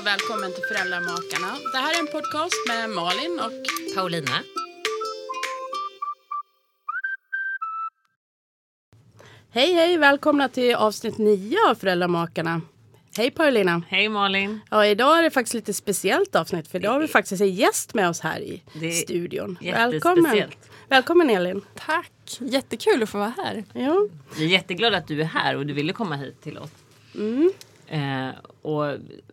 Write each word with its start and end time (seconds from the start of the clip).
Och 0.00 0.06
välkommen 0.06 0.52
till 0.52 0.62
Föräldramakarna. 0.68 1.56
Det 1.72 1.78
här 1.78 1.94
är 1.94 2.00
en 2.00 2.06
podcast 2.06 2.54
med 2.68 2.90
Malin 2.90 3.40
och 3.40 3.94
Paulina. 3.94 4.42
Hej 9.50 9.72
hej, 9.72 9.96
välkomna 9.96 10.48
till 10.48 10.74
avsnitt 10.74 11.18
9 11.18 11.56
av 11.68 11.74
Föräldramakarna. 11.74 12.60
Hej 13.16 13.30
Paulina. 13.30 13.82
Hej 13.88 14.08
Malin. 14.08 14.60
Ja, 14.70 14.86
idag 14.86 15.18
är 15.18 15.22
det 15.22 15.30
faktiskt 15.30 15.54
lite 15.54 15.74
speciellt 15.74 16.36
avsnitt 16.36 16.68
för 16.68 16.78
idag 16.78 16.92
har 16.92 17.00
vi 17.00 17.08
faktiskt 17.08 17.42
en 17.42 17.54
gäst 17.54 17.94
med 17.94 18.08
oss 18.08 18.20
här 18.20 18.40
i 18.40 18.62
Det 18.72 18.86
är 18.86 18.92
studion. 18.92 19.58
Välkommen. 19.62 20.50
Välkommen 20.88 21.30
Elin. 21.30 21.62
Tack! 21.74 22.38
Jättekul 22.38 23.02
att 23.02 23.08
få 23.08 23.18
vara 23.18 23.32
här. 23.36 23.64
Ja. 23.72 24.08
Vi 24.36 24.44
är 24.44 24.48
jätteglada 24.48 24.96
att 24.96 25.08
du 25.08 25.20
är 25.20 25.24
här 25.24 25.56
och 25.56 25.66
du 25.66 25.74
ville 25.74 25.92
komma 25.92 26.16
hit 26.16 26.42
till 26.42 26.58
oss. 26.58 26.70
Mm. 27.14 27.52
Eh, 27.86 28.34
och 28.62 28.84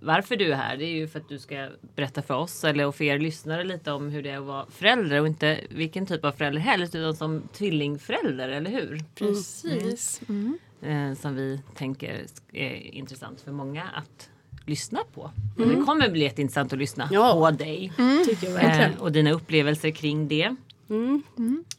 varför 0.01 0.35
du 0.35 0.51
är 0.51 0.55
här 0.55 0.77
det 0.77 0.85
är 0.85 0.95
ju 0.95 1.07
för 1.07 1.19
att 1.19 1.29
du 1.29 1.39
ska 1.39 1.69
berätta 1.95 2.21
för 2.21 2.33
oss 2.33 2.63
eller 2.63 2.85
och 2.85 2.95
för 2.95 3.03
er 3.03 3.19
lyssnare 3.19 3.63
lite 3.63 3.91
om 3.91 4.09
hur 4.09 4.23
det 4.23 4.29
är 4.29 4.37
att 4.37 4.43
vara 4.43 4.65
förälder 4.69 5.21
och 5.21 5.27
inte 5.27 5.59
vilken 5.69 6.05
typ 6.05 6.25
av 6.25 6.31
förälder 6.31 6.59
helst 6.61 6.95
utan 6.95 7.15
som 7.15 7.41
tvillingförälder, 7.53 8.49
eller 8.49 8.71
hur? 8.71 9.03
Precis. 9.15 10.21
Mm. 10.29 10.57
Eh, 10.81 11.17
som 11.17 11.35
vi 11.35 11.61
tänker 11.75 12.25
är 12.53 12.75
intressant 12.95 13.41
för 13.41 13.51
många 13.51 13.83
att 13.83 14.29
lyssna 14.65 14.99
på. 15.13 15.21
Och 15.57 15.67
Det 15.67 15.81
kommer 15.85 16.09
bli 16.09 16.21
jätteintressant 16.23 16.73
att 16.73 16.79
lyssna 16.79 17.09
Ja. 17.11 17.33
på 17.33 17.51
dig. 17.57 17.91
Verkligen. 17.97 18.91
Eh, 18.93 18.99
och 19.01 19.11
dina 19.11 19.31
upplevelser 19.31 19.91
kring 19.91 20.27
det. 20.27 20.55
Mm. 20.89 21.23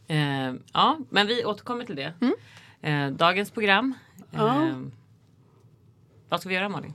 Eh, 0.09 0.61
ja, 0.73 0.99
men 1.11 1.27
vi 1.27 1.45
återkommer 1.45 1.85
till 1.85 1.97
det. 1.97 2.13
Eh, 2.83 3.11
dagens 3.11 3.51
program. 3.51 3.95
Ja. 4.31 4.69
Vad 6.29 6.41
ska 6.41 6.49
vi 6.49 6.55
göra 6.55 6.69
Malin? 6.69 6.95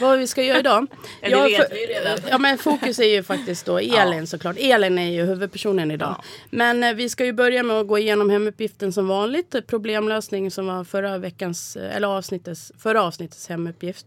Vad 0.00 0.18
vi 0.18 0.26
ska 0.26 0.42
göra 0.42 0.58
idag? 0.58 0.86
Ja, 1.20 1.42
det 1.42 1.48
vet 1.48 1.68
för- 1.68 1.74
vi 1.74 1.86
redan. 1.86 2.18
Ja 2.30 2.38
men 2.38 2.58
fokus 2.58 2.98
är 2.98 3.04
ju 3.04 3.22
faktiskt 3.22 3.66
då 3.66 3.78
Elin 3.78 4.26
såklart. 4.26 4.56
Elin 4.58 4.98
är 4.98 5.10
ju 5.10 5.24
huvudpersonen 5.24 5.90
idag. 5.90 6.16
Men 6.50 6.84
eh, 6.84 6.94
vi 6.94 7.08
ska 7.08 7.24
ju 7.24 7.32
börja 7.32 7.62
med 7.62 7.76
att 7.76 7.86
gå 7.86 7.98
igenom 7.98 8.30
hemuppgiften 8.30 8.92
som 8.92 9.08
vanligt. 9.08 9.54
Problemlösning 9.66 10.50
som 10.50 10.66
var 10.66 10.84
förra 10.84 11.18
veckans, 11.18 11.76
eh, 11.76 11.96
eller 11.96 12.08
avsnittets, 12.08 12.72
förra 12.78 13.02
avsnittets 13.02 13.48
hemuppgift. 13.48 14.06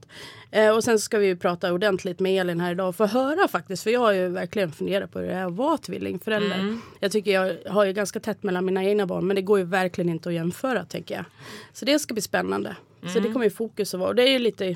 Eh, 0.51 0.69
och 0.69 0.83
sen 0.83 0.99
ska 0.99 1.17
vi 1.17 1.25
ju 1.25 1.37
prata 1.37 1.73
ordentligt 1.73 2.19
med 2.19 2.41
Elin 2.41 2.59
här 2.59 2.71
idag 2.71 2.89
och 2.89 2.95
få 2.95 3.05
höra 3.05 3.47
faktiskt. 3.47 3.83
För 3.83 3.89
jag 3.89 3.99
har 3.99 4.11
ju 4.11 4.27
verkligen 4.27 4.71
funderat 4.71 5.11
på 5.11 5.19
hur 5.19 5.27
det 5.27 5.33
är 5.33 5.45
att 5.45 5.53
vara 5.53 5.77
tvillingförälder. 5.77 6.59
Mm. 6.59 6.81
Jag 6.99 7.11
tycker 7.11 7.31
jag 7.31 7.71
har 7.71 7.85
ju 7.85 7.93
ganska 7.93 8.19
tätt 8.19 8.43
mellan 8.43 8.65
mina 8.65 8.83
egna 8.83 9.05
barn. 9.05 9.27
Men 9.27 9.35
det 9.35 9.41
går 9.41 9.59
ju 9.59 9.65
verkligen 9.65 10.09
inte 10.09 10.29
att 10.29 10.35
jämföra 10.35 10.85
tänker 10.85 11.15
jag. 11.15 11.25
Så 11.73 11.85
det 11.85 11.99
ska 11.99 12.13
bli 12.13 12.21
spännande. 12.21 12.75
Så 13.03 13.09
Mm. 13.09 13.23
det 13.23 13.33
kommer 13.33 13.45
ju 13.45 13.49
fokus 13.51 13.93
att 13.93 13.99
vara. 13.99 14.09
Och 14.09 14.15
det 14.15 14.23
är 14.23 14.31
ju 14.31 14.39
lite 14.39 14.75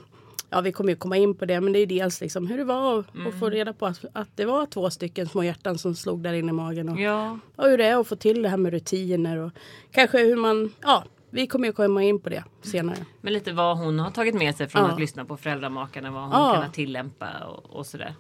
Ja, 0.49 0.61
vi 0.61 0.71
kommer 0.71 0.89
ju 0.89 0.95
komma 0.95 1.17
in 1.17 1.35
på 1.35 1.45
det, 1.45 1.61
men 1.61 1.73
det 1.73 1.79
är 1.79 1.85
dels 1.85 2.21
liksom 2.21 2.47
hur 2.47 2.57
det 2.57 2.63
var 2.63 2.99
att 2.99 3.15
Mm. 3.15 3.39
få 3.39 3.49
reda 3.49 3.73
på 3.73 3.85
att, 3.85 4.05
att 4.13 4.29
det 4.35 4.45
var 4.45 4.65
två 4.65 4.89
stycken 4.89 5.27
små 5.27 5.43
hjärtan 5.43 5.77
som 5.77 5.95
slog 5.95 6.23
där 6.23 6.33
inne 6.33 6.49
i 6.49 6.53
magen. 6.53 6.89
Och, 6.89 6.99
Ja, 6.99 7.39
och 7.55 7.65
hur 7.69 7.77
det 7.77 7.85
är 7.85 7.99
att 7.99 8.07
få 8.07 8.15
till 8.15 8.41
det 8.41 8.49
här 8.49 8.57
med 8.57 8.71
rutiner 8.73 9.37
och 9.37 9.51
kanske 9.91 10.17
hur 10.17 10.35
man, 10.35 10.73
ja, 10.81 11.03
vi 11.29 11.47
kommer 11.47 11.67
ju 11.67 11.73
komma 11.73 12.03
in 12.03 12.19
på 12.19 12.29
det 12.29 12.43
senare. 12.61 12.97
men 13.21 13.33
lite 13.33 13.51
vad 13.51 13.77
hon 13.77 13.99
har 13.99 14.11
tagit 14.11 14.35
med 14.35 14.55
sig 14.55 14.67
från 14.67 14.81
Ja. 14.83 14.91
att 14.91 14.99
lyssna 14.99 15.25
på 15.25 15.37
föräldramakarna. 15.37 16.11
Vad 16.11 16.21
hon 16.23 16.31
Ja. 16.31 16.61
kan 16.61 16.71
tillämpa 16.71 17.27
och, 17.47 17.75
och 17.75 17.85
sådär. 17.85 18.15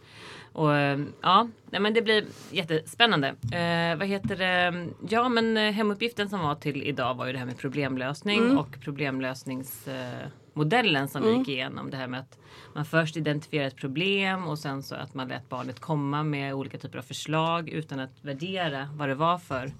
Och 0.57 0.75
eh, 0.75 0.99
ja, 1.21 1.47
nej, 1.71 1.81
men 1.81 1.93
det 1.93 2.01
blir 2.01 2.25
jättespännande. 2.51 3.27
Eh, 3.27 3.97
vad 3.97 4.07
heter 4.07 4.35
det? 4.35 4.87
Ja, 5.09 5.29
men 5.29 5.57
eh, 5.57 5.71
hemuppgiften 5.71 6.29
som 6.29 6.39
var 6.39 6.55
till 6.55 6.83
idag 6.83 7.15
var 7.15 7.25
ju 7.25 7.31
det 7.33 7.39
här 7.39 7.45
med 7.45 7.57
problemlösning 7.57 8.39
Mm. 8.39 8.57
och 8.57 8.79
problemlösningsmodellen 8.81 11.07
som 11.07 11.23
vi 11.23 11.37
gick 11.37 11.47
igenom. 11.47 11.89
Det 11.89 11.97
här 11.97 12.07
med 12.07 12.19
att 12.19 12.39
man 12.73 12.85
först 12.85 13.17
identifierar 13.17 13.67
ett 13.67 13.75
problem 13.75 14.47
och 14.47 14.59
sen 14.59 14.83
så 14.83 14.95
att 14.95 15.13
man 15.13 15.27
lät 15.27 15.49
barnet 15.49 15.79
komma 15.79 16.23
med 16.23 16.53
olika 16.53 16.77
typer 16.77 16.97
av 16.97 17.01
förslag 17.03 17.69
utan 17.69 17.99
att 17.99 18.23
värdera 18.23 18.89
vad 18.93 19.09
det 19.09 19.15
var 19.15 19.37
för 19.37 19.71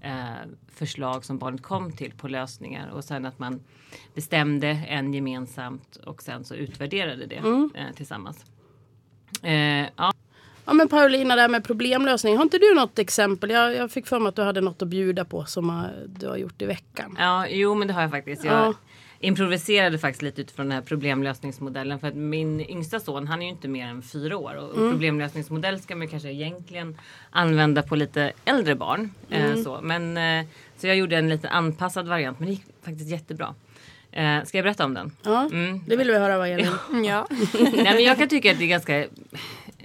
eh, 0.00 0.24
förslag 0.68 1.24
som 1.24 1.38
barnet 1.38 1.62
kom 1.62 1.92
till 1.92 2.12
på 2.12 2.28
lösningar 2.28 2.88
och 2.88 3.04
sen 3.04 3.26
att 3.26 3.38
man 3.38 3.60
bestämde 4.14 4.68
en 4.68 5.14
gemensamt 5.14 5.96
och 5.96 6.22
sen 6.22 6.44
så 6.44 6.54
utvärderade 6.54 7.26
det 7.26 7.36
eh, 7.74 7.92
tillsammans. 7.94 8.44
Eh, 9.42 9.86
ja, 9.96 10.12
Ja 10.64 10.72
men 10.72 10.88
Paulina, 10.88 11.34
det 11.34 11.40
här 11.40 11.48
med 11.48 11.64
problemlösning. 11.64 12.36
Har 12.36 12.42
inte 12.42 12.58
du 12.58 12.74
något 12.74 12.98
exempel? 12.98 13.50
Jag, 13.50 13.74
jag 13.74 13.90
fick 13.90 14.06
för 14.06 14.18
mig 14.18 14.28
att 14.28 14.36
du 14.36 14.42
hade 14.42 14.60
något 14.60 14.82
att 14.82 14.88
bjuda 14.88 15.24
på 15.24 15.44
som 15.44 15.70
eh, 15.70 15.74
du 16.06 16.28
har 16.28 16.36
gjort 16.36 16.62
i 16.62 16.66
veckan. 16.66 17.16
Ja, 17.18 17.46
jo 17.48 17.74
men 17.74 17.88
det 17.88 17.94
har 17.94 18.02
jag 18.02 18.10
faktiskt. 18.10 18.44
Jag 18.44 18.54
Ja. 18.54 18.74
improviserade 19.20 19.98
faktiskt 19.98 20.22
lite 20.22 20.40
utifrån 20.40 20.66
den 20.68 20.72
här 20.74 20.82
problemlösningsmodellen. 20.82 21.98
För 21.98 22.08
att 22.08 22.14
min 22.14 22.60
yngsta 22.60 23.00
son, 23.00 23.26
han 23.28 23.42
är 23.42 23.46
ju 23.46 23.52
inte 23.52 23.68
mer 23.68 23.86
än 23.86 24.02
fyra 24.02 24.36
år. 24.36 24.54
Och 24.54 24.76
Mm. 24.76 24.90
problemlösningsmodell 24.90 25.80
ska 25.80 25.96
man 25.96 26.08
kanske 26.08 26.28
egentligen 26.30 26.96
använda 27.30 27.82
på 27.82 27.96
lite 27.96 28.32
äldre 28.44 28.74
barn. 28.74 29.10
Mm. 29.30 29.52
Eh, 29.52 29.62
så. 29.62 29.80
Men, 29.82 30.16
eh, 30.16 30.46
så 30.76 30.86
jag 30.86 30.96
gjorde 30.96 31.16
en 31.16 31.28
lite 31.28 31.48
anpassad 31.48 32.08
variant, 32.08 32.38
men 32.38 32.46
det 32.48 32.52
gick 32.52 32.64
faktiskt 32.84 33.10
jättebra. 33.10 33.54
Eh, 34.12 34.44
ska 34.44 34.58
jag 34.58 34.64
berätta 34.64 34.84
om 34.84 34.94
den? 34.94 35.12
Ja, 35.22 35.48
Mm. 35.52 35.80
det 35.86 35.96
vill 35.96 36.06
vi 36.10 36.18
höra 36.18 36.38
vad 36.38 36.48
Elin. 36.48 36.66
Ja. 37.06 37.26
Nej, 37.54 37.94
men 37.94 38.04
jag 38.04 38.18
kan 38.18 38.28
tycka 38.28 38.52
att 38.52 38.58
det 38.58 38.64
är 38.64 38.68
ganska... 38.68 39.04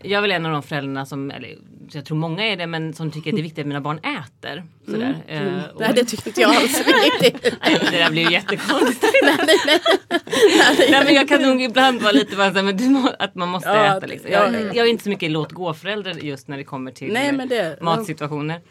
Jag 0.03 0.17
är 0.17 0.21
väl 0.21 0.31
en 0.31 0.45
av 0.45 0.51
de 0.51 0.63
föräldrarna 0.63 1.05
som, 1.05 1.31
eller 1.31 1.55
jag 1.91 2.05
tror 2.05 2.17
många 2.17 2.43
är 2.45 2.57
det, 2.57 2.67
men 2.67 2.93
som 2.93 3.11
tycker 3.11 3.29
att 3.31 3.35
det 3.35 3.41
är 3.41 3.43
viktigt 3.43 3.59
att 3.61 3.67
mina 3.67 3.81
barn 3.81 3.97
äter. 3.99 4.63
Sådär. 4.85 5.17
Eh, 5.27 5.41
och- 5.73 5.79
Nej 5.81 5.91
det 5.95 6.03
tycker 6.05 6.27
inte 6.27 6.41
jag 6.41 6.55
alls 6.55 6.83
det 7.91 7.97
där 7.97 8.11
blir 8.11 8.23
ju 8.23 8.31
jättekonstigt. 8.31 9.13
Nej 10.91 11.03
men 11.05 11.13
jag 11.13 11.27
kan 11.27 11.41
nog 11.41 11.61
ibland 11.61 12.01
vara 12.01 12.11
lite 12.11 12.35
bara 12.35 12.53
så 12.53 12.59
här, 12.59 13.15
att 13.23 13.35
man 13.35 13.49
måste 13.49 13.69
Ja, 13.69 13.97
äta 13.97 14.05
liksom. 14.05 14.31
ja. 14.31 14.51
jag, 14.51 14.75
jag 14.75 14.85
är 14.87 14.89
inte 14.89 15.03
så 15.03 15.09
mycket 15.09 15.31
låt 15.31 15.51
gå 15.51 15.73
förälder 15.73 16.13
just 16.13 16.47
när 16.47 16.57
det 16.57 16.63
kommer 16.63 16.91
till 16.91 17.13
Nej, 17.13 17.31
det- 17.49 17.77
matsituationer. 17.81 18.61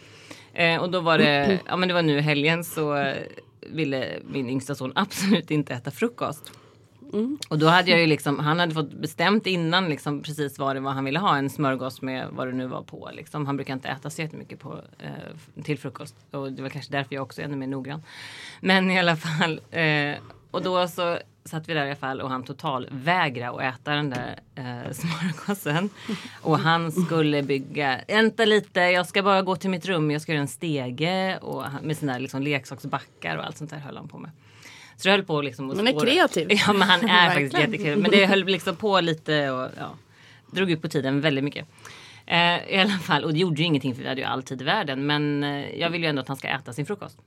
Eh, 0.54 0.76
och 0.82 0.90
då 0.90 1.00
var 1.00 1.18
det, 1.18 1.58
ja 1.66 1.76
men 1.76 1.88
det 1.88 1.94
var 1.94 2.02
nu 2.02 2.18
i 2.18 2.20
helgen 2.20 2.64
så 2.64 3.14
ville 3.70 4.08
min 4.30 4.50
yngsta 4.50 4.74
son 4.74 4.92
absolut 4.94 5.50
inte 5.50 5.74
äta 5.74 5.90
frukost. 5.90 6.52
Mm. 7.12 7.38
Och 7.48 7.58
då 7.58 7.66
hade 7.66 7.90
jag 7.90 8.00
ju 8.00 8.06
liksom, 8.06 8.38
han 8.38 8.58
hade 8.58 8.74
fått 8.74 8.92
bestämt 8.92 9.46
innan 9.46 9.88
liksom 9.88 10.22
precis 10.22 10.58
vad 10.58 10.76
det 10.76 10.80
var 10.80 10.90
han 10.92 11.04
ville 11.04 11.18
ha. 11.18 11.36
En 11.38 11.50
smörgås 11.50 12.02
med 12.02 12.28
vad 12.30 12.46
det 12.48 12.52
nu 12.52 12.66
var 12.66 12.82
på. 12.82 13.10
Liksom. 13.12 13.46
Han 13.46 13.56
brukar 13.56 13.74
inte 13.74 13.88
äta 13.88 14.10
så 14.10 14.22
jättemycket 14.22 14.58
på, 14.60 14.80
eh, 14.98 15.62
till 15.62 15.78
frukost. 15.78 16.14
Och 16.30 16.52
det 16.52 16.62
var 16.62 16.68
kanske 16.68 16.92
därför 16.92 17.14
jag 17.14 17.22
också 17.22 17.40
är 17.40 17.44
ännu 17.44 17.56
mer 17.56 17.66
noggrann. 17.66 18.02
Men 18.60 18.90
i 18.90 18.98
alla 18.98 19.16
fall. 19.16 19.60
Eh, 19.70 20.14
och 20.50 20.62
då 20.62 20.88
så 20.88 21.18
satt 21.44 21.68
vi 21.68 21.74
där 21.74 21.84
i 21.84 21.86
alla 21.86 21.96
fall 21.96 22.20
och 22.20 22.30
han 22.30 22.42
total 22.44 22.88
vägra 22.90 23.50
att 23.50 23.60
äta 23.74 23.90
den 23.94 24.10
där 24.10 24.38
eh, 24.54 24.92
smörgåsen. 24.92 25.90
Och 26.42 26.58
han 26.58 26.92
skulle 26.92 27.42
bygga, 27.42 28.00
vänta 28.08 28.44
lite, 28.44 28.80
jag 28.80 29.06
ska 29.06 29.22
bara 29.22 29.42
gå 29.42 29.56
till 29.56 29.70
mitt 29.70 29.86
rum, 29.86 30.10
jag 30.10 30.22
ska 30.22 30.32
göra 30.32 30.42
en 30.42 30.48
stege 30.48 31.38
och 31.38 31.62
han- 31.64 31.82
med 31.84 31.96
sina 31.96 32.18
liksom, 32.18 32.42
leksaksbackar 32.42 33.36
och 33.36 33.44
allt 33.46 33.56
sånt 33.56 33.70
där 33.70 33.78
höll 33.78 33.96
han 33.96 34.08
på 34.08 34.18
med. 34.18 34.30
Så 34.98 35.08
det 35.08 35.10
höll 35.10 35.24
på 35.24 35.42
liksom 35.42 35.70
att 35.70 35.76
Han 35.76 35.88
är 35.88 36.00
kreativ. 36.00 36.48
Ja 36.66 36.72
men 36.72 36.88
han 36.88 37.08
är 37.08 37.30
faktiskt 37.34 37.58
jättekul. 37.58 37.98
Men 37.98 38.10
det 38.10 38.26
höll 38.26 38.44
liksom 38.44 38.76
på 38.76 39.00
lite 39.00 39.50
och 39.50 39.70
ja, 39.78 39.94
drog 40.50 40.70
ut 40.70 40.82
på 40.82 40.88
tiden 40.88 41.20
väldigt 41.20 41.44
mycket. 41.44 41.66
Eh, 42.26 42.68
I 42.68 42.78
alla 42.78 42.98
fall, 42.98 43.24
och 43.24 43.32
det 43.32 43.38
gjorde 43.38 43.58
ju 43.58 43.64
ingenting 43.64 43.94
för 43.94 44.02
vi 44.02 44.08
hade 44.08 44.20
ju 44.20 44.26
all 44.26 44.42
tid 44.42 44.60
i 44.62 44.64
världen. 44.64 45.06
Men 45.06 45.44
eh, 45.44 45.80
jag 45.80 45.90
vill 45.90 46.02
ju 46.02 46.08
ändå 46.08 46.22
att 46.22 46.28
han 46.28 46.36
ska 46.36 46.48
äta 46.48 46.72
sin 46.72 46.86
frukost. 46.86 47.18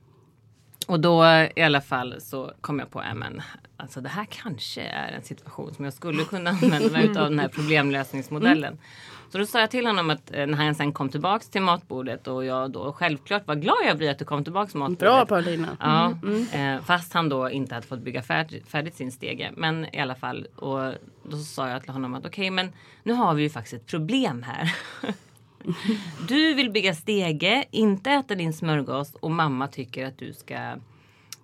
Och 0.86 1.00
då 1.00 1.24
i 1.56 1.62
alla 1.62 1.80
fall 1.80 2.20
så 2.20 2.52
kom 2.60 2.78
jag 2.78 2.90
på, 2.90 3.02
äh, 3.02 3.14
men 3.14 3.42
alltså 3.76 4.00
det 4.00 4.08
här 4.08 4.26
kanske 4.30 4.82
är 4.82 5.12
en 5.12 5.22
situation 5.22 5.74
som 5.74 5.84
jag 5.84 5.94
skulle 5.94 6.24
kunna 6.24 6.50
använda 6.62 6.88
mig 6.88 7.06
utav 7.06 7.30
den 7.30 7.38
här 7.38 7.48
problemlösningsmodellen. 7.48 8.78
Så 9.32 9.38
då 9.38 9.46
sa 9.46 9.60
jag 9.60 9.70
till 9.70 9.86
honom 9.86 10.10
att 10.10 10.34
eh, 10.34 10.46
när 10.46 10.54
han 10.54 10.74
sen 10.74 10.92
kom 10.92 11.08
tillbaks 11.08 11.48
till 11.48 11.62
matbordet 11.62 12.28
och 12.28 12.44
jag 12.44 12.70
då 12.70 12.92
självklart 12.92 13.46
var 13.46 13.54
glad 13.54 13.76
jag 13.86 13.96
blir 13.96 14.10
att 14.10 14.18
du 14.18 14.24
kom 14.24 14.44
tillbaks 14.44 14.72
till 14.72 14.78
matbordet. 14.78 14.98
Bra 14.98 15.26
Paulina. 15.26 15.76
Ja, 15.80 16.14
eh, 16.58 16.80
fast 16.80 17.12
han 17.12 17.28
då 17.28 17.50
inte 17.50 17.74
hade 17.74 17.86
fått 17.86 18.00
bygga 18.00 18.22
färdigt, 18.22 18.68
färdigt 18.68 18.94
sin 18.94 19.12
stege. 19.12 19.52
Men 19.56 19.94
i 19.94 20.00
alla 20.00 20.14
fall. 20.14 20.46
Och 20.56 20.92
då 21.22 21.36
sa 21.36 21.68
jag 21.68 21.82
till 21.82 21.92
honom 21.92 22.14
att 22.14 22.26
okej, 22.26 22.50
men 22.50 22.72
nu 23.02 23.12
har 23.12 23.34
vi 23.34 23.42
ju 23.42 23.50
faktiskt 23.50 23.74
ett 23.74 23.86
problem 23.86 24.42
här. 24.42 24.74
Du 26.28 26.54
vill 26.54 26.70
bygga 26.70 26.94
stege, 26.94 27.64
inte 27.70 28.10
äta 28.10 28.34
din 28.34 28.52
smörgås 28.52 29.14
och 29.14 29.30
mamma 29.30 29.68
tycker 29.68 30.06
att 30.06 30.18
du 30.18 30.32
ska 30.32 30.54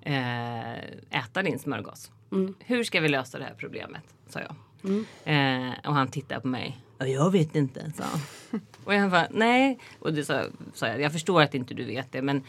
eh, 0.03 0.79
äta 1.11 1.43
din 1.43 1.59
smörgås. 1.59 2.11
Hur 2.59 2.85
ska 2.85 3.01
vi 3.01 3.09
lösa 3.09 3.39
det 3.39 3.45
här 3.45 3.55
problemet? 3.59 4.03
sa 4.29 4.41
jag. 4.41 4.55
Eh, 5.25 5.73
och 5.87 5.95
han 5.95 6.09
tittade 6.09 6.41
på 6.41 6.49
mig. 6.49 6.79
"Ja, 6.99 7.07
Jag 7.07 7.31
vet 7.31 7.57
inte, 7.57 7.93
sa 7.97 8.05
han. 8.05 8.21
Och 8.85 8.95
jag 8.95 9.11
bara, 9.11 9.29
nej. 9.31 9.79
Och 9.99 10.13
det 10.13 10.25
sa, 10.25 10.45
sa 10.75 10.87
jag, 10.87 11.01
jag 11.01 11.13
förstår 11.13 11.43
att 11.43 11.55
inte 11.55 11.75
du 11.75 11.85
vet 11.85 12.13
det. 12.13 12.23
Men 12.23 12.43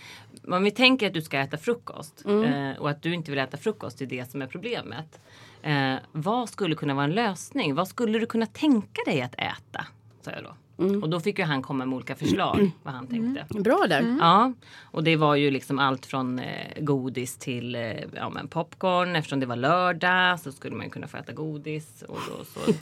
om 0.48 0.64
vi 0.64 0.72
tänker 0.72 1.08
att 1.08 1.14
du 1.14 1.22
ska 1.22 1.40
äta 1.40 1.58
frukost. 1.58 2.24
Eh, 2.46 2.72
och 2.80 2.90
att 2.90 3.02
du 3.02 3.14
inte 3.14 3.32
vill 3.32 3.40
äta 3.40 3.58
frukost, 3.58 3.98
det 3.98 4.06
är 4.06 4.10
det 4.10 4.32
som 4.32 4.42
är 4.42 4.48
problemet. 4.48 5.20
Eh, 5.62 5.96
vad 6.12 6.50
skulle 6.50 6.76
kunna 6.76 6.94
vara 6.94 7.04
en 7.06 7.12
lösning? 7.12 7.76
Vad 7.76 7.88
skulle 7.88 8.20
du 8.20 8.26
kunna 8.26 8.46
tänka 8.46 9.02
dig 9.06 9.22
att 9.22 9.36
äta? 9.36 9.86
Sa 10.30 10.36
jag 10.36 10.44
då. 10.44 10.56
Och 11.02 11.10
då 11.10 11.20
fick 11.20 11.40
ju 11.40 11.46
han 11.46 11.62
komma 11.62 11.86
med 11.86 11.96
olika 11.96 12.16
förslag 12.16 12.72
vad 12.84 12.94
han 12.94 13.08
tänkte. 13.08 13.60
Bra 13.60 13.86
där. 13.90 14.18
Ja, 14.20 14.54
och 14.82 15.04
det 15.04 15.16
var 15.16 15.36
ju 15.36 15.52
liksom 15.52 15.80
allt 15.80 16.06
från 16.06 16.40
eh, 16.40 16.80
godis 16.84 17.38
till 17.38 17.76
eh, 17.76 17.82
ja, 18.16 18.30
men 18.30 18.48
popcorn. 18.48 19.16
Eftersom 19.16 19.40
det 19.40 19.46
var 19.46 19.56
lördag 19.56 20.40
så 20.40 20.52
skulle 20.52 20.76
man 20.76 20.90
kunna 20.90 21.08
få 21.08 21.18
äta 21.18 21.32
godis. 21.34 22.04
Och 22.08 22.20
då 22.30 22.46
så 22.46 22.74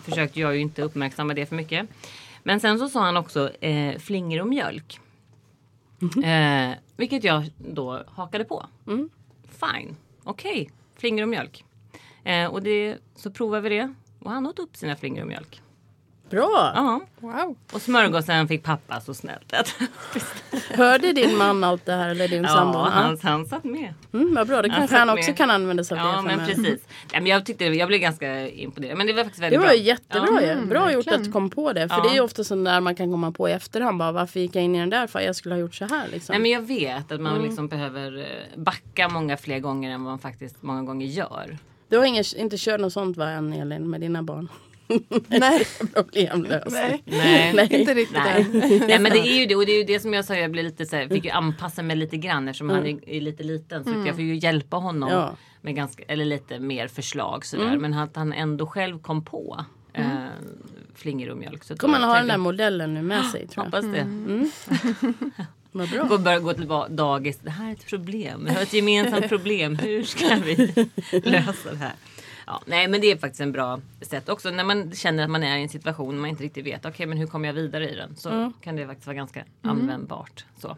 försökte 0.10 0.40
jag 0.40 0.54
ju 0.54 0.60
inte 0.60 0.82
uppmärksamma 0.82 1.34
det 1.34 1.46
för 1.46 1.56
mycket. 1.56 1.88
Men 2.42 2.60
sen 2.60 2.78
så 2.78 2.88
sa 2.88 3.00
han 3.04 3.16
också 3.16 3.50
eh, 3.60 3.98
flingor 3.98 4.40
och 4.40 4.48
mjölk. 4.48 5.00
Eh, 6.24 6.76
vilket 6.96 7.24
jag 7.24 7.50
då 7.58 8.02
hakade 8.06 8.44
på. 8.44 8.66
Fine, 9.48 9.96
okej, 10.24 10.70
flingor 10.96 11.22
och 11.22 11.28
mjölk. 11.28 11.64
Eh, 12.24 12.46
och 12.46 12.62
det, 12.62 12.98
så 13.14 13.30
provade 13.30 13.68
vi 13.68 13.76
det. 13.76 13.94
Och 14.18 14.30
han 14.30 14.46
åt 14.46 14.58
upp 14.58 14.76
sina 14.76 14.96
flingor 14.96 15.22
och 15.22 15.28
mjölk. 15.28 15.62
Bra. 16.30 16.72
Ja, 16.74 17.00
Wow. 17.20 17.56
och 17.72 17.82
smörgåsen 17.82 18.48
fick 18.48 18.62
pappa 18.62 19.00
så 19.00 19.14
snällt. 19.14 19.52
Hörde 20.70 21.12
din 21.12 21.36
man 21.36 21.64
allt 21.64 21.86
det 21.86 21.92
här 21.92 22.08
eller 22.08 22.28
din 22.28 22.46
sambo? 22.48 22.78
Ja, 22.78 22.84
han, 22.88 23.18
han 23.22 23.46
satt 23.46 23.64
med. 23.64 23.94
Mm, 24.12 24.34
vad 24.34 24.46
bra, 24.48 24.62
det 24.62 24.68
Han 24.68 24.78
kanske 24.78 24.96
satt 24.96 25.08
han 25.08 25.18
också 25.18 25.30
med. 25.30 25.36
kan 25.36 25.50
använda 25.50 25.84
sig 25.84 26.00
av 26.00 26.06
Ja, 26.06 26.16
det 26.16 26.22
men 26.22 26.46
precis. 26.46 26.64
Nej, 27.12 27.20
men 27.22 27.26
jag, 27.26 27.46
tyckte, 27.46 27.64
jag 27.64 27.88
blev 27.88 28.00
ganska 28.00 28.48
imponerad. 28.48 28.98
Men 28.98 29.06
det 29.06 29.12
var 29.12 29.22
faktiskt 29.24 29.40
Det 29.40 29.46
väldigt 29.46 29.60
var 29.60 29.66
bra. 29.66 29.74
jättebra 29.76 30.42
Ja. 30.42 30.54
ju. 30.60 30.66
Bra 30.66 30.92
gjort 30.92 30.96
verkligen. 30.96 31.20
att 31.20 31.24
du 31.26 31.32
kom 31.32 31.50
på 31.50 31.72
det. 31.72 31.88
För 31.88 31.96
Ja. 31.96 32.02
det 32.02 32.08
är 32.08 32.14
ju 32.14 32.20
ofta 32.20 32.44
sånt 32.44 32.64
där 32.64 32.80
man 32.80 32.94
kan 32.94 33.10
komma 33.10 33.32
på 33.32 33.48
i 33.48 33.52
efterhand. 33.52 33.98
Bara, 33.98 34.12
varför 34.12 34.40
gick 34.40 34.54
jag 34.56 34.64
in 34.64 34.74
i 34.74 34.80
den 34.80 34.90
där 34.90 35.06
för 35.06 35.20
jag 35.20 35.36
skulle 35.36 35.54
ha 35.54 35.60
gjort 35.60 35.74
så 35.74 35.84
här 35.84 36.08
liksom. 36.12 36.32
Nej, 36.32 36.40
men 36.42 36.50
jag 36.50 36.60
vet 36.62 37.12
att 37.12 37.20
man 37.20 37.32
Mm. 37.32 37.44
liksom 37.46 37.68
behöver 37.68 38.18
eh, 38.18 38.58
backa 38.60 39.08
många 39.08 39.36
fler 39.36 39.58
gånger 39.58 39.90
än 39.90 40.04
vad 40.04 40.10
man 40.12 40.18
faktiskt 40.18 40.62
många 40.62 40.82
gånger 40.82 41.06
gör. 41.06 41.58
Du 41.88 41.98
har 41.98 42.04
ingen, 42.04 42.24
inte 42.36 42.56
kört 42.58 42.80
något 42.80 42.92
sånt 42.92 43.16
va 43.16 43.30
Elin 43.30 43.90
med 43.90 44.00
dina 44.00 44.22
barn? 44.22 44.48
Nej, 45.28 45.66
Problemlösning. 45.94 47.02
nej. 47.04 47.52
Nej. 47.54 47.68
inte 47.80 47.94
riktigt 47.94 48.16
Nej. 48.24 48.46
Nej 48.88 48.98
men 48.98 49.12
det 49.12 49.18
är 49.18 49.40
ju 49.40 49.46
det 49.46 49.56
och 49.56 49.66
det 49.66 49.72
är 49.72 49.78
ju 49.78 49.84
det 49.84 50.00
som 50.00 50.14
jag 50.14 50.24
sa 50.24 50.34
jag 50.34 50.50
blev 50.50 50.64
lite 50.64 50.86
så 50.86 50.96
här, 50.96 51.08
fick 51.08 51.24
ju 51.24 51.30
anpassa 51.30 51.82
mig 51.82 51.96
lite 51.96 52.16
grann 52.16 52.48
eftersom 52.48 52.70
han 52.70 52.86
är, 52.86 53.08
är 53.08 53.20
lite 53.20 53.42
liten 53.42 53.84
så 53.84 53.90
att 54.00 54.06
jag 54.06 54.14
får 54.14 54.24
ju 54.24 54.36
hjälpa 54.36 54.76
honom 54.76 55.08
Mm. 55.08 55.20
Ja. 55.20 55.34
med 55.60 55.74
ganska, 55.74 56.02
eller 56.08 56.24
lite 56.24 56.58
mer 56.58 56.88
förslag 56.88 57.46
sådär 57.46 57.76
men 57.76 57.94
att 57.94 58.16
han 58.16 58.32
ändå 58.32 58.66
själv 58.66 58.98
kom 58.98 59.24
på 59.24 59.64
eh, 59.92 60.04
flingor 60.94 61.28
och 61.30 61.36
mjölk. 61.38 61.64
Så 61.64 61.72
Mm. 61.72 61.78
Kommer 61.78 61.98
han 61.98 62.08
ha 62.08 62.16
den 62.16 62.28
där 62.28 62.36
modellen 62.38 62.94
nu 62.94 63.02
med 63.02 63.24
sig 63.26 63.46
tror 63.48 63.66
jag. 63.66 63.82
Hoppas 63.82 63.92
det. 63.92 64.06
Vad 65.72 65.90
bra. 65.90 66.02
Gå, 66.04 66.18
börja 66.18 66.38
gå 66.38 66.52
till 66.54 66.68
dagis. 66.90 67.38
Det 67.42 67.50
här 67.50 67.68
är 67.68 67.72
ett 67.72 67.86
problem. 67.86 68.44
Vi 68.48 68.54
har 68.54 68.62
ett 68.62 68.72
gemensamt 68.72 69.28
problem. 69.28 69.76
Hur 69.76 70.02
ska 70.02 70.34
vi 70.44 70.56
lösa 71.24 71.70
det 71.70 71.76
här? 71.76 71.92
Ja, 72.50 72.62
nej 72.66 72.88
men 72.88 73.00
det 73.00 73.06
är 73.06 73.16
faktiskt 73.16 73.40
en 73.40 73.52
bra 73.52 73.80
sätt 74.00 74.28
också 74.28 74.50
när 74.50 74.64
man 74.64 74.92
känner 74.92 75.24
att 75.24 75.30
man 75.30 75.42
är 75.42 75.58
i 75.58 75.62
en 75.62 75.68
situation 75.68 76.20
man 76.20 76.30
inte 76.30 76.42
riktigt 76.44 76.66
vet. 76.66 76.86
Okej 76.86 77.06
men 77.06 77.18
hur 77.18 77.26
kommer 77.26 77.48
jag 77.48 77.54
vidare 77.54 77.90
i 77.90 77.94
den? 77.94 78.16
Så 78.16 78.52
kan 78.60 78.76
det 78.76 78.86
faktiskt 78.86 79.06
vara 79.06 79.16
ganska 79.16 79.44
användbart. 79.62 80.44
Så. 80.58 80.76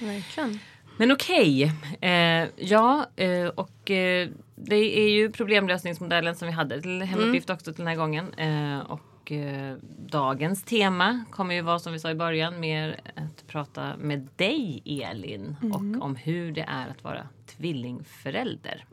Verkligen. 0.00 0.58
Men 0.96 1.12
okej. 1.12 1.72
Eh, 2.00 2.48
ja 2.56 3.06
eh, 3.16 3.46
och 3.46 3.90
eh, 3.90 4.28
det 4.56 4.98
är 5.00 5.08
ju 5.08 5.30
problemlösningsmodellen 5.32 6.34
som 6.36 6.48
vi 6.48 6.52
hade 6.52 6.82
till 6.82 7.02
hemuppgift 7.02 7.50
också 7.50 7.72
till 7.72 7.84
den 7.84 7.86
här 7.86 7.96
gången. 7.96 8.34
Eh, 8.34 8.78
och 8.78 9.32
eh, 9.32 9.76
dagens 10.06 10.62
tema 10.62 11.24
kommer 11.30 11.54
ju 11.54 11.62
vara 11.62 11.78
som 11.78 11.92
vi 11.92 11.98
sa 11.98 12.10
i 12.10 12.14
början 12.14 12.60
mer 12.60 13.00
att 13.14 13.46
prata 13.46 13.96
med 13.96 14.28
dig 14.36 14.82
Elin 14.84 15.56
och 15.72 16.04
om 16.06 16.16
hur 16.16 16.52
det 16.52 16.64
är 16.68 16.88
att 16.88 17.04
vara 17.04 17.22
tvillingförälder. 17.46 18.84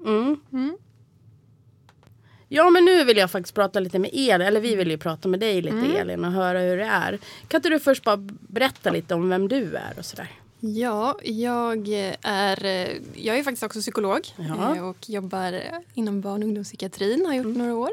Ja 2.50 2.70
men 2.70 2.86
nu 2.86 3.04
vill 3.04 3.18
jag 3.18 3.32
faktiskt 3.32 3.56
prata 3.56 3.80
lite 3.80 4.00
med 4.00 4.10
Elin, 4.14 4.42
eller 4.48 4.62
vi 4.62 4.76
vill 4.76 4.92
ju 4.92 4.98
prata 4.98 5.28
med 5.28 5.40
dig 5.40 5.62
lite 5.62 5.78
Elin 5.98 6.26
och 6.26 6.32
höra 6.32 6.60
hur 6.60 6.78
det 6.78 6.86
är. 6.86 7.20
Kan 7.48 7.58
inte 7.58 7.70
du 7.70 7.80
först 7.80 8.04
bara 8.04 8.18
berätta 8.48 8.90
lite 8.92 9.16
om 9.16 9.30
vem 9.30 9.48
du 9.48 9.76
är 9.76 9.94
och 9.98 10.06
sådär? 10.06 10.32
Ja, 10.60 11.20
jag 11.24 11.88
är, 12.22 12.90
jag 13.14 13.38
är 13.38 13.44
faktiskt 13.44 13.64
också 13.64 13.80
psykolog 13.82 14.20
Ja. 14.38 14.76
eh, 14.76 14.84
och 14.90 15.10
jobbar 15.10 15.62
inom 15.94 16.22
barn 16.22 16.44
och 16.44 16.48
ungdomspsykiatrin. 16.48 17.26
Har 17.26 17.34
gjort 17.34 17.58
några 17.58 17.76
år. 17.76 17.90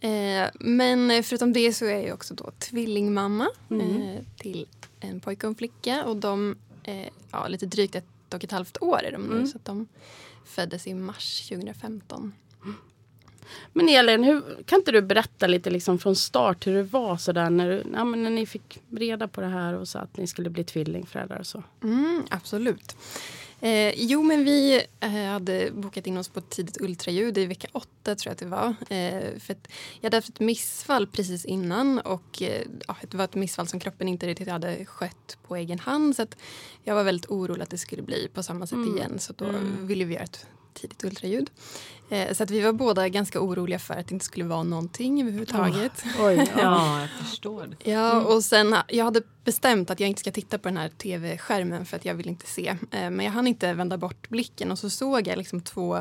Eh, 0.00 0.48
Men 0.54 1.22
förutom 1.24 1.52
det 1.52 1.72
så 1.72 1.84
är 1.84 2.06
jag 2.06 2.14
också 2.14 2.34
då 2.34 2.50
tvillingmamma 2.58 3.48
eh, 3.70 4.22
till 4.38 4.66
en 5.00 5.20
pojke 5.20 5.46
och 5.46 5.50
en 5.50 5.54
flicka. 5.54 6.04
Och 6.04 6.16
de, 6.16 6.56
ja, 7.32 7.48
lite 7.48 7.66
drygt 7.66 7.94
ett 7.94 8.04
och 8.34 8.44
ett 8.44 8.52
halvt 8.52 8.82
år 8.82 9.00
är 9.04 9.12
de 9.12 9.22
nu. 9.22 9.46
Så 9.46 9.56
att 9.56 9.64
de 9.64 9.88
föddes 10.46 10.86
i 10.86 10.94
mars 10.94 11.48
2015. 11.48 12.32
Men 13.72 13.88
Elin, 13.88 14.24
hur, 14.24 14.42
kan 14.64 14.78
inte 14.78 14.92
du 14.92 15.02
berätta 15.02 15.46
lite 15.46 15.70
liksom 15.70 15.98
från 15.98 16.16
start 16.16 16.66
hur 16.66 16.74
det 16.74 16.82
var 16.82 17.16
sådär 17.16 17.50
när, 17.50 17.68
du, 17.68 17.84
ja, 17.92 18.04
när 18.04 18.30
ni 18.30 18.46
fick 18.46 18.80
reda 18.90 19.28
på 19.28 19.40
det 19.40 19.46
här 19.46 19.74
och 19.74 19.88
så 19.88 19.98
att 19.98 20.16
ni 20.16 20.26
skulle 20.26 20.50
bli 20.50 20.64
tvillingföräldrar 20.64 21.38
och 21.38 21.46
så? 21.46 21.62
Mm, 21.82 22.22
absolut. 22.30 22.96
Eh, 23.60 23.94
jo, 23.96 24.22
men 24.22 24.44
vi 24.44 24.82
eh, 25.00 25.10
hade 25.10 25.70
bokat 25.72 26.06
in 26.06 26.16
oss 26.16 26.28
på 26.28 26.38
ett 26.38 26.50
tidigt 26.50 26.80
ultraljud 26.80 27.38
i 27.38 27.46
vecka 27.46 27.68
åtta 27.72 28.14
tror 28.14 28.30
jag 28.30 28.32
att 28.32 28.38
det 28.38 28.46
var. 28.46 28.68
Eh, 28.68 29.38
för 29.40 29.52
att 29.52 29.68
jag 30.00 30.02
hade 30.02 30.16
haft 30.16 30.28
ett 30.28 30.40
missfall 30.40 31.06
precis 31.06 31.44
innan 31.44 31.98
och 31.98 32.42
eh, 32.42 32.62
ja, 32.88 32.96
det 33.10 33.16
var 33.16 33.24
ett 33.24 33.34
missfall 33.34 33.68
som 33.68 33.80
kroppen 33.80 34.08
inte 34.08 34.26
riktigt 34.26 34.48
hade 34.48 34.84
skött 34.84 35.38
på 35.46 35.56
egen 35.56 35.78
hand. 35.78 36.16
Så 36.16 36.26
jag 36.84 36.94
var 36.94 37.04
väldigt 37.04 37.30
orolig 37.30 37.62
att 37.62 37.70
det 37.70 37.78
skulle 37.78 38.02
bli 38.02 38.28
på 38.34 38.42
samma 38.42 38.66
sätt 38.66 38.86
igen. 38.96 39.18
Så 39.18 39.32
då 39.32 39.46
ville 39.80 40.04
vi 40.04 40.14
göra 40.14 40.24
ett 40.24 40.46
tidigt 40.76 41.04
ultraljud. 41.04 41.50
Eh, 42.10 42.32
så 42.32 42.42
att 42.42 42.50
vi 42.50 42.60
var 42.60 42.72
båda 42.72 43.08
ganska 43.08 43.40
oroliga 43.40 43.78
för 43.78 43.94
att 43.94 44.08
det 44.08 44.12
inte 44.12 44.24
skulle 44.24 44.44
vara 44.44 44.62
någonting 44.62 45.20
överhuvudtaget. 45.22 46.04
Oj, 46.20 46.36
ja. 46.56 46.62
Ja, 46.62 47.00
jag 47.00 47.26
förstår 47.26 47.66
det. 47.66 47.90
Ja, 47.90 48.20
och 48.20 48.44
sen 48.44 48.76
jag 48.88 49.04
hade 49.04 49.22
bestämt 49.44 49.90
att 49.90 50.00
jag 50.00 50.08
inte 50.08 50.20
ska 50.20 50.32
titta 50.32 50.58
på 50.58 50.68
den 50.68 50.76
här 50.76 50.88
tv-skärmen 50.88 51.86
för 51.86 51.96
att 51.96 52.04
jag 52.04 52.14
vill 52.14 52.28
inte 52.28 52.46
se. 52.46 52.68
Eh, 52.68 53.10
Men 53.10 53.20
jag 53.20 53.32
hann 53.32 53.46
inte 53.46 53.72
vända 53.72 53.98
bort 53.98 54.28
blicken 54.28 54.70
och 54.70 54.78
så 54.78 54.90
såg 54.90 55.26
jag 55.26 55.38
liksom 55.38 55.60
två 55.60 55.98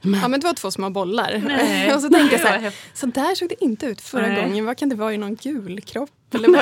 Ja 0.00 0.28
men 0.28 0.40
det 0.40 0.46
var 0.46 0.54
två 0.54 0.70
små 0.70 0.90
bollar. 0.90 1.42
Nej. 1.46 1.94
och 1.94 2.00
så 2.00 2.08
tänkte 2.08 2.36
jag 2.36 2.40
så 2.42 2.48
här, 2.48 2.74
så 2.94 3.06
där 3.06 3.34
såg 3.34 3.48
det 3.48 3.64
inte 3.64 3.86
ut 3.86 4.00
förra 4.00 4.26
Nej. 4.26 4.42
gången. 4.42 4.64
Vad 4.64 4.76
kan 4.78 4.88
det 4.88 4.96
vara 4.96 5.14
i 5.14 5.16
någon 5.18 5.34
gul 5.34 5.80
kropp? 5.80 6.10
Eller 6.34 6.48
vad 6.48 6.58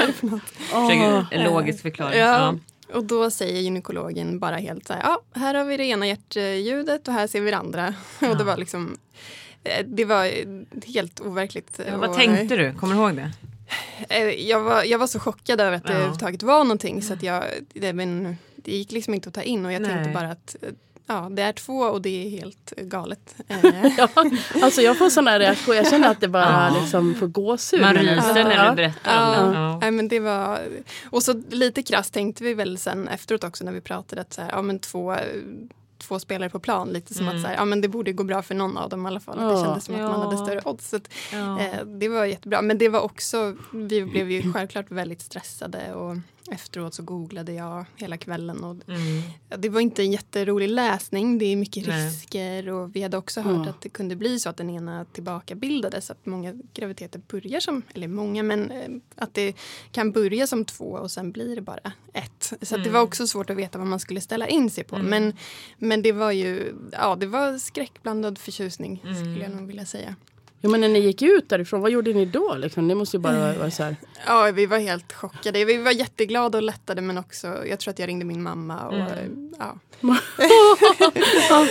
är 0.00 0.06
det 0.06 0.12
för 0.12 0.26
något? 0.26 0.42
Försöker 0.48 1.26
en 1.30 1.44
logisk 1.44 1.82
förklaring. 1.82 2.18
Ja. 2.18 2.54
Och 2.94 3.04
då 3.04 3.30
säger 3.30 3.60
gynekologen 3.60 4.38
bara 4.38 4.56
helt 4.56 4.86
så 4.86 4.92
här, 4.92 5.00
ja 5.02 5.22
här 5.40 5.54
har 5.54 5.64
vi 5.64 5.76
det 5.76 5.84
ena 5.84 6.06
hjärtljudet 6.06 7.08
och 7.08 7.14
här 7.14 7.26
ser 7.26 7.40
vi 7.40 7.50
det 7.50 7.56
andra. 7.56 7.94
Och 8.30 8.36
det 8.36 8.44
var 8.44 8.56
liksom, 8.56 8.98
eh, 9.64 9.86
det 9.86 10.04
var 10.04 10.30
helt 10.92 11.20
overkligt. 11.20 11.80
Ja, 11.86 11.94
Och, 11.94 12.00
vad 12.00 12.14
tänkte 12.16 12.56
du? 12.56 12.72
Kommer 12.74 12.94
du 12.94 13.00
ihåg 13.00 13.16
det? 13.16 13.30
Eh, 14.08 14.48
Jag 14.48 14.60
var, 14.60 14.84
jag 14.84 14.98
var 14.98 15.06
så 15.06 15.20
chockad 15.20 15.60
över 15.60 15.72
att 15.76 15.82
det 15.84 15.88
Ja. 15.92 15.94
överhuvudtaget 15.94 16.42
var 16.42 16.64
någonting 16.64 17.02
så 17.02 17.12
att 17.12 17.22
jag, 17.22 17.44
det, 17.72 17.92
men, 17.92 18.36
det 18.56 18.72
gick 18.72 18.92
liksom 18.92 19.14
inte 19.14 19.28
att 19.28 19.34
ta 19.34 19.42
in 19.42 19.66
och 19.66 19.72
jag 19.72 19.84
tänkte 19.84 20.02
Nej. 20.04 20.14
bara 20.14 20.30
att 20.30 20.56
eh, 20.62 20.68
ja, 21.08 21.28
det 21.30 21.42
är 21.42 21.52
två 21.52 21.78
och 21.78 22.02
det 22.02 22.26
är 22.26 22.30
helt 22.30 22.72
galet. 22.76 23.34
ja, 23.96 24.08
alltså 24.62 24.80
jag 24.80 24.98
får 24.98 25.10
sådana 25.10 25.38
reaktioner. 25.38 25.76
Jag 25.76 25.90
känner 25.90 26.10
att 26.10 26.20
det 26.20 26.28
bara 26.28 26.68
ja. 26.74 26.80
liksom 26.80 27.14
får 27.14 27.26
gåshud. 27.26 27.80
Man 27.80 27.94
ryser 27.94 28.44
när 28.44 28.70
du 28.70 28.76
berättar 28.76 29.44
om 29.44 29.52
det. 29.52 29.60
Ja. 29.64 29.78
ja. 29.82 29.90
men 29.90 30.08
det 30.08 30.20
var, 30.20 30.60
och 31.10 31.22
så 31.22 31.42
lite 31.50 31.82
krasst 31.82 32.14
tänkte 32.14 32.44
vi 32.44 32.54
väl 32.54 32.78
sen 32.78 33.08
efteråt 33.08 33.44
också 33.44 33.64
när 33.64 33.72
vi 33.72 33.80
pratade 33.80 34.20
att 34.20 34.32
så 34.32 34.42
här, 34.42 34.50
ja, 34.52 34.62
men 34.62 34.78
två 34.78 35.16
två 35.98 36.18
spelare 36.18 36.50
på 36.50 36.58
plan. 36.60 36.88
Lite 36.88 37.14
som 37.14 37.26
mm. 37.26 37.36
att 37.36 37.42
så 37.42 37.48
här, 37.48 37.54
ja, 37.54 37.64
men 37.64 37.80
det 37.80 37.88
borde 37.88 38.12
gå 38.12 38.24
bra 38.24 38.42
för 38.42 38.54
någon 38.54 38.76
av 38.76 38.88
dem 38.88 39.06
i 39.06 39.08
alla 39.08 39.20
fall. 39.20 39.38
Ja. 39.40 39.50
Det 39.50 39.64
kändes 39.64 39.84
som 39.84 39.94
att 39.94 40.00
man 40.00 40.20
hade 40.20 40.36
större 40.36 40.60
odds. 40.64 40.88
Så 40.88 40.96
att, 40.96 41.08
ja. 41.32 41.60
eh, 41.60 41.84
det 41.84 42.08
var 42.08 42.24
jättebra. 42.24 42.62
Men 42.62 42.78
det 42.78 42.88
var 42.88 43.00
också, 43.00 43.56
vi 43.72 44.04
blev 44.04 44.30
ju 44.30 44.52
självklart 44.54 44.90
väldigt 44.90 45.20
stressade. 45.20 45.94
Och, 45.94 46.16
efteråt 46.52 46.94
så 46.94 47.02
googlade 47.02 47.52
jag 47.52 47.84
hela 47.96 48.16
kvällen. 48.16 48.64
Och 48.64 48.88
mm. 48.88 49.22
Det 49.58 49.68
var 49.68 49.80
inte 49.80 50.02
en 50.02 50.12
jätterolig 50.12 50.68
läsning. 50.68 51.38
Det 51.38 51.44
är 51.44 51.56
mycket 51.56 51.86
Nej. 51.86 52.06
risker. 52.06 52.68
Och 52.68 52.96
vi 52.96 53.02
hade 53.02 53.16
också 53.16 53.40
hört 53.40 53.54
mm. 53.54 53.68
att 53.68 53.80
det 53.80 53.88
kunde 53.88 54.16
bli 54.16 54.40
så 54.40 54.48
att 54.48 54.56
den 54.56 54.70
ena 54.70 55.04
tillbakabildades. 55.04 56.10
Att 56.10 56.26
många 56.26 56.54
graviditeter 56.74 57.20
börjar 57.28 57.60
som, 57.60 57.82
eller 57.94 58.08
många, 58.08 58.42
men 58.42 58.70
eh, 58.70 58.88
att 59.14 59.34
det 59.34 59.56
kan 59.92 60.12
börja 60.12 60.46
som 60.46 60.64
två 60.64 60.84
och 60.84 61.10
sen 61.10 61.32
blir 61.32 61.56
det 61.56 61.62
bara 61.62 61.92
ett. 62.12 62.52
Så 62.62 62.74
mm. 62.74 62.84
det 62.84 62.90
var 62.90 63.00
också 63.00 63.26
svårt 63.26 63.50
att 63.50 63.56
veta 63.56 63.78
vad 63.78 63.86
man 63.86 64.00
skulle 64.00 64.20
ställa 64.20 64.48
in 64.48 64.70
sig 64.70 64.84
på. 64.84 64.96
Mm. 64.96 65.08
Men, 65.10 65.36
men 65.78 66.02
det 66.02 66.12
var 66.12 66.32
ju, 66.32 66.74
ja 66.92 67.16
det 67.16 67.26
var 67.26 67.58
skräckblandad 67.58 68.38
förtjusning 68.38 68.98
skulle 68.98 69.38
jag 69.38 69.44
mm. 69.44 69.58
nog 69.58 69.66
vilja 69.66 69.86
säga. 69.86 70.14
Ja, 70.60 70.68
men 70.68 70.80
när 70.80 70.88
ni 70.88 70.98
gick 70.98 71.22
ut 71.22 71.48
därifrån, 71.48 71.80
vad 71.80 71.90
gjorde 71.90 72.12
ni 72.12 72.24
då? 72.24 72.54
Liksom? 72.54 72.88
Ni 72.88 72.94
måste 72.94 73.16
ju 73.16 73.20
bara 73.20 73.52
vara 73.52 73.70
så 73.70 73.82
här. 73.82 73.96
Ja, 74.26 74.50
vi 74.54 74.66
var 74.66 74.78
helt 74.78 75.12
chockade. 75.12 75.64
Vi 75.64 75.76
var 75.76 75.90
jätteglada 75.90 76.58
och 76.58 76.64
lättade 76.64 77.02
men 77.02 77.18
också, 77.18 77.66
jag 77.66 77.80
tror 77.80 77.92
att 77.92 77.98
jag 77.98 78.08
ringde 78.08 78.24
min 78.24 78.42
mamma. 78.42 78.86
Och, 78.86 78.94
mm. 78.94 79.52
ja. 79.58 79.78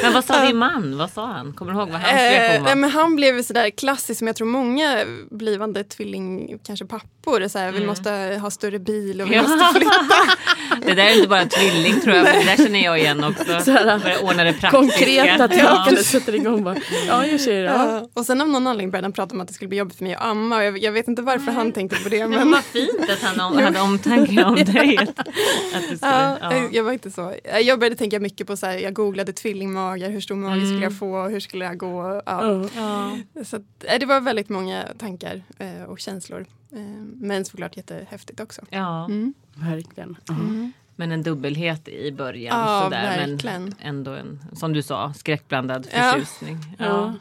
men 0.01 0.13
vad 0.13 0.25
sa 0.25 0.45
din 0.45 0.57
man? 0.57 0.97
Vad 0.97 1.11
sa 1.11 1.25
han? 1.25 1.53
Kommer 1.53 1.73
du 1.73 1.79
ihåg 1.79 1.89
vad 1.89 2.01
hans 2.01 2.13
reaktion 2.13 2.63
var? 2.63 2.71
Eh, 2.71 2.75
men 2.75 2.89
han 2.89 3.15
blev 3.15 3.43
sådär 3.43 3.69
klassisk 3.69 4.17
som 4.17 4.27
jag 4.27 4.35
tror 4.35 4.47
många 4.47 5.05
blivande 5.31 5.83
tvilling, 5.83 6.59
kanske 6.63 6.85
pappor. 6.85 7.47
Så 7.47 7.59
här, 7.59 7.67
mm. 7.67 7.81
Vi 7.81 7.87
måste 7.87 8.39
ha 8.41 8.51
större 8.51 8.79
bil 8.79 9.21
och 9.21 9.31
vi 9.31 9.41
måste 9.41 9.65
flytta. 9.75 9.91
det 10.85 10.93
där 10.93 11.03
är 11.03 11.15
inte 11.15 11.27
bara 11.27 11.45
tvilling 11.45 12.01
tror 12.01 12.15
jag, 12.15 12.25
det 12.25 12.43
där 12.45 12.57
känner 12.57 12.83
jag 12.83 12.99
igen 12.99 13.23
också. 13.23 13.71
Börja 14.03 14.19
ordna 14.19 14.43
det 14.43 14.53
praktiska. 14.53 14.69
Konkreta 14.69 15.47
tänkandet 15.47 16.05
sätter 16.05 16.35
igång 16.35 16.63
bara. 16.63 16.75
Ja, 17.07 17.25
jag 17.25 17.39
ser 17.39 17.63
det. 17.63 17.69
Ja. 17.69 18.09
Och 18.13 18.25
sen 18.25 18.41
av 18.41 18.49
någon 18.49 18.67
anledning 18.67 18.91
började 18.91 19.05
han 19.05 19.13
prata 19.13 19.35
om 19.35 19.41
att 19.41 19.47
det 19.47 19.53
skulle 19.53 19.69
bli 19.69 19.77
jobbigt 19.77 19.97
för 19.97 20.03
mig 20.03 20.15
att 20.15 20.21
amma. 20.21 20.63
Jag, 20.63 20.77
jag 20.77 20.91
vet 20.91 21.07
inte 21.07 21.21
varför 21.21 21.51
han 21.51 21.71
tänkte 21.71 22.03
på 22.03 22.09
det. 22.09 22.27
Men... 22.27 22.51
vad 22.51 22.63
fint 22.63 23.09
att 23.09 23.21
han 23.21 23.39
om, 23.39 23.63
hade 23.63 23.81
omtanke 23.81 24.43
om 24.43 24.55
dig. 24.73 24.97
Att, 24.97 25.19
att 25.19 25.83
skulle, 25.83 25.97
ja, 26.01 26.37
ja. 26.41 26.67
Jag 26.71 26.83
var 26.83 26.91
inte 26.91 27.11
så. 27.11 27.33
Jag 27.61 27.79
började 27.79 27.95
tänka 27.95 28.19
mycket 28.19 28.47
på 28.47 28.57
så 28.57 28.65
här, 28.65 28.77
jag 28.77 28.93
googlade 28.93 29.33
tvillingmagar, 29.33 30.09
hur 30.09 30.21
stor 30.21 30.35
mage 30.35 30.53
mm. 30.53 30.65
skulle 30.65 30.81
jag 30.81 30.91
mm. 30.91 30.99
få, 30.99 31.27
hur 31.27 31.39
skulle 31.39 31.65
jag 31.65 31.77
gå? 31.77 32.21
Ja. 32.25 32.41
Mm. 32.41 33.45
Så 33.45 33.55
att, 33.55 33.61
det 33.99 34.05
var 34.05 34.21
väldigt 34.21 34.49
många 34.49 34.85
tankar 34.97 35.41
eh, 35.59 35.83
och 35.83 35.99
känslor. 35.99 36.45
Eh, 36.71 36.79
men 37.15 37.45
såklart 37.45 37.77
jättehäftigt 37.77 38.39
också. 38.39 38.61
Ja, 38.69 39.05
mm. 39.05 39.33
Verkligen. 39.59 40.17
Mm. 40.29 40.71
Men 40.95 41.11
en 41.11 41.23
dubbelhet 41.23 41.87
i 41.87 42.11
början. 42.11 42.59
Ja, 42.59 42.81
sådär. 42.83 43.27
Verkligen. 43.27 43.63
Men 43.63 43.75
ändå 43.79 44.11
en, 44.11 44.39
som 44.53 44.73
du 44.73 44.83
sa, 44.83 45.13
skräckblandad 45.13 45.85
förtjusning. 45.85 46.57
Ja. 46.79 46.85
ja. 46.85 47.13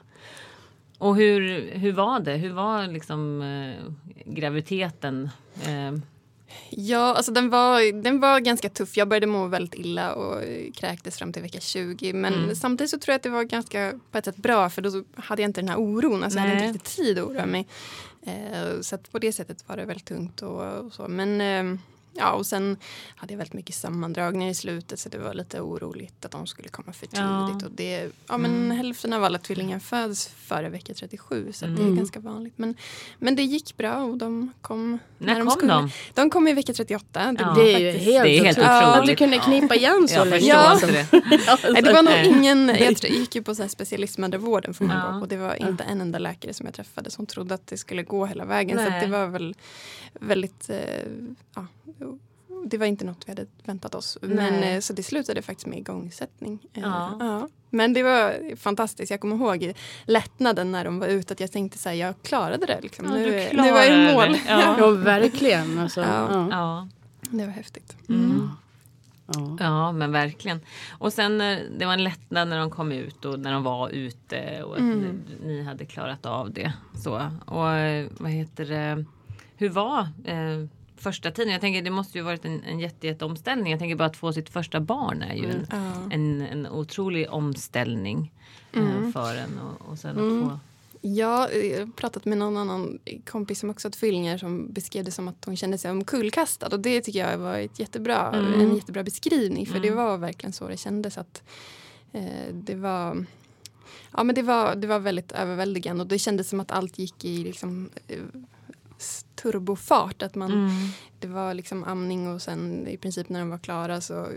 Och 0.98 1.16
hur, 1.16 1.70
hur 1.74 1.92
var 1.92 2.20
det? 2.20 2.36
Hur 2.36 2.52
var 2.52 2.86
liksom 2.86 3.42
eh, 3.42 3.92
graviditeten? 4.24 5.30
Eh. 5.62 5.98
Ja, 6.70 7.14
alltså 7.14 7.32
den 7.32 7.50
var, 7.50 8.02
den 8.02 8.20
var 8.20 8.40
ganska 8.40 8.68
tuff. 8.68 8.96
Jag 8.96 9.08
började 9.08 9.26
må 9.26 9.46
väldigt 9.46 9.74
illa 9.74 10.14
och 10.14 10.42
kräktes 10.74 11.18
fram 11.18 11.32
till 11.32 11.42
vecka 11.42 11.60
20. 11.60 12.12
Men 12.12 12.34
mm. 12.34 12.54
samtidigt 12.54 12.90
så 12.90 12.98
tror 12.98 13.12
jag 13.12 13.16
att 13.16 13.22
det 13.22 13.30
var 13.30 13.44
ganska 13.44 13.92
på 14.10 14.18
ett 14.18 14.24
sätt 14.24 14.36
bra 14.36 14.70
för 14.70 14.82
då 14.82 15.04
hade 15.16 15.42
jag 15.42 15.48
inte 15.48 15.60
den 15.60 15.68
här 15.68 15.78
oron. 15.78 16.24
Alltså 16.24 16.38
jag 16.38 16.46
hade 16.46 16.54
inte 16.54 16.66
riktigt 16.66 16.96
tid 16.96 17.18
att 17.18 17.24
oroa 17.24 17.46
mig. 17.46 17.66
Eh, 18.22 18.80
så 18.80 18.98
på 18.98 19.18
det 19.18 19.32
sättet 19.32 19.68
var 19.68 19.76
det 19.76 19.84
väldigt 19.84 20.06
tungt 20.06 20.42
och, 20.42 20.62
och 20.62 20.92
så. 20.92 21.08
Men 21.08 21.40
eh, 21.40 21.80
Ja, 22.18 22.32
och 22.32 22.46
sen 22.46 22.76
hade 23.16 23.32
jag 23.32 23.38
väldigt 23.38 23.54
mycket 23.54 23.74
sammandragningar 23.74 24.50
i 24.50 24.54
slutet 24.54 24.98
så 24.98 25.08
det 25.08 25.18
var 25.18 25.34
lite 25.34 25.60
oroligt 25.60 26.24
att 26.24 26.30
de 26.30 26.46
skulle 26.46 26.68
komma 26.68 26.92
för 26.92 27.06
tidigt. 27.06 27.20
Ja. 27.20 27.60
Och 27.64 27.70
det, 27.70 28.10
ja, 28.28 28.38
men 28.38 28.56
mm. 28.56 28.76
Hälften 28.76 29.12
av 29.12 29.24
alla 29.24 29.38
tvillingar 29.38 29.78
föds 29.78 30.28
före 30.28 30.68
vecka 30.68 30.94
37 30.94 31.52
så 31.52 31.64
mm. 31.64 31.76
det 31.76 31.82
är 31.82 31.84
mm. 31.84 31.96
ganska 31.96 32.20
vanligt. 32.20 32.54
Men, 32.56 32.74
men 33.18 33.36
det 33.36 33.42
gick 33.42 33.76
bra 33.76 34.04
och 34.04 34.16
de 34.16 34.52
kom 34.60 34.98
när, 35.18 35.26
när 35.26 35.38
de 35.38 35.46
kom 35.46 35.50
skulle. 35.50 35.72
de? 35.72 35.90
De 36.14 36.30
kom 36.30 36.48
i 36.48 36.52
vecka 36.52 36.72
38. 36.72 37.32
Det, 37.32 37.42
ja. 37.42 37.54
det 37.54 37.74
är 37.74 37.78
ju 37.78 37.90
helt, 37.90 38.24
det 38.24 38.38
är 38.38 38.44
helt 38.44 38.58
otroligt. 38.58 38.82
Ja, 38.82 39.04
du 39.06 39.16
kunde 39.16 39.38
knipa 39.38 39.74
igen 39.74 40.08
så 40.08 40.24
länge. 40.24 40.46
Ja. 40.46 40.78
det. 40.80 41.06
det 41.82 41.92
var 41.92 42.02
nog 42.02 42.36
ingen, 42.36 42.68
jag 42.68 43.04
gick 43.10 43.34
ju 43.34 43.42
på 43.42 43.54
så 43.54 43.62
här 43.62 43.68
specialistmödravården 43.68 44.74
får 44.74 44.84
man 44.84 44.96
ja. 44.96 45.20
och 45.20 45.28
det 45.28 45.36
var 45.36 45.54
inte 45.68 45.84
en 45.84 46.00
enda 46.00 46.18
läkare 46.18 46.54
som 46.54 46.66
jag 46.66 46.74
träffade 46.74 47.10
som 47.10 47.26
trodde 47.26 47.54
att 47.54 47.66
det 47.66 47.76
skulle 47.76 48.02
gå 48.02 48.26
hela 48.26 48.44
vägen. 48.44 48.76
Nej. 48.76 49.00
Så 49.00 49.06
det 49.06 49.12
var 49.12 49.26
väl 49.26 49.54
väldigt 50.12 50.70
eh, 50.70 50.78
ja, 51.54 51.66
det 52.64 52.78
var 52.78 52.86
inte 52.86 53.04
något 53.04 53.22
vi 53.26 53.30
hade 53.30 53.46
väntat 53.64 53.94
oss. 53.94 54.18
Men, 54.20 54.62
eh, 54.62 54.80
så 54.80 54.92
det 54.92 55.02
slutade 55.02 55.42
faktiskt 55.42 55.66
med 55.66 55.78
igångsättning. 55.78 56.58
Eh, 56.72 56.82
ja. 56.82 57.16
ja. 57.20 57.48
Men 57.70 57.92
det 57.92 58.02
var 58.02 58.56
fantastiskt. 58.56 59.10
Jag 59.10 59.20
kommer 59.20 59.36
ihåg 59.36 59.72
lättnaden 60.04 60.72
när 60.72 60.84
de 60.84 60.98
var 60.98 61.06
ute. 61.06 61.32
Att 61.32 61.40
jag 61.40 61.52
tänkte 61.52 61.78
så 61.78 61.88
här, 61.88 61.96
jag 61.96 62.14
klarade 62.22 62.66
det. 62.66 62.80
Liksom. 62.82 63.04
Ja, 63.04 63.12
nu, 63.12 63.48
nu 63.52 63.70
var 63.70 63.82
jag 63.82 64.10
i 64.10 64.14
mål. 64.14 64.36
Ja. 64.48 64.76
ja, 64.78 64.90
verkligen. 64.90 65.78
Alltså, 65.78 66.00
ja. 66.50 66.88
Det 67.30 67.46
var 67.46 67.52
häftigt. 67.52 67.96
Mm. 68.08 68.24
mm. 68.24 68.50
Ja. 69.26 69.56
ja. 69.60 69.92
men 69.92 70.12
verkligen. 70.12 70.60
Och 70.98 71.12
sen 71.12 71.40
eh, 71.40 71.58
det 71.78 71.86
var 71.86 71.92
en 71.92 72.04
lättnad 72.04 72.48
när 72.48 72.58
de 72.58 72.70
kom 72.70 72.92
ut 72.92 73.24
och 73.24 73.40
när 73.40 73.52
de 73.52 73.62
var 73.62 73.88
ute 73.88 74.62
och 74.62 74.74
att 74.74 74.80
mm. 74.80 75.00
ni, 75.00 75.46
ni, 75.46 75.62
hade 75.62 75.84
klarat 75.84 76.26
av 76.26 76.52
det. 76.52 76.72
Så. 76.94 77.14
Och 77.46 77.66
vad 78.18 78.30
heter 78.30 78.64
det? 78.64 79.04
Hur 79.56 79.68
var 79.68 80.00
eh, 80.24 80.66
första 81.06 81.30
tiden. 81.30 81.52
Jag 81.52 81.60
tänker 81.60 81.82
det 81.82 81.90
måste 81.90 82.18
ju 82.18 82.24
varit 82.24 82.44
en, 82.44 82.62
en 82.64 82.80
jätte, 82.80 83.06
jätte 83.06 83.24
omställning. 83.24 83.70
Jag 83.70 83.78
tänker 83.78 83.96
bara 83.96 84.08
att 84.08 84.16
få 84.16 84.32
sitt 84.32 84.48
första 84.48 84.80
barn 84.80 85.22
är 85.22 85.34
ju 85.34 85.50
en, 85.50 85.66
mm. 85.72 86.10
en, 86.10 86.40
en 86.40 86.66
otrolig 86.66 87.30
omställning 87.30 88.32
eh, 88.72 88.96
mm. 88.96 89.12
för 89.12 89.36
en. 89.36 89.58
Och, 89.58 89.90
och 89.90 89.98
sen 89.98 90.18
mm. 90.18 90.42
att 90.42 90.50
få 90.50 90.58
Ja, 91.00 91.50
jag 91.52 91.78
har 91.78 91.92
pratat 91.92 92.24
med 92.24 92.38
någon 92.38 92.56
annan 92.56 92.98
kompis 93.30 93.60
som 93.60 93.70
också 93.70 93.88
har 93.88 93.92
tvillingar 93.92 94.38
som 94.38 94.72
beskrev 94.72 95.04
det 95.04 95.10
som 95.10 95.28
att 95.28 95.44
hon 95.44 95.56
kände 95.56 95.78
sig 95.78 95.90
omkullkastad. 95.90 96.68
Och 96.68 96.80
det 96.80 97.00
tycker 97.00 97.18
jag 97.18 97.38
var 97.38 97.58
ett 97.58 97.78
jättebra, 97.78 98.32
mm. 98.34 98.60
en 98.60 98.74
jättebra 98.76 99.02
beskrivning. 99.02 99.66
För 99.66 99.80
det 99.80 99.88
mm. 99.88 100.04
var 100.04 100.18
verkligen 100.18 100.52
så 100.52 100.68
det 100.68 100.76
kändes. 100.76 101.18
att 101.18 101.42
eh, 102.12 102.52
Det 102.52 102.74
var 102.74 103.24
Ja 104.16 104.24
men 104.24 104.34
det 104.34 104.42
var, 104.42 104.74
det 104.74 104.86
var 104.86 104.98
väldigt 104.98 105.32
överväldigande 105.32 106.02
och 106.02 106.08
det 106.08 106.18
kändes 106.18 106.48
som 106.48 106.60
att 106.60 106.70
allt 106.70 106.98
gick 106.98 107.24
i 107.24 107.44
liksom, 107.44 107.90
eh, 108.08 108.18
turbofart. 109.34 110.22
Att 110.22 110.34
man, 110.34 110.52
mm. 110.52 110.70
Det 111.18 111.28
var 111.28 111.54
liksom 111.54 111.84
amning 111.84 112.28
och 112.28 112.42
sen 112.42 112.86
i 112.88 112.96
princip 112.96 113.28
när 113.28 113.40
de 113.40 113.50
var 113.50 113.58
klara 113.58 114.00
så 114.00 114.28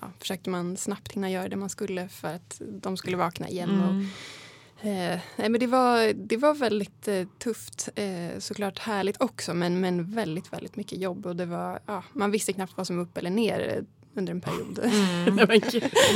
ja, 0.00 0.10
försökte 0.18 0.50
man 0.50 0.76
snabbt 0.76 1.12
hinna 1.12 1.30
göra 1.30 1.48
det 1.48 1.56
man 1.56 1.68
skulle 1.68 2.08
för 2.08 2.34
att 2.34 2.60
de 2.60 2.96
skulle 2.96 3.16
vakna 3.16 3.48
igen. 3.48 3.70
Mm. 3.70 3.88
Och, 3.88 4.86
eh, 4.86 5.18
men 5.36 5.60
det, 5.60 5.66
var, 5.66 6.12
det 6.12 6.36
var 6.36 6.54
väldigt 6.54 7.08
eh, 7.08 7.26
tufft, 7.38 7.88
eh, 7.94 8.38
såklart 8.38 8.78
härligt 8.78 9.22
också 9.22 9.54
men, 9.54 9.80
men 9.80 10.14
väldigt, 10.14 10.52
väldigt 10.52 10.76
mycket 10.76 10.98
jobb. 10.98 11.26
Och 11.26 11.36
det 11.36 11.46
var, 11.46 11.80
ja, 11.86 12.04
man 12.12 12.30
visste 12.30 12.52
knappt 12.52 12.76
vad 12.76 12.86
som 12.86 12.96
var 12.96 13.04
upp 13.04 13.16
eller 13.16 13.30
ner 13.30 13.84
under 14.18 14.32
en 14.32 14.40
period. 14.40 14.78
Mm. 14.78 15.34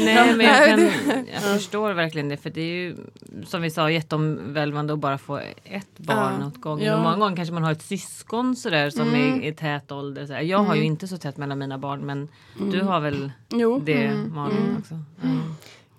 Nej 0.05 0.37
men 0.37 0.47
jag, 0.47 0.67
kan, 0.67 1.27
jag 1.33 1.43
förstår 1.43 1.93
verkligen 1.93 2.29
det 2.29 2.37
för 2.37 2.51
det 2.51 2.61
är 2.61 2.75
ju 2.75 2.97
som 3.47 3.63
vi 3.63 3.71
sa 3.71 3.91
jätteomvälvande 3.91 4.93
att 4.93 4.99
bara 4.99 5.19
få 5.19 5.41
ett 5.65 5.99
barn 5.99 6.37
ja. 6.41 6.47
åt 6.47 6.61
gången. 6.61 6.87
Ja. 6.87 6.97
Och 6.97 7.03
många 7.03 7.17
gånger 7.17 7.37
kanske 7.37 7.55
man 7.55 7.65
har 7.65 7.73
ett 7.73 7.83
syskon 7.83 8.57
sådär 8.57 8.91
som 8.91 9.09
mm. 9.09 9.41
är 9.41 9.49
i 9.49 9.55
tät 9.55 9.93
ålder. 9.93 10.27
Sådär. 10.27 10.41
Jag 10.41 10.59
mm. 10.59 10.69
har 10.69 10.75
ju 10.75 10.81
mm. 10.81 10.93
inte 10.93 11.09
så 11.09 11.19
tätt 11.19 11.37
mellan 11.37 11.59
mina 11.59 11.79
barn 11.79 12.01
men 12.01 12.29
mm. 12.59 12.71
du 12.71 12.83
har 12.83 13.01
väl 13.01 13.33
jo. 13.49 13.81
det 13.85 14.07
mm. 14.07 14.35
Malin 14.35 14.59
mm. 14.59 14.77
också? 14.79 14.99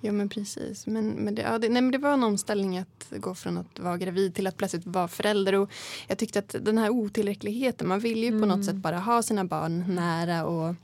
Ja 0.06 0.12
men 0.12 0.30
precis. 0.30 0.88
Men, 0.88 1.10
men, 1.10 1.36
det, 1.36 1.42
ja, 1.42 1.58
det, 1.58 1.70
nej, 1.70 1.82
men 1.82 1.92
det 1.92 1.98
var 1.98 2.14
en 2.14 2.24
omställning 2.24 2.78
att 2.78 3.08
gå 3.10 3.36
från 3.36 3.58
att 3.58 3.80
vara 3.80 3.98
gravid 3.98 4.36
till 4.36 4.48
att 4.48 4.58
plötsligt 4.58 4.86
vara 4.86 5.08
förälder. 5.08 5.56
Och 5.56 5.72
jag 6.08 6.18
tyckte 6.18 6.40
att 6.40 6.56
den 6.62 6.78
här 6.78 6.90
otillräckligheten, 6.90 7.88
man 7.88 8.00
vill 8.00 8.24
ju 8.24 8.40
på 8.40 8.46
något 8.46 8.66
sätt 8.66 8.76
bara 8.76 9.00
ha 9.00 9.22
sina 9.22 9.46
barn 9.46 9.96
nära 9.96 10.46
och 10.46 10.76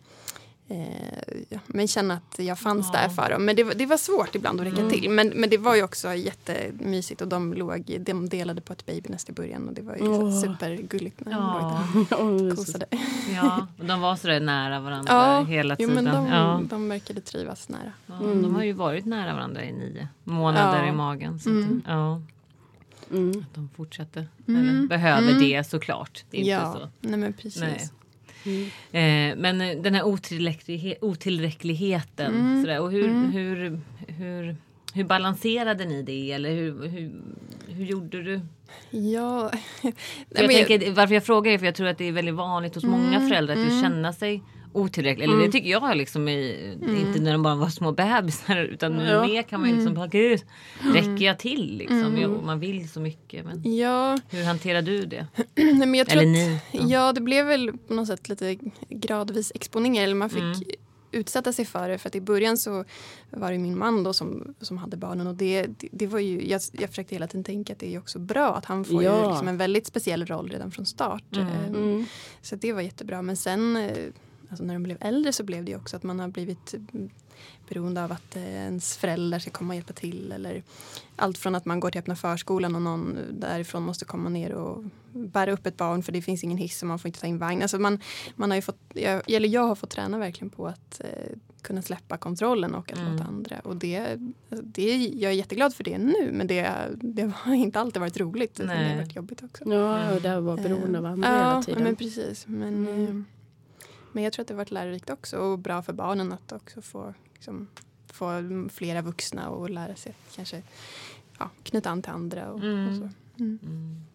men 1.66 1.88
känna 1.88 2.14
att 2.14 2.40
jag 2.40 2.60
fanns 2.60 2.90
ja. 2.94 3.00
där 3.00 3.10
för 3.10 3.30
dem. 3.30 3.46
Men 3.46 3.56
det, 3.56 3.64
det 3.64 3.86
var 3.86 3.98
svårt 3.98 4.36
ibland 4.36 4.60
att 4.60 4.68
räcka 4.68 4.80
mm. 4.80 4.92
till. 4.92 5.10
Men, 5.10 5.28
men 5.28 5.50
det 5.50 5.58
var 5.58 5.76
ju 5.76 5.84
också 5.84 6.14
jättemysigt 6.14 7.22
och 7.22 7.28
de, 7.28 7.54
låg, 7.54 7.98
de 8.00 8.30
delade 8.30 8.62
på 8.62 8.74
ett 8.74 8.86
babynest 8.86 9.30
i 9.30 9.32
början 9.32 9.68
och 9.68 9.74
det 9.74 9.82
var 9.82 9.96
ju 9.96 10.02
oh. 10.02 10.42
supergulligt 10.42 11.26
när 11.26 11.32
ja. 11.32 11.84
de 12.10 12.38
låg 12.38 12.56
kosade. 12.58 12.86
Ja, 13.36 13.68
och 13.80 13.86
de 13.86 14.02
var 14.02 14.16
sådär 14.16 14.40
nära 14.40 14.80
varandra 14.80 15.14
ja. 15.14 15.44
hela 15.44 15.76
tiden. 15.76 15.96
Jo, 15.96 16.04
men 16.04 16.14
de, 16.14 16.28
ja. 16.28 16.62
de 16.64 16.90
verkade 16.90 17.22
trivas 17.22 17.70
nära. 17.70 17.94
Ja, 18.06 18.18
mm. 18.18 18.42
De 18.42 18.56
har 18.56 18.64
ju 18.64 18.74
varit 18.74 19.06
nära 19.06 19.34
varandra 19.34 19.64
i 19.64 19.72
nio 19.72 20.08
månader 20.24 20.88
i 20.88 20.92
magen. 20.92 21.40
Så 21.40 21.50
mm. 21.50 21.82
att, 21.86 21.92
ja. 21.92 22.22
Mm. 23.12 23.30
Att 23.30 23.56
de 23.56 23.70
fortsätter. 23.76 24.28
Mm. 24.48 24.62
Eller 24.62 24.88
behöver 24.88 25.30
mm. 25.30 25.40
det 25.40 25.68
såklart. 25.70 26.24
Det 26.30 26.42
är 26.42 26.46
ja, 26.46 26.68
inte 26.68 26.80
så. 26.80 26.90
nej 27.00 27.20
men 27.20 27.34
precis. 27.34 27.62
Nej. 27.62 27.90
Eh, 28.92 29.36
men 29.38 29.62
eh, 29.62 29.78
den 29.82 29.96
här 29.96 30.04
otillräcklighe- 30.04 30.96
otillräckligheten. 31.02 32.34
Mm. 32.36 32.62
Sådär, 32.62 32.80
och 32.80 32.92
hur, 32.92 33.32
hur, 33.32 33.80
hur, 34.08 34.56
hur 34.94 35.04
balanserade 35.04 35.86
ni 35.86 36.04
det? 36.04 36.32
Eller 36.32 36.50
hur, 36.56 36.88
hur, 36.88 37.12
hur 37.68 37.86
gjorde 37.86 38.24
du? 38.24 38.42
Ja. 38.90 39.52
Jag 40.30 40.50
tänker, 40.68 40.92
varför 40.92 41.14
jag 41.14 41.24
frågar 41.24 41.52
är 41.52 41.58
för 41.58 41.66
jag 41.66 41.76
tror 41.76 41.88
att 41.88 41.98
det 41.98 42.06
är 42.06 42.12
väldigt 42.12 42.36
vanligt 42.36 42.76
hos 42.76 42.84
många 42.84 43.28
föräldrar 43.30 43.56
att 43.56 43.62
just 43.66 43.82
känna 43.82 44.14
sig 44.14 44.42
otillräcklig. 44.74 45.24
Eller 45.26 45.38
det 45.38 45.52
tycker 45.52 45.70
jag 45.70 45.98
liksom 45.98 46.28
är, 46.28 46.72
inte 47.00 47.20
när 47.22 47.32
de 47.32 47.44
bara 47.44 47.56
var 47.56 47.70
små 47.70 47.92
bebisar 47.92 48.58
utan 48.58 48.94
nu 48.98 49.04
Ja. 49.08 49.26
mer 49.28 49.44
kan 49.44 49.60
man 49.60 49.70
ju 49.70 49.76
liksom 49.76 49.94
bara 49.94 50.08
gud, 50.08 50.42
räcker 50.94 51.26
jag 51.26 51.40
till 51.40 51.78
liksom? 51.78 52.18
Jag, 52.18 52.44
man 52.44 52.60
vill 52.60 52.90
så 52.90 53.00
mycket. 53.00 53.46
Men 53.46 53.76
ja, 53.78 54.18
hur 54.30 54.44
hanterar 54.44 54.82
du 54.82 55.06
det? 55.06 55.28
nej, 55.56 55.74
men 55.76 55.96
jag 55.96 56.08
tror 56.10 56.22
Eller 56.22 56.32
att, 56.32 56.50
ni? 56.50 56.60
Ja. 56.72 56.82
Ja, 56.88 57.14
det 57.14 57.22
blev 57.22 57.46
väl 57.46 57.72
på 57.88 57.94
något 57.94 58.08
sätt 58.08 58.30
lite 58.30 58.58
gradvis 58.90 59.52
exponering. 59.56 59.98
Eller 59.98 60.16
man 60.16 60.30
fick 60.30 60.40
Mm. 60.42 60.62
utsätta 61.12 61.54
sig 61.54 61.66
för 61.66 61.90
det. 61.90 61.98
För 61.98 62.10
att 62.10 62.16
i 62.16 62.22
början 62.22 62.58
så 62.58 62.84
var 63.32 63.52
det 63.52 63.58
min 63.58 63.78
man 63.78 64.04
då 64.04 64.14
som, 64.14 64.54
som 64.62 64.78
hade 64.78 64.98
barnen. 64.98 65.28
Och 65.28 65.36
det, 65.36 65.66
det, 65.68 65.88
det 65.92 66.08
var 66.08 66.20
ju, 66.20 66.48
jag, 66.50 66.62
jag 66.72 66.90
försökte 66.90 67.16
hela 67.16 67.28
tiden 67.28 67.44
tänka 67.44 67.74
att 67.74 67.80
det 67.80 67.86
är 67.88 67.92
ju 67.92 67.98
också 67.98 68.20
bra 68.20 68.56
att 68.56 68.66
han 68.66 68.86
får 68.86 69.02
ju 69.04 69.08
Ja. 69.10 69.30
liksom 69.30 69.48
en 69.48 69.58
väldigt 69.58 69.88
speciell 69.88 70.26
roll 70.26 70.50
redan 70.50 70.72
från 70.72 70.86
start. 70.86 71.36
Mm. 71.36 71.48
Eh, 71.48 71.66
Mm. 71.68 72.06
Så 72.42 72.56
det 72.56 72.74
var 72.74 72.82
jättebra. 72.82 73.22
Men 73.22 73.36
sen 73.38 73.76
eh, 73.78 73.92
alltså 74.50 74.64
när 74.64 74.74
de 74.74 74.84
blev 74.84 74.98
äldre 75.02 75.34
så 75.34 75.44
blev 75.44 75.66
det 75.66 75.72
ju 75.72 75.78
också 75.78 75.96
att 75.96 76.04
man 76.04 76.20
har 76.20 76.28
blivit 76.28 76.74
mm, 76.94 77.10
beroende 77.70 78.04
av 78.04 78.12
att 78.12 78.36
eh, 78.36 78.44
ens 78.56 78.98
föräldrar 78.98 79.40
ska 79.40 79.52
komma 79.52 79.72
och 79.72 79.76
hjälpa 79.76 79.94
till. 79.94 80.32
Eller 80.32 80.64
allt 81.16 81.38
från 81.38 81.56
att 81.56 81.66
man 81.66 81.80
går 81.80 81.92
till 81.92 82.00
öppna 82.00 82.16
förskolan 82.16 82.76
och 82.76 82.82
någon 82.82 83.18
därifrån 83.32 83.84
måste 83.84 84.06
komma 84.06 84.30
ner 84.30 84.52
och 84.52 84.84
bära 85.14 85.52
upp 85.52 85.66
ett 85.66 85.78
barn 85.78 86.04
för 86.04 86.12
det 86.12 86.22
finns 86.22 86.44
ingen 86.44 86.58
hiss 86.58 86.82
och 86.82 86.88
man 86.88 87.00
får 87.00 87.08
inte 87.10 87.20
ta 87.20 87.28
in 87.28 87.38
vagn. 87.38 87.62
Alltså 87.62 87.80
man, 87.80 88.00
man 88.36 88.52
har 88.52 88.56
ju 88.56 88.62
fått, 88.62 88.80
jag, 88.94 89.32
eller 89.32 89.50
jag 89.50 89.68
har 89.68 89.76
fått 89.76 89.90
träna 89.90 90.18
verkligen 90.18 90.50
på 90.50 90.68
att 90.68 91.02
eh, 91.04 91.38
kunna 91.62 91.82
släppa 91.82 92.18
kontrollen 92.18 92.76
och 92.76 92.92
att 92.92 93.00
Mm. 93.00 93.12
låta 93.12 93.24
andra. 93.24 93.60
Och 93.60 93.76
det, 93.76 93.98
alltså 94.50 94.66
det, 94.66 94.98
jag 94.98 95.32
är 95.32 95.36
jätteglad 95.36 95.74
för 95.76 95.84
det 95.84 95.98
nu 95.98 96.30
men 96.34 96.48
det, 96.48 96.74
det 97.02 97.32
har 97.36 97.54
inte 97.54 97.80
alltid 97.80 98.00
varit 98.00 98.18
roligt. 98.18 98.56
Det 98.56 98.68
har 98.68 98.96
varit 98.96 99.16
jobbigt 99.16 99.44
också. 99.44 99.64
Ja, 99.74 100.16
och 100.16 100.22
där 100.22 100.40
var 100.40 100.58
beroende 100.58 101.00
av 101.00 101.06
andra 101.06 101.28
ja, 101.30 101.34
hela 101.38 101.52
Ja, 101.56 101.64
tiden. 101.64 101.84
men 101.84 101.96
precis. 101.96 102.48
Men, 102.48 102.88
Mm. 102.88 103.26
Men 104.12 104.24
jag 104.24 104.34
tror 104.34 104.42
att 104.44 104.48
det 104.48 104.54
har 104.54 104.58
varit 104.58 104.72
lärorikt 104.72 105.10
också 105.10 105.38
och 105.38 105.60
bra 105.60 105.82
för 105.82 105.94
barnen 105.94 106.32
att 106.34 106.52
också 106.52 106.82
få, 106.82 107.14
liksom, 107.34 107.68
få 108.14 108.28
flera 108.74 109.02
vuxna 109.02 109.50
och 109.50 109.70
lära 109.70 109.96
sig 109.96 110.12
att 110.28 110.36
kanske 110.36 110.62
ja, 111.40 111.50
knyta 111.64 111.90
an 111.90 112.02
till 112.02 112.12
andra. 112.12 112.52
Och, 112.52 112.60
Mm. 112.60 112.90
och 112.90 112.96
så. 112.96 113.10
Mm. 113.44 113.60
Mm. 113.64 114.06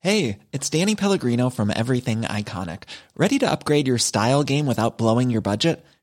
Hey, 0.00 0.38
it's 0.52 0.70
Danny 0.70 0.94
Pellegrino 0.94 1.50
from 1.50 1.70
Everything 1.70 2.22
Iconic. 2.22 2.84
Ready 3.16 3.38
to 3.40 3.50
upgrade 3.50 3.88
your 3.88 3.98
style 3.98 4.44
game 4.44 4.66
without 4.66 4.96
blowing 4.96 5.30
your 5.30 5.40
budget? 5.42 5.84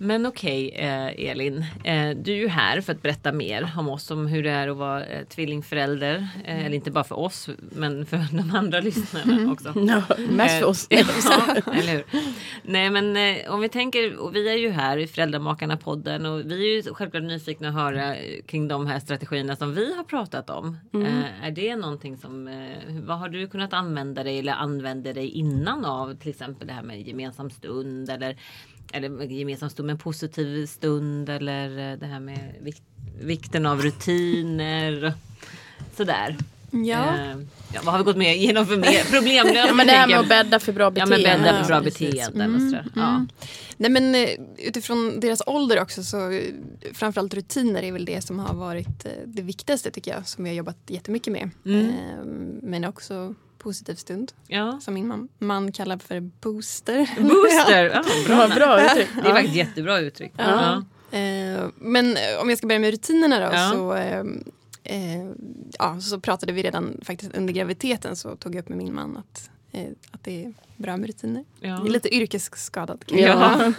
Men 0.00 0.26
okej 0.26 0.70
eh, 0.74 1.30
Elin, 1.30 1.64
eh, 1.84 2.10
du 2.16 2.32
är 2.32 2.36
ju 2.36 2.48
här 2.48 2.80
för 2.80 2.92
att 2.92 3.02
berätta 3.02 3.32
mer 3.32 3.72
om 3.76 3.88
oss, 3.88 4.10
om 4.10 4.26
hur 4.26 4.42
det 4.42 4.50
är 4.50 4.68
att 4.68 4.76
vara 4.76 5.06
eh, 5.06 5.24
tvillingförälder. 5.24 6.28
Eh, 6.44 6.66
eller 6.66 6.76
inte 6.76 6.90
bara 6.90 7.04
för 7.04 7.18
oss, 7.18 7.48
men 7.58 8.06
för 8.06 8.16
de 8.36 8.56
andra 8.56 8.80
lyssnarna 8.80 9.52
också. 9.52 9.72
Ja, 9.76 10.02
mest 10.30 10.58
för 10.60 10.66
oss. 10.66 10.86
Eh, 10.90 10.98
ja, 11.24 11.72
eller 11.72 11.92
hur? 11.92 12.04
Nej 12.62 12.90
men 12.90 13.16
eh, 13.16 13.52
om 13.54 13.60
vi 13.60 13.68
tänker, 13.68 14.16
och 14.16 14.34
vi 14.34 14.48
är 14.48 14.56
ju 14.56 14.70
här 14.70 14.96
i 14.98 15.06
Föräldramakarna-podden 15.06 16.26
och 16.26 16.50
vi 16.50 16.72
är 16.72 16.76
ju 16.76 16.94
självklart 16.94 17.22
nyfikna 17.22 17.68
att 17.68 17.74
höra 17.74 18.16
eh, 18.16 18.42
kring 18.42 18.68
de 18.68 18.86
här 18.86 19.00
strategierna 19.00 19.56
som 19.56 19.74
vi 19.74 19.94
har 19.96 20.04
pratat 20.04 20.50
om. 20.50 20.78
Eh, 20.94 21.46
är 21.46 21.50
det 21.50 21.76
någonting 21.76 22.16
som, 22.16 22.50
vad 23.06 23.18
har 23.18 23.28
du 23.28 23.48
kunnat 23.48 23.72
använda 23.72 24.24
dig 24.24 24.38
eller 24.38 24.52
använde 24.52 25.12
dig 25.12 25.28
innan 25.28 25.84
av 25.84 26.14
till 26.14 26.30
exempel 26.30 26.66
det 26.66 26.72
här 26.72 26.82
med 26.82 27.08
gemensam 27.08 27.50
stund 27.50 28.10
eller 28.10 28.36
eller 28.92 29.22
gemensam 29.24 29.70
stund, 29.70 29.86
men 29.86 29.98
positiv 29.98 30.66
stund 30.66 31.28
eller 31.28 31.92
eh, 31.92 31.98
det 31.98 32.06
här 32.06 32.20
med 32.20 32.54
vik 32.62 32.82
vikten 33.20 33.66
av 33.66 33.82
rutiner. 33.82 35.12
Sådär. 35.96 36.36
Ja. 36.70 37.14
Eh, 37.16 37.36
ja, 37.74 37.80
vad 37.84 37.92
har 37.94 37.98
vi 37.98 38.04
gått 38.04 38.16
med 38.16 38.36
igenom 38.36 38.66
för 38.66 38.76
mer 38.76 39.10
problemlösning? 39.12 39.56
Ja, 39.66 39.74
men 39.74 39.86
det 39.86 39.92
här 39.92 40.08
med 40.08 40.18
att 40.18 40.28
bädda 40.28 40.58
för 40.60 40.72
bra 40.72 40.84
Ja 40.84 40.90
beteende. 40.90 41.28
men 41.28 41.42
bädda 41.42 41.58
för 41.58 41.66
bra 41.68 41.76
Ja, 41.76 41.80
beteenden 41.82 42.54
och 42.54 42.60
sådär. 42.60 42.86
Ja. 42.94 43.26
Nej, 43.76 43.90
men, 43.90 44.14
eh, 44.14 44.28
utifrån 44.58 45.20
deras 45.20 45.42
ålder 45.46 45.80
också 45.82 46.02
så 46.04 46.40
framförallt 46.92 47.34
rutiner 47.34 47.82
är 47.82 47.92
väl 47.92 48.04
det 48.04 48.20
som 48.24 48.38
har 48.38 48.54
varit 48.54 49.06
det 49.24 49.42
viktigaste 49.42 49.90
tycker 49.90 50.10
jag 50.14 50.28
som 50.28 50.44
vi 50.44 50.50
har 50.50 50.56
jobbat 50.56 50.76
jättemycket 50.86 51.32
med. 51.32 51.50
Mm. 51.66 51.86
Eh, 51.88 52.24
Men 52.62 52.84
också 52.84 53.34
positiv 53.68 53.94
stund 53.94 54.32
ja. 54.46 54.80
som 54.80 54.94
min 54.94 55.06
man, 55.08 55.28
man 55.38 55.72
kallar 55.72 55.98
för 55.98 56.20
booster. 56.20 56.98
Booster! 57.20 57.84
Ja, 57.94 58.04
Det 58.26 58.34
var 58.34 58.48
bra 58.54 58.84
uttryck. 58.84 59.08
Det 59.14 59.28
är 59.28 59.34
faktiskt 59.34 59.54
jättebra 59.56 59.98
uttryck. 60.00 60.32
Ja. 60.36 60.84
Eh, 61.10 61.68
Men 61.76 62.16
eh, 62.16 62.40
om 62.42 62.48
jag 62.48 62.58
ska 62.58 62.66
börja 62.66 62.78
med 62.78 62.90
rutinerna 62.90 63.38
då 63.38 63.54
Ja. 63.56 63.70
så, 63.74 63.94
eh, 63.94 64.24
eh, 64.84 65.30
ja, 65.78 66.00
så 66.00 66.20
pratade 66.20 66.52
vi 66.52 66.62
redan 66.62 67.00
faktiskt 67.02 67.36
under 67.36 67.52
graviditeten 67.54 68.16
så 68.16 68.36
tog 68.36 68.54
jag 68.54 68.62
upp 68.62 68.68
med 68.68 68.78
min 68.78 68.94
man 68.94 69.16
att, 69.16 69.50
eh, 69.72 69.86
att 70.10 70.24
det 70.24 70.52
bra 70.78 70.96
med 70.96 71.06
rutiner. 71.06 71.44
Ja. 71.60 71.68
Jag 71.68 71.86
är 71.86 71.90
lite 71.90 72.14
yrkesskadad. 72.14 73.04
kan 73.06 73.18
Ja. 73.18 73.72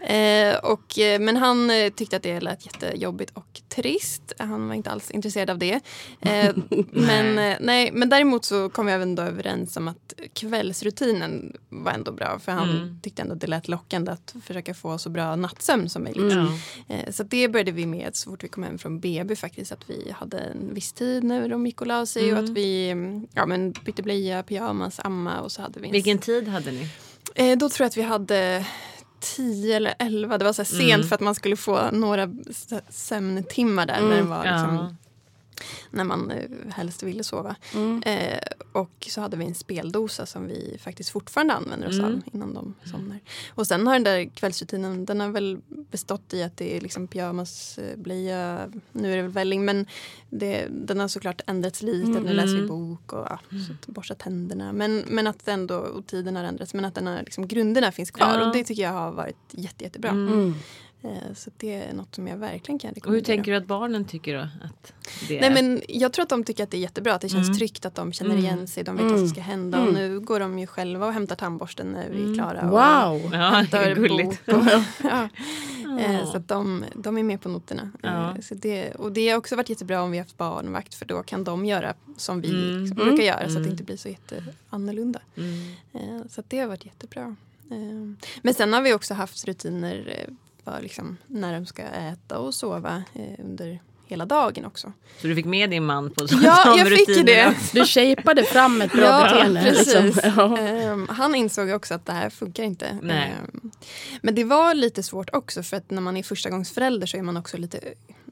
eh, 0.00 0.56
och, 0.62 0.98
eh, 0.98 1.20
men 1.20 1.36
han 1.36 1.70
eh, 1.70 1.88
tyckte 1.92 2.16
att 2.16 2.22
det 2.22 2.40
lät 2.40 2.66
jättejobbigt 2.66 3.30
och 3.36 3.60
trist. 3.68 4.32
Han 4.38 4.68
var 4.68 4.74
inte 4.74 4.90
alls 4.90 5.10
intresserad 5.10 5.50
av 5.50 5.58
det. 5.58 5.80
Eh, 6.20 6.54
men, 6.90 7.38
eh, 7.38 7.56
nej, 7.60 7.90
men 7.92 8.08
däremot 8.08 8.44
så 8.44 8.68
kom 8.68 8.86
vi 8.86 8.92
även 8.92 9.14
då 9.14 9.22
överens 9.22 9.76
om 9.76 9.88
att 9.88 10.12
kvällsrutinen 10.32 11.56
var 11.68 11.92
ändå 11.92 12.12
bra. 12.12 12.38
För 12.38 12.52
han 12.52 12.70
Mm. 12.70 13.00
tyckte 13.02 13.22
ändå 13.22 13.34
att 13.34 13.40
det 13.40 13.46
lät 13.46 13.68
lockande 13.68 14.12
att 14.12 14.34
försöka 14.44 14.74
få 14.74 14.98
så 14.98 15.10
bra 15.10 15.36
nattsömn 15.36 15.88
som 15.88 16.02
möjligt. 16.04 16.32
Ja. 16.32 16.48
Eh, 16.94 17.10
Så 17.12 17.22
det 17.22 17.48
började 17.48 17.70
vi 17.72 17.86
med 17.86 18.16
så 18.16 18.30
fort 18.30 18.44
vi 18.44 18.48
kom 18.48 18.62
hem 18.62 18.78
från 18.78 19.00
BB 19.00 19.36
faktiskt. 19.36 19.72
Att 19.72 19.90
vi 19.90 20.10
hade 20.18 20.38
en 20.38 20.74
viss 20.74 20.92
tid 20.92 21.24
när 21.24 21.48
de 21.48 21.66
gick 21.66 21.80
och 21.80 21.86
la 21.86 22.06
sig 22.06 22.22
och 22.32 22.38
Mm. 22.38 22.44
att 22.44 22.50
vi 22.50 22.90
mm, 22.90 23.26
ja, 23.34 23.46
men 23.46 23.72
bytte 23.72 24.02
blöja, 24.02 24.42
pyjamas, 24.42 25.00
amma 25.04 25.40
och 25.40 25.52
så 25.52 25.62
hade 25.62 25.80
vi 25.80 25.85
en 25.86 25.92
Vilken 25.92 26.18
tid 26.18 26.48
hade 26.48 26.70
ni? 26.72 26.88
Eh, 27.34 27.58
då 27.58 27.68
tror 27.68 27.84
jag 27.84 27.88
att 27.88 27.96
vi 27.96 28.02
hade 28.02 28.64
10 29.20 29.76
eller 29.76 29.94
11. 29.98 30.38
Det 30.38 30.44
var 30.44 30.52
så 30.52 30.62
här 30.62 30.66
sent 30.66 30.94
Mm. 30.94 31.08
för 31.08 31.14
att 31.14 31.20
man 31.20 31.34
skulle 31.34 31.56
få 31.56 31.90
några 31.92 32.28
sömntimmar 32.90 33.86
där 33.86 34.00
när, 34.00 34.16
det 34.16 34.22
var 34.22 34.42
liksom. 34.44 34.96
När 35.90 36.04
man 36.04 36.30
eh, 36.30 36.50
helst 36.70 37.02
ville 37.02 37.24
sova. 37.24 37.56
Mm. 37.74 38.02
Eh, 38.06 38.38
och 38.72 39.06
så 39.10 39.20
hade 39.20 39.36
vi 39.36 39.44
en 39.44 39.54
speldosa 39.54 40.26
som 40.26 40.46
vi 40.46 40.76
faktiskt 40.80 41.10
fortfarande 41.10 41.54
använder 41.54 41.88
oss 41.88 41.98
Mm. 41.98 42.04
av 42.14 42.20
innan 42.32 42.54
de 42.54 42.74
somnar. 42.90 43.20
Och 43.54 43.66
sen 43.66 43.86
har 43.86 43.94
den 43.94 44.04
där 44.04 44.24
kvällsrutinen, 44.34 45.04
den 45.04 45.20
har 45.20 45.28
väl 45.28 45.58
bestått 45.90 46.34
i 46.34 46.42
att 46.42 46.56
det 46.56 46.76
är 46.76 46.80
liksom 46.80 47.08
pyjamas, 47.08 47.78
eh, 47.78 47.96
blöja, 47.98 48.70
nu 48.92 49.12
är 49.12 49.16
det 49.16 49.22
väl 49.22 49.30
välling 49.32 49.64
men 49.64 49.86
det, 50.30 50.66
den 50.70 51.00
har 51.00 51.08
såklart 51.08 51.40
ändrats 51.46 51.82
lite. 51.82 52.08
Nu 52.20 52.32
läser 52.32 52.52
vi 52.52 52.58
Mm. 52.58 52.68
bok 52.68 53.12
och 53.12 53.26
ja, 53.30 53.38
så 53.66 53.72
att 53.72 53.86
borsta 53.86 54.14
tänderna. 54.14 54.72
Men, 54.72 55.04
men 55.06 55.26
att 55.26 55.48
ändå, 55.48 55.76
och 55.78 56.06
tiden 56.06 56.36
har 56.36 56.44
ändrats, 56.44 56.74
men 56.74 56.84
att 56.84 56.94
den 56.94 57.06
har, 57.06 57.18
liksom, 57.18 57.48
grunderna 57.48 57.92
finns 57.92 58.10
kvar. 58.10 58.38
Ja. 58.38 58.46
Och 58.46 58.56
det 58.56 58.64
tycker 58.64 58.82
jag 58.82 58.92
har 58.92 59.12
varit 59.12 59.36
jätte, 59.50 59.84
jättebra. 59.84 60.10
Mm. 60.10 60.54
Eh, 61.06 61.34
så 61.34 61.50
det 61.56 61.74
är 61.74 61.92
något 61.94 62.14
som 62.14 62.26
jag 62.28 62.36
verkligen 62.36 62.78
kan 62.78 62.88
Och 62.90 62.94
hur 62.94 63.00
rekommendera. 63.00 63.24
tänker 63.26 63.52
du 63.52 63.58
att 63.58 63.66
barnen 63.66 64.04
tycker 64.04 64.34
då? 64.36 64.40
Att 64.40 64.92
det 65.28 65.40
Nej, 65.40 65.50
är? 65.50 65.54
men 65.62 65.82
jag 65.88 66.12
tror 66.12 66.22
att 66.22 66.28
de 66.28 66.44
tycker 66.44 66.64
att 66.64 66.70
det 66.70 66.76
är 66.76 66.80
jättebra. 66.80 67.14
Att 67.14 67.20
det 67.20 67.28
känns 67.28 67.46
Mm. 67.48 67.58
tryggt 67.58 67.86
att 67.86 67.94
de 67.94 68.12
känner 68.12 68.30
Mm. 68.30 68.44
igen 68.44 68.66
sig. 68.68 68.84
De 68.84 68.96
vet 68.96 69.00
Mm. 69.00 69.12
vad 69.12 69.20
som 69.20 69.28
ska 69.28 69.40
hända. 69.40 69.78
Mm. 69.78 69.88
Och 69.88 69.94
nu 69.94 70.20
går 70.20 70.40
de 70.40 70.58
ju 70.58 70.66
själva 70.66 71.06
och 71.06 71.12
hämtar 71.12 71.36
tandborsten 71.36 71.86
när 71.92 72.08
vi 72.08 72.18
är 72.18 72.22
Mm. 72.22 72.34
klara. 72.34 72.60
Och 72.60 72.70
Wow! 72.70 73.30
Ja, 73.32 73.38
det 73.38 73.56
hämtar 73.56 73.82
är 73.82 73.94
gulligt. 73.94 74.46
bok. 74.46 74.56
Och, 74.56 74.64
ja. 75.04 75.28
Eh, 76.00 76.12
Ja. 76.14 76.26
Så 76.26 76.36
att 76.36 76.48
de, 76.48 76.84
de 76.94 77.18
är 77.18 77.22
med 77.22 77.40
på 77.40 77.48
noterna. 77.48 77.90
Ja. 78.02 78.30
Eh, 78.30 78.40
Så 78.40 78.54
det, 78.54 78.90
och 78.94 79.12
det 79.12 79.28
har 79.28 79.38
också 79.38 79.56
varit 79.56 79.68
jättebra 79.70 80.02
om 80.02 80.10
vi 80.10 80.18
har 80.18 80.24
haft 80.24 80.36
barnvakt. 80.36 80.94
För 80.94 81.04
då 81.06 81.22
kan 81.22 81.44
de 81.44 81.64
göra 81.64 81.94
som 82.16 82.40
vi 82.40 82.48
Mm. 82.48 82.80
liksom 82.82 83.00
Mm. 83.00 83.08
brukar 83.08 83.24
göra. 83.24 83.38
Så 83.38 83.44
att 83.44 83.50
Mm. 83.50 83.62
det 83.62 83.70
inte 83.70 83.84
blir 83.84 83.96
så 83.96 84.08
jätteannorlunda. 84.08 85.20
Mm. 85.36 86.28
Så 86.28 86.40
att 86.40 86.50
det 86.50 86.58
har 86.58 86.66
varit 86.68 86.84
jättebra. 86.84 87.36
Men 88.42 88.54
sen 88.54 88.72
har 88.72 88.82
vi 88.82 88.94
också 88.94 89.14
haft 89.14 89.44
rutiner 89.44 90.26
för 90.66 90.82
liksom 90.82 91.16
när 91.26 91.52
de 91.52 91.66
ska 91.66 91.82
äta 91.82 92.38
och 92.38 92.54
sova 92.54 93.02
eh, 93.14 93.44
under 93.44 93.80
hela 94.06 94.26
dagen 94.26 94.64
också. 94.64 94.92
Så 95.20 95.26
du 95.26 95.34
fick 95.34 95.46
med 95.46 95.70
din 95.70 95.84
man 95.84 96.10
på 96.10 96.26
Ja, 96.42 96.64
de 96.64 96.78
jag 96.78 96.88
fick 96.88 97.26
det. 97.26 97.54
Du 97.72 97.84
shapeade 97.86 98.44
fram 98.44 98.82
ett 98.82 98.92
bra 98.92 99.02
Ja, 99.04 99.22
beteende. 99.22 99.60
precis. 99.62 100.02
Liksom. 100.16 100.32
Ja. 100.36 100.58
Ehm, 100.58 101.08
han 101.10 101.34
insåg 101.34 101.70
också 101.70 101.94
att 101.94 102.06
det 102.06 102.12
här 102.12 102.30
funkar 102.30 102.62
inte. 102.64 102.98
Nej. 103.02 103.34
Ehm, 103.54 103.70
men 104.22 104.34
det 104.34 104.44
var 104.44 104.74
lite 104.74 105.02
svårt 105.02 105.30
också 105.32 105.62
för 105.62 105.76
att 105.76 105.90
när 105.90 106.02
man 106.02 106.16
är 106.16 106.22
förstagångsförälder 106.22 107.06
så 107.06 107.16
är 107.16 107.22
man 107.22 107.36
också 107.36 107.56
lite 107.56 107.80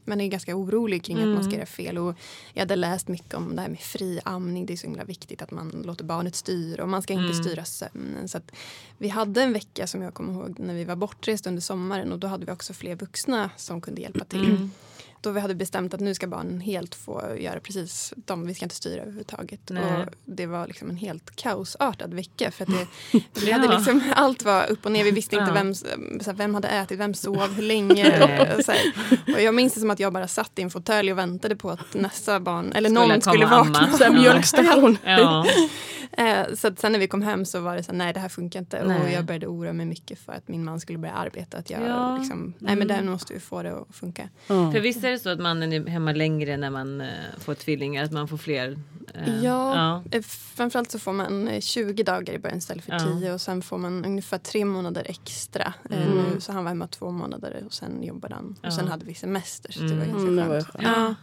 man 0.05 0.21
är 0.21 0.29
ganska 0.29 0.57
orolig 0.57 1.05
kring 1.05 1.19
att 1.23 1.29
man 1.29 1.43
ska 1.43 1.47
Mm. 1.51 1.57
göra 1.59 1.67
fel. 1.67 1.99
Och 1.99 2.15
jag 2.53 2.61
hade 2.61 2.77
läst 2.77 3.09
mycket 3.09 3.35
om 3.35 3.57
det 3.57 3.63
här 3.63 3.69
med 3.69 3.81
fri 3.81 4.21
amning. 4.25 4.67
Det 4.67 4.73
är 4.73 4.77
så 4.77 4.87
himla 4.87 5.05
viktigt 5.05 5.43
att 5.43 5.51
man 5.51 5.83
låter 5.85 6.05
barnet 6.05 6.35
styra 6.37 6.83
och 6.83 6.89
man 6.89 7.03
ska 7.03 7.13
inte 7.13 7.25
Mm. 7.33 7.45
styra 7.45 7.65
sömnen. 7.65 8.29
Så 8.29 8.41
vi 8.99 9.09
hade 9.09 9.43
en 9.43 9.53
vecka 9.53 9.87
som 9.87 10.03
jag 10.03 10.15
kommer 10.15 10.33
ihåg 10.33 10.59
när 10.59 10.75
vi 10.75 10.85
var 10.85 10.97
bortrest 10.97 11.47
under 11.47 11.61
sommaren 11.63 12.13
och 12.13 12.19
då 12.19 12.27
hade 12.27 12.47
vi 12.47 12.53
också 12.53 12.73
fler 12.75 12.97
vuxna 12.97 13.51
som 13.57 13.81
kunde 13.81 14.01
hjälpa 14.01 14.25
till. 14.25 14.45
Mm. 14.45 14.71
Då 15.25 15.31
vi 15.31 15.41
hade 15.41 15.55
bestämt 15.55 15.95
att 15.95 16.01
nu 16.01 16.15
ska 16.15 16.27
barnen 16.27 16.61
helt 16.61 16.95
få 16.95 17.23
göra 17.39 17.61
precis 17.61 18.13
de, 18.17 18.47
vi 18.47 18.55
ska 18.55 18.65
inte 18.65 18.75
styra 18.75 19.01
överhuvudtaget. 19.03 19.61
Nej. 19.71 19.83
Och 19.83 20.13
det 20.25 20.47
var 20.47 20.67
liksom 20.67 20.91
en 20.91 20.97
helt 20.97 21.37
kaosartad 21.37 22.15
vecka. 22.15 22.51
För 22.51 22.63
att 22.65 22.71
det, 22.71 22.87
vi 23.41 23.51
Ja. 23.51 23.57
hade 23.57 23.77
liksom, 23.77 24.03
allt 24.15 24.45
var 24.45 24.67
upp 24.71 24.87
och 24.87 24.93
ner, 24.93 25.05
vi 25.05 25.11
visste 25.11 25.37
inte 25.37 25.47
Ja. 25.49 25.55
vem, 25.55 25.75
så 25.75 25.87
här, 26.27 26.33
vem 26.33 26.55
hade 26.55 26.69
ätit, 26.69 26.99
vem 27.01 27.15
sov, 27.15 27.53
hur 27.55 27.63
länge. 27.63 28.05
Och, 29.35 29.41
jag 29.43 29.55
minns 29.55 29.75
det 29.75 29.81
som 29.81 29.91
att 29.91 30.01
jag 30.01 30.13
bara 30.13 30.29
satt 30.29 30.59
i 30.59 30.63
en 30.63 30.71
fåtölj 30.71 31.13
och 31.13 31.19
väntade 31.19 31.57
på 31.57 31.71
att 31.71 31.95
nästa 31.95 32.41
barn, 32.41 32.73
eller 32.73 32.89
Skulle 32.91 33.07
någon 33.09 33.21
skulle 33.21 33.47
vakna. 33.47 34.11
mjölkstation. 34.11 34.99
Ja. 35.05 35.47
Eh, 36.19 36.55
så 36.55 36.69
att 36.69 36.79
sen 36.79 36.93
när 36.93 36.99
vi 36.99 37.09
kom 37.09 37.23
hem 37.23 37.45
så 37.45 37.61
var 37.61 37.77
det 37.77 37.83
så 37.83 37.91
här, 37.93 37.99
nej 37.99 38.13
det 38.13 38.21
här 38.21 38.29
funkar 38.29 38.61
inte. 38.61 38.81
Och 38.83 38.89
Nej. 38.89 39.13
jag 39.13 39.25
började 39.25 39.47
oroa 39.47 39.73
mig 39.73 39.87
mycket 39.87 40.19
för 40.19 40.33
att 40.33 40.49
min 40.49 40.65
man 40.65 40.81
skulle 40.81 40.99
börja 40.99 41.15
arbeta. 41.15 41.57
Att 41.57 41.71
jag 41.71 41.83
Ja. 41.83 42.17
liksom, 42.19 42.55
nej 42.59 42.77
men 42.77 42.91
Mm. 42.91 43.05
där 43.05 43.11
måste 43.13 43.35
vi 43.35 43.41
få 43.41 43.63
det 43.63 43.73
att 43.79 43.95
funka. 43.97 44.29
Ja. 44.47 44.73
För 44.73 44.81
visst 44.81 45.05
är 45.05 45.11
det 45.11 45.19
så 45.19 45.29
att 45.31 45.41
mannen 45.41 45.73
är 45.73 45.87
hemma 45.87 46.13
längre 46.13 46.57
när 46.57 46.71
man 46.71 47.01
eh, 47.01 47.09
får 47.39 47.55
tvillingar? 47.55 48.05
Att 48.05 48.13
man 48.13 48.29
får 48.29 48.37
fler? 48.37 48.79
eh, 49.15 49.45
Ja, 49.45 49.77
ja. 49.77 50.19
eh, 50.19 50.23
framförallt 50.55 50.91
så 50.91 50.99
får 50.99 51.13
man 51.13 51.49
eh, 51.49 51.61
20 51.61 52.03
dagar 52.03 52.35
i 52.35 52.39
början 52.39 52.59
istället 52.59 52.85
för 52.85 52.93
Ja. 52.93 52.99
10 53.21 53.33
och 53.33 53.41
sen 53.41 53.63
får 53.63 53.79
man 53.79 54.05
ungefär 54.05 54.39
tre 54.39 54.65
månader 54.65 55.03
extra. 55.09 55.75
Eh, 55.91 56.03
Mm. 56.13 56.25
Nu, 56.35 56.41
så 56.41 56.53
han 56.53 56.65
var 56.65 56.69
hemma 56.69 56.87
två 56.87 57.11
månader 57.11 57.63
och 57.67 57.73
sen 57.75 58.03
jobbade 58.03 58.35
han. 58.35 58.57
Ja. 58.63 58.69
Och 58.69 58.75
sen 58.75 58.89
hade 58.89 59.05
vi 59.05 59.15
semester 59.15 59.73
så 59.73 59.81
det 59.81 59.87
var 59.87 59.93
Mm. 59.95 60.09
ganska 60.09 60.21
Mm, 60.29 60.37
det 60.37 60.45
var 60.49 60.57
ju 60.57 60.63
skönt. 60.65 61.17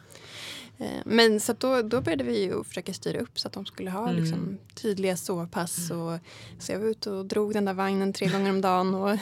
Eh, 0.82 0.88
Men 1.06 1.40
så 1.40 1.54
då, 1.54 1.82
då 1.82 2.02
började 2.02 2.24
vi 2.24 2.44
ju 2.44 2.64
försöka 2.64 2.94
styra 2.94 3.20
upp 3.20 3.40
så 3.40 3.48
att 3.48 3.54
de 3.54 3.66
skulle 3.66 3.90
ha 3.92 4.10
Mm. 4.10 4.24
liksom, 4.24 4.58
tydliga 4.76 5.18
sovpass. 5.18 5.92
Och, 5.92 6.18
så 6.60 6.72
jag 6.72 6.80
var 6.80 6.88
ute 6.88 7.12
och 7.12 7.26
drog 7.26 7.54
den 7.54 7.66
där 7.66 7.74
vagnen 7.74 8.14
tre 8.14 8.28
gånger 8.28 8.50
om 8.50 8.62
dagen 8.62 8.96
och 8.96 9.18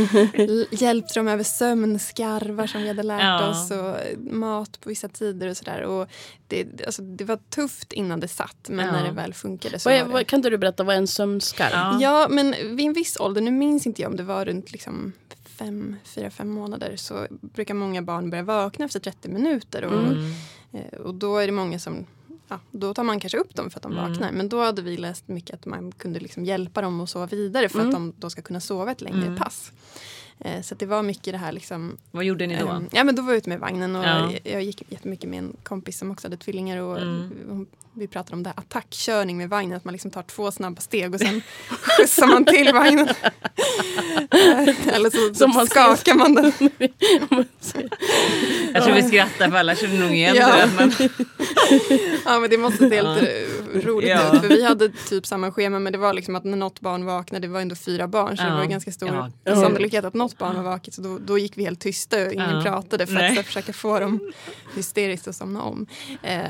hjälpte 0.70 1.14
dem 1.14 1.28
över 1.28 1.42
sömnskarvar 1.44 2.66
som 2.66 2.82
vi 2.82 2.88
hade 2.88 3.02
lärt 3.02 3.22
Ja. 3.22 3.50
oss 3.50 3.70
och 3.70 4.22
mat 4.32 4.80
på 4.80 4.88
vissa 4.88 5.08
tider 5.08 5.48
och 5.48 5.56
sådär. 5.56 5.82
Och 5.82 6.08
det, 6.48 6.86
alltså, 6.86 7.02
det 7.02 7.24
var 7.24 7.36
tufft 7.50 7.92
innan 7.92 8.20
det 8.20 8.28
satt 8.28 8.68
men 8.68 8.86
Ja. 8.86 8.92
när 8.92 9.04
det 9.04 9.12
väl 9.12 9.34
funkade 9.34 9.78
så 9.78 9.90
är, 9.90 10.04
var 10.04 10.18
det... 10.18 10.24
kan 10.24 10.38
inte 10.38 10.50
du 10.50 10.58
berätta, 10.58 10.84
vad 10.84 10.94
är 10.94 10.98
en 10.98 11.06
sömnskarv? 11.06 11.70
Ja. 11.72 11.98
Ja, 12.00 12.26
men 12.30 12.50
vid 12.76 12.86
en 12.86 12.92
viss 12.92 13.16
ålder, 13.20 13.40
nu 13.40 13.50
minns 13.50 13.86
inte 13.86 14.02
jag 14.02 14.10
om 14.10 14.16
det 14.16 14.22
var 14.22 14.44
runt 14.44 14.72
liksom 14.72 15.12
fem, 15.44 15.96
fyra, 16.04 16.30
fem 16.30 16.48
månader 16.50 16.96
så 16.96 17.26
brukar 17.30 17.74
många 17.74 18.02
barn 18.02 18.30
börja 18.30 18.42
vakna 18.44 18.84
efter 18.84 19.00
30 19.00 19.28
minuter. 19.28 19.84
Och, 19.84 19.92
Mm. 20.02 20.32
Eh, 20.76 20.98
och 21.00 21.14
då 21.14 21.36
är 21.38 21.46
det 21.46 21.52
många 21.52 21.78
som 21.78 22.06
Ja, 22.48 22.60
då 22.70 22.94
tar 22.94 23.04
man 23.04 23.20
kanske 23.20 23.38
upp 23.38 23.54
dem 23.54 23.70
för 23.70 23.78
att 23.78 23.82
de 23.82 23.92
Mm. 23.92 24.10
vaknar. 24.10 24.32
Men 24.32 24.48
då 24.48 24.62
hade 24.62 24.82
vi 24.82 24.96
läst 24.96 25.28
mycket 25.28 25.54
att 25.54 25.66
man 25.66 25.92
kunde 25.92 26.20
liksom 26.20 26.44
hjälpa 26.44 26.82
dem 26.82 27.00
att 27.00 27.10
sova 27.10 27.26
vidare 27.26 27.68
för 27.68 27.78
Mm. 27.78 27.88
att 27.88 27.94
de 27.94 28.12
då 28.16 28.30
ska 28.30 28.42
kunna 28.42 28.60
sova 28.60 28.92
ett 28.92 29.00
längre 29.00 29.22
Mm. 29.26 29.36
pass. 29.36 29.72
Eh, 30.40 30.62
så 30.62 30.74
det 30.74 30.86
var 30.86 31.02
mycket 31.02 31.32
det 31.32 31.38
här 31.38 31.52
liksom, 31.52 31.98
Vad 32.10 32.24
gjorde 32.24 32.46
ni 32.46 32.58
då? 32.58 32.68
Ehm, 32.68 32.88
Ja 32.92 33.04
men 33.04 33.14
då 33.14 33.22
var 33.22 33.32
jag 33.32 33.38
ute 33.38 33.48
med 33.48 33.60
vagnen 33.60 33.96
och 33.96 34.04
Ja. 34.04 34.32
jag, 34.44 34.62
gick 34.62 34.82
jättemycket 34.88 35.30
med 35.30 35.38
en 35.38 35.56
kompis 35.62 35.98
som 35.98 36.10
också 36.10 36.26
hade 36.26 36.36
tvillingar 36.36 36.78
och 36.80 36.98
Mm. 36.98 37.66
vi 37.94 38.06
pratade 38.08 38.36
om 38.36 38.42
det 38.42 38.48
här 38.48 38.58
attackkörning 38.58 39.36
med 39.36 39.48
vagnen, 39.48 39.76
att 39.76 39.84
man 39.84 39.92
liksom 39.92 40.10
tar 40.10 40.22
två 40.22 40.50
snabba 40.50 40.80
steg 40.80 41.14
och 41.14 41.20
sen 41.20 41.42
skjutsar 41.70 42.26
man 42.26 42.44
till 42.44 42.72
vagnen. 42.72 43.08
Eller 44.92 45.10
så, 45.28 45.34
Som 45.34 45.50
man 45.50 45.66
skakar 45.66 46.14
man 46.14 46.34
den. 46.34 46.52
Jag 48.74 48.84
tror 48.84 48.94
vi 48.94 49.02
skrattar 49.02 49.50
för 49.50 49.56
alla 49.56 49.74
känner 49.74 49.98
nog 50.00 50.10
igen 50.14 50.36
Ja. 50.36 50.56
det. 50.56 50.70
Men, 50.76 50.92
Ja 52.24 52.40
men 52.40 52.50
det 52.50 52.58
måste 52.58 52.88
se 52.90 52.96
helt 52.96 53.18
roligt 53.80 54.08
Ja. 54.10 54.34
ut 54.34 54.40
för 54.40 54.48
vi 54.48 54.64
hade 54.64 54.88
typ 55.08 55.26
samma 55.26 55.52
schema 55.52 55.78
men 55.78 55.92
det 55.92 55.98
var 55.98 56.12
liksom 56.12 56.36
att 56.36 56.44
när 56.44 56.56
något 56.56 56.80
barn 56.80 57.04
vaknade, 57.04 57.46
det 57.46 57.52
var 57.52 57.60
ändå 57.60 57.74
fyra 57.74 58.08
barn 58.08 58.36
så 58.36 58.42
Ja. 58.42 58.50
det 58.50 58.56
var 58.56 58.64
ganska 58.64 58.92
stor 58.92 59.30
Ja. 59.44 59.54
sannolikhet 59.56 60.04
att 60.04 60.14
något 60.14 60.38
barn 60.38 60.56
var 60.56 60.62
vaket 60.62 60.94
så 60.94 61.02
då, 61.02 61.18
då 61.18 61.38
gick 61.38 61.58
vi 61.58 61.64
helt 61.64 61.80
tysta 61.80 62.26
och 62.26 62.32
ingen 62.32 62.50
Ja. 62.50 62.62
pratade 62.62 63.06
för 63.06 63.14
Nej. 63.14 63.38
att 63.38 63.46
försöka 63.46 63.72
få 63.72 63.98
dem 64.00 64.32
hysteriskt 64.74 65.28
att 65.28 65.36
somna 65.36 65.62
om. 65.62 65.86
Eh, 66.22 66.40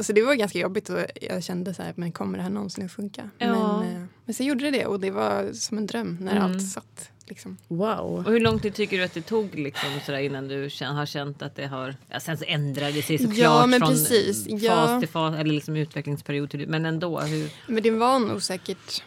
så 0.00 0.12
det 0.12 0.22
var 0.22 0.34
ganska 0.34 0.58
jobbigt 0.58 0.88
och 0.88 0.98
jag 1.20 1.44
kände 1.44 1.74
så 1.74 1.82
här, 1.82 1.92
men 1.96 2.12
kommer 2.12 2.38
det 2.38 2.42
här 2.44 2.50
någonsin 2.50 2.84
att 2.84 2.92
funka? 2.92 3.30
Ja. 3.38 3.46
Men, 3.82 3.96
eh, 3.96 4.02
men 4.24 4.34
så 4.34 4.42
gjorde 4.42 4.64
det 4.64 4.70
det 4.70 4.86
och 4.86 5.00
det 5.00 5.10
var 5.10 5.52
som 5.52 5.78
en 5.78 5.86
dröm 5.86 6.18
när 6.20 6.32
Mm. 6.36 6.44
allt 6.44 6.68
satt. 6.72 7.10
Liksom. 7.28 7.56
Wow. 7.68 8.24
och 8.26 8.32
hur 8.32 8.40
lång 8.40 8.58
tid 8.60 8.74
tycker 8.74 8.98
du 8.98 9.04
att 9.04 9.14
det 9.14 9.22
tog 9.22 9.54
liksom, 9.54 9.88
sådär, 10.06 10.18
innan 10.18 10.48
du 10.48 10.66
kän- 10.68 10.94
har 10.94 11.06
känt 11.06 11.42
att 11.42 11.56
det 11.56 11.66
har... 11.66 11.96
Ja, 12.08 12.20
sen 12.20 12.38
så 12.38 12.44
ändrade 12.48 12.92
det 12.92 13.02
sig 13.02 13.18
såklart 13.18 13.38
Ja, 13.38 13.66
men 13.66 13.80
från 13.80 13.88
precis. 13.90 14.44
fas 14.44 14.62
Ja. 14.62 15.00
till 15.00 15.08
fas 15.08 15.34
eller 15.34 15.54
liksom 15.54 15.76
utvecklingsperiod 15.76 16.50
till 16.50 16.68
Men 16.68 16.86
ändå. 16.86 17.20
Hur, 17.20 17.50
Men 17.66 17.82
det 17.82 17.90
var 17.90 18.18
nog 18.18 18.42
säkert 18.42 19.02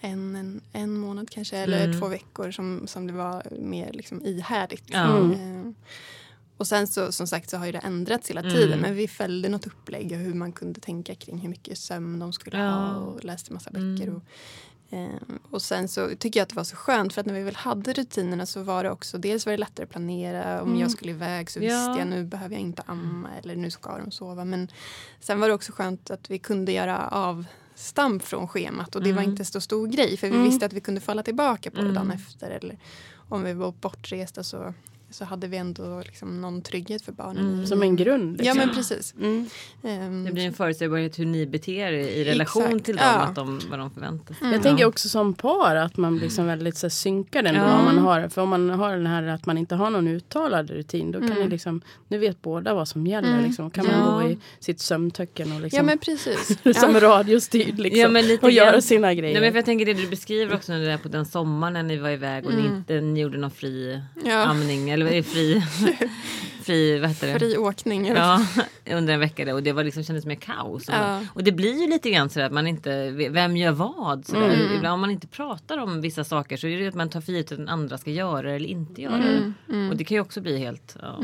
en, 0.00 0.36
en, 0.36 0.60
en 0.72 0.98
månad 0.98 1.30
kanske 1.30 1.56
eller 1.56 1.84
Mm. 1.84 2.00
två 2.00 2.08
veckor 2.08 2.50
som, 2.50 2.82
som 2.86 3.06
det 3.06 3.12
var 3.12 3.42
mer 3.60 3.92
liksom 3.92 4.22
ihärdigt. 4.26 4.84
Ja. 4.86 5.16
Mm. 5.18 5.74
Och 6.56 6.66
sen 6.66 6.86
så 6.86 7.12
som 7.12 7.26
sagt 7.26 7.50
så 7.50 7.56
har 7.56 7.66
ju 7.66 7.72
det 7.72 7.78
ändrats 7.78 8.30
hela 8.30 8.40
Mm. 8.40 8.54
tiden 8.54 8.78
men 8.80 8.94
vi 8.94 9.08
följde 9.08 9.48
något 9.48 9.66
upplägg 9.66 10.12
och 10.12 10.18
hur 10.18 10.34
man 10.34 10.52
kunde 10.52 10.80
tänka 10.80 11.14
kring 11.14 11.38
hur 11.38 11.48
mycket 11.48 11.78
sömn 11.78 12.18
de 12.18 12.32
skulle 12.32 12.58
Ja. 12.58 12.70
ha 12.70 12.96
och 12.96 13.24
läste 13.24 13.52
massa 13.52 13.70
böcker. 13.70 14.02
Mm. 14.04 14.16
Och, 14.16 14.22
och 15.50 15.62
sen 15.62 15.88
så 15.88 16.08
tycker 16.18 16.40
jag 16.40 16.42
att 16.42 16.48
det 16.48 16.56
var 16.56 16.64
så 16.64 16.76
skönt 16.76 17.12
för 17.12 17.20
att 17.20 17.26
när 17.26 17.34
vi 17.34 17.42
väl 17.42 17.56
hade 17.56 17.92
rutinerna 17.92 18.46
så 18.46 18.62
var 18.62 18.84
det 18.84 18.90
också 18.90 19.18
dels 19.18 19.46
var 19.46 19.50
det 19.50 19.56
lättare 19.58 19.84
att 19.84 19.90
planera 19.90 20.62
om 20.62 20.68
Mm. 20.68 20.80
jag 20.80 20.90
skulle 20.90 21.10
iväg 21.12 21.50
så 21.50 21.58
Ja. 21.58 21.62
visste 21.62 21.98
jag 22.00 22.06
nu 22.08 22.24
behöver 22.24 22.54
jag 22.54 22.60
inte 22.62 22.82
amma 22.86 23.28
eller 23.42 23.56
nu 23.56 23.70
ska 23.70 23.98
de 23.98 24.10
sova 24.10 24.44
men 24.44 24.68
sen 25.20 25.40
var 25.40 25.48
det 25.48 25.54
också 25.54 25.72
skönt 25.72 26.10
att 26.10 26.30
vi 26.30 26.38
kunde 26.38 26.72
göra 26.72 27.08
av 27.08 27.44
avstamp 27.74 28.22
från 28.22 28.48
schemat 28.48 28.94
och 28.96 29.02
det 29.02 29.12
var 29.12 29.22
inte 29.22 29.44
så 29.44 29.60
stor 29.60 29.86
grej 29.86 30.16
för 30.16 30.30
vi 30.30 30.38
visste 30.42 30.66
att 30.66 30.72
vi 30.72 30.80
kunde 30.80 31.00
falla 31.00 31.22
tillbaka 31.22 31.70
på 31.70 31.80
det 31.80 31.92
dagen 31.92 32.10
efter. 32.10 32.50
Eller 32.50 32.78
om 33.28 33.42
vi 33.44 33.52
var 33.52 33.72
bortresta 33.72 34.44
så, 34.44 34.74
så 35.10 35.24
hade 35.24 35.46
vi 35.46 35.56
ändå 35.56 36.02
liksom 36.06 36.40
någon 36.40 36.62
trygghet 36.62 37.02
för 37.02 37.12
barnen. 37.12 37.66
Som 37.66 37.82
en 37.82 37.96
grund. 37.96 38.32
Liksom. 38.38 38.46
Ja 38.46 38.54
men 38.66 38.74
precis. 38.74 39.14
Mm. 39.18 39.46
Ehm, 39.84 40.24
Det 40.24 40.32
blir 40.32 40.46
en 40.46 40.52
förutsägbarhet 40.52 41.18
hur 41.18 41.26
ni 41.26 41.46
beter 41.46 41.72
er 41.72 41.92
i 41.92 42.24
relation 42.24 42.62
Exakt, 42.64 42.84
till 42.84 42.96
dem, 42.96 43.04
ja. 43.06 43.20
att 43.20 43.34
de, 43.34 43.60
vad 43.70 43.78
de 43.78 43.90
förväntar 43.90 44.34
sig. 44.34 44.52
Jag 44.52 44.62
tänker 44.62 44.84
också 44.84 45.08
som 45.08 45.34
par 45.34 45.76
att 45.76 45.96
man 45.96 46.12
blir 46.16 46.22
liksom 46.22 46.46
väldigt 46.46 46.76
så 46.76 46.86
här, 46.86 46.90
synkad 46.90 47.46
ändå. 47.46 47.60
Ja. 47.60 47.78
Om 47.78 47.84
man 47.84 47.98
har, 47.98 48.28
för 48.28 48.42
om 48.42 48.48
man 48.48 48.70
har 48.70 48.92
den 48.96 49.06
här 49.06 49.22
att 49.22 49.46
man 49.46 49.58
inte 49.58 49.74
har 49.74 49.90
någon 49.90 50.08
uttalad 50.08 50.70
rutin. 50.70 51.12
Då 51.12 51.18
kan 51.20 51.30
ni 51.30 51.48
liksom, 51.48 51.80
nu 52.08 52.18
vet 52.18 52.42
båda 52.42 52.74
vad 52.74 52.88
som 52.88 53.06
gäller. 53.06 53.42
Liksom. 53.42 53.70
Kan 53.70 53.84
Ja. 53.84 53.98
man 53.98 54.22
gå 54.22 54.28
i 54.28 54.38
sitt 54.60 54.80
sömntöcken 54.80 55.52
och 55.52 55.60
liksom, 55.60 55.76
Ja 55.76 55.82
men 55.82 55.98
precis. 55.98 56.46
som 56.80 56.94
Ja. 56.94 57.00
radiostyrd 57.00 57.78
liksom, 57.78 58.00
Ja, 58.00 58.08
men 58.08 58.26
lite 58.26 58.46
och 58.46 58.52
göra 58.52 58.80
sina 58.80 59.14
grejer. 59.14 59.32
Nej, 59.34 59.42
men 59.42 59.52
för 59.52 59.58
jag 59.58 59.64
tänker 59.64 59.86
det 59.86 59.94
du 59.94 60.06
beskriver 60.08 60.54
också 60.54 60.72
när 60.72 60.80
det 60.80 60.92
är 60.92 60.98
på 60.98 61.08
den 61.08 61.26
sommaren 61.26 61.72
när 61.72 61.82
ni 61.82 61.96
var 61.96 62.10
iväg 62.10 62.46
och 62.46 62.54
ni 62.54 62.66
inte 62.66 63.00
ni 63.00 63.20
gjorde 63.20 63.38
någon 63.38 63.50
fri 63.50 64.00
Ja. 64.24 64.44
amning 64.44 64.90
eller 65.08 65.22
fri, 65.22 65.62
fri, 66.62 66.98
vad 66.98 67.08
heter 67.08 67.26
det? 67.32 67.38
Fri 67.38 67.56
åkning. 67.56 68.06
Ja, 68.06 68.46
under 68.90 69.14
en 69.14 69.20
vecka 69.20 69.54
och 69.54 69.62
det 69.62 69.72
var 69.72 69.84
liksom, 69.84 70.02
kändes 70.04 70.26
mer 70.26 70.34
kaos. 70.34 70.88
Och, 70.88 70.94
Ja. 70.94 71.20
och 71.34 71.44
det 71.44 71.52
blir 71.52 71.80
ju 71.80 71.86
lite 71.90 72.10
grann 72.10 72.30
sådär 72.30 72.46
att 72.46 72.52
man 72.52 72.66
inte, 72.66 73.10
vem 73.10 73.56
gör 73.56 73.72
vad? 73.72 74.26
Sådär. 74.26 74.74
Ibland 74.76 74.94
om 74.94 75.00
man 75.00 75.10
inte 75.10 75.26
pratar 75.26 75.78
om 75.78 76.00
vissa 76.00 76.24
saker 76.24 76.56
så 76.56 76.66
är 76.66 76.76
det 76.76 76.82
ju 76.82 76.88
att 76.88 76.94
man 76.94 77.08
tar 77.10 77.20
för 77.20 77.32
givet 77.32 77.52
att 77.52 77.58
den 77.58 77.68
andra 77.68 77.98
ska 77.98 78.10
göra 78.10 78.42
det 78.42 78.52
eller 78.52 78.68
inte 78.68 79.02
göra 79.02 79.16
det. 79.18 79.88
Och 79.90 79.96
det 79.96 80.04
kan 80.04 80.14
ju 80.14 80.20
också 80.20 80.40
bli 80.40 80.58
helt... 80.58 80.96
Ja. 81.02 81.18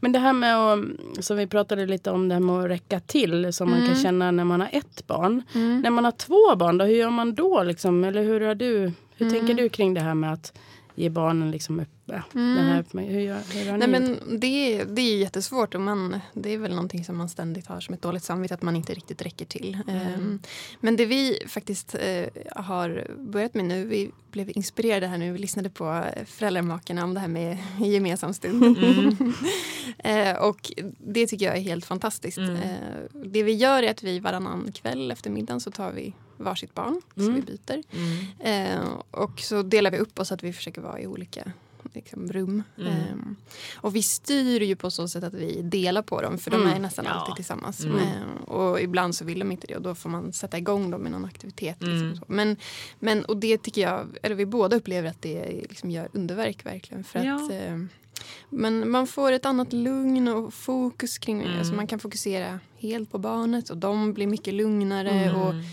Men 0.00 0.12
det 0.12 0.18
här 0.18 0.32
med 0.32 0.56
att, 0.56 0.78
som 1.24 1.36
vi 1.36 1.46
pratade 1.46 1.86
lite 1.86 2.10
om 2.10 2.28
det 2.28 2.34
här 2.34 2.40
med 2.40 2.54
att 2.64 2.70
räcka 2.70 3.00
till 3.00 3.52
som 3.52 3.70
man 3.70 3.86
kan 3.86 3.96
känna 3.96 4.30
när 4.30 4.44
man 4.44 4.60
har 4.60 4.68
ett 4.72 5.06
barn. 5.06 5.42
När 5.82 5.90
man 5.90 6.04
har 6.04 6.12
två 6.12 6.56
barn 6.56 6.78
då, 6.78 6.84
hur 6.84 6.94
gör 6.96 7.10
man 7.10 7.34
då 7.34 7.62
liksom? 7.62 8.04
Eller 8.04 8.22
hur 8.22 8.40
har 8.40 8.54
du, 8.54 8.92
hur 9.16 9.30
tänker 9.30 9.54
du 9.54 9.68
kring 9.68 9.94
det 9.94 10.00
här 10.00 10.14
med 10.14 10.32
att 10.32 10.52
ge 10.94 11.08
barnen 11.08 11.50
liksom 11.50 11.80
upp, 11.80 11.88
äh, 12.10 12.22
den 12.32 12.58
här, 12.58 12.84
hur, 12.92 13.20
gör, 13.20 13.40
hur 13.52 13.72
ni 13.72 13.86
Nej, 13.86 14.00
gjort? 14.00 14.18
men 14.18 14.40
det, 14.40 14.84
det 14.84 15.02
är 15.02 15.18
jättesvårt 15.18 15.74
och 15.74 15.80
man, 15.80 16.20
det 16.34 16.54
är 16.54 16.58
väl 16.58 16.70
någonting 16.70 17.04
som 17.04 17.16
man 17.16 17.28
ständigt 17.28 17.66
har 17.66 17.80
som 17.80 17.94
ett 17.94 18.02
dåligt 18.02 18.24
samvete 18.24 18.54
att 18.54 18.62
man 18.62 18.76
inte 18.76 18.94
riktigt 18.94 19.22
räcker 19.22 19.44
till. 19.44 19.78
Ehm, 19.88 20.40
men 20.80 20.96
det 20.96 21.06
vi 21.06 21.38
faktiskt 21.46 21.94
eh, 21.94 22.26
har 22.56 23.06
börjat 23.18 23.54
med 23.54 23.64
nu, 23.64 23.84
vi 23.84 24.10
blev 24.30 24.50
inspirerade 24.56 25.06
här 25.06 25.18
nu, 25.18 25.32
vi 25.32 25.38
lyssnade 25.38 25.70
på 25.70 26.04
eh, 26.14 26.24
Föräldramakarna 26.24 27.04
om 27.04 27.14
det 27.14 27.20
här 27.20 27.28
med 27.28 27.58
gemensam 27.80 28.34
stund. 28.34 28.78
eh, 29.98 30.36
och 30.36 30.72
det 30.98 31.26
tycker 31.26 31.46
jag 31.46 31.56
är 31.56 31.60
helt 31.60 31.84
fantastiskt. 31.84 32.38
Eh, 32.38 33.20
det 33.24 33.42
vi 33.42 33.52
gör 33.52 33.82
är 33.82 33.90
att 33.90 34.02
vi 34.02 34.18
varannan 34.18 34.72
kväll 34.72 35.10
efter 35.10 35.30
middagen 35.30 35.60
så 35.60 35.70
tar 35.70 35.92
vi 35.92 36.14
varsitt 36.36 36.74
barn, 36.74 37.00
så 37.14 37.30
vi 37.30 37.42
byter. 37.42 37.82
Eh, 38.40 38.88
och 39.10 39.40
så 39.40 39.62
delar 39.62 39.90
vi 39.90 39.98
upp 39.98 40.18
oss 40.18 40.32
att 40.32 40.42
vi 40.42 40.52
försöker 40.52 40.80
vara 40.80 41.00
i 41.00 41.06
olika 41.06 41.52
liksom, 42.04 42.32
rum. 42.32 42.62
Eh, 42.78 43.16
och 43.76 43.96
vi 43.96 44.02
styr 44.02 44.60
ju 44.62 44.76
på 44.76 44.90
så 44.90 45.08
sätt 45.08 45.24
att 45.24 45.34
vi 45.34 45.62
delar 45.62 46.02
på 46.02 46.22
dem 46.22 46.38
för 46.38 46.50
de 46.50 46.66
är 46.66 46.78
nästan 46.78 47.06
alltid 47.06 47.34
tillsammans. 47.36 47.84
Eh, 47.84 48.42
och 48.44 48.80
ibland 48.80 49.14
så 49.14 49.24
vill 49.24 49.38
de 49.38 49.52
inte 49.52 49.66
det 49.66 49.76
och 49.76 49.82
då 49.82 49.94
får 49.94 50.10
man 50.10 50.32
sätta 50.32 50.58
igång 50.58 50.90
dem 50.90 51.00
med 51.02 51.12
någon 51.12 51.24
aktivitet. 51.24 51.76
Liksom, 51.80 52.16
så. 52.16 52.24
Men, 52.32 52.56
men, 52.98 53.24
och 53.24 53.36
det 53.36 53.58
tycker 53.58 53.80
jag, 53.82 54.06
eller 54.22 54.34
vi 54.34 54.46
båda 54.46 54.76
upplever 54.76 55.08
att 55.10 55.22
det 55.22 55.62
liksom 55.68 55.90
gör 55.90 56.08
underverk 56.12 56.66
verkligen. 56.66 57.04
För 57.04 57.24
Ja. 57.24 57.34
att, 57.34 57.50
eh, 57.50 57.78
men 58.50 58.90
man 58.90 59.06
får 59.06 59.32
ett 59.32 59.46
annat 59.46 59.72
lugn 59.72 60.28
och 60.28 60.54
fokus 60.54 61.18
kring 61.18 61.42
Mm. 61.42 61.58
alltså 61.58 61.74
man 61.74 61.86
kan 61.86 61.98
fokusera 61.98 62.60
helt 62.78 63.10
på 63.12 63.18
barnet 63.18 63.70
och 63.70 63.76
de 63.76 64.12
blir 64.12 64.26
mycket 64.26 64.54
lugnare. 64.54 65.32
och 65.32 65.54
Eh, 65.54 65.56
ja, 65.56 65.64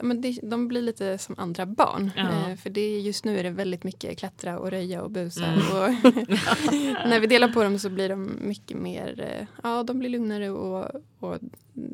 men 0.00 0.20
det, 0.20 0.38
de 0.42 0.68
blir 0.68 0.82
lite 0.82 1.18
som 1.18 1.34
andra 1.38 1.66
barn. 1.66 2.10
Ja. 2.16 2.50
Eh, 2.50 2.56
för 2.56 2.70
det, 2.70 2.80
är- 2.80 3.00
just 3.00 3.24
nu 3.24 3.38
är 3.38 3.42
det 3.42 3.50
väldigt 3.50 3.84
mycket 3.84 4.18
klättra 4.18 4.58
och 4.58 4.70
röja 4.70 5.02
och 5.02 5.10
busa. 5.10 5.44
Mm. 5.46 5.58
Och 5.58 6.14
när 7.08 7.20
vi 7.20 7.26
delar 7.26 7.48
på 7.48 7.62
dem 7.62 7.78
så 7.78 7.90
blir 7.90 8.08
de 8.08 8.30
mycket 8.40 8.76
mer, 8.76 9.20
eh, 9.40 9.46
ja 9.62 9.82
de 9.82 9.98
blir 9.98 10.10
lugnare 10.10 10.50
och, 10.50 10.90
och 11.20 11.38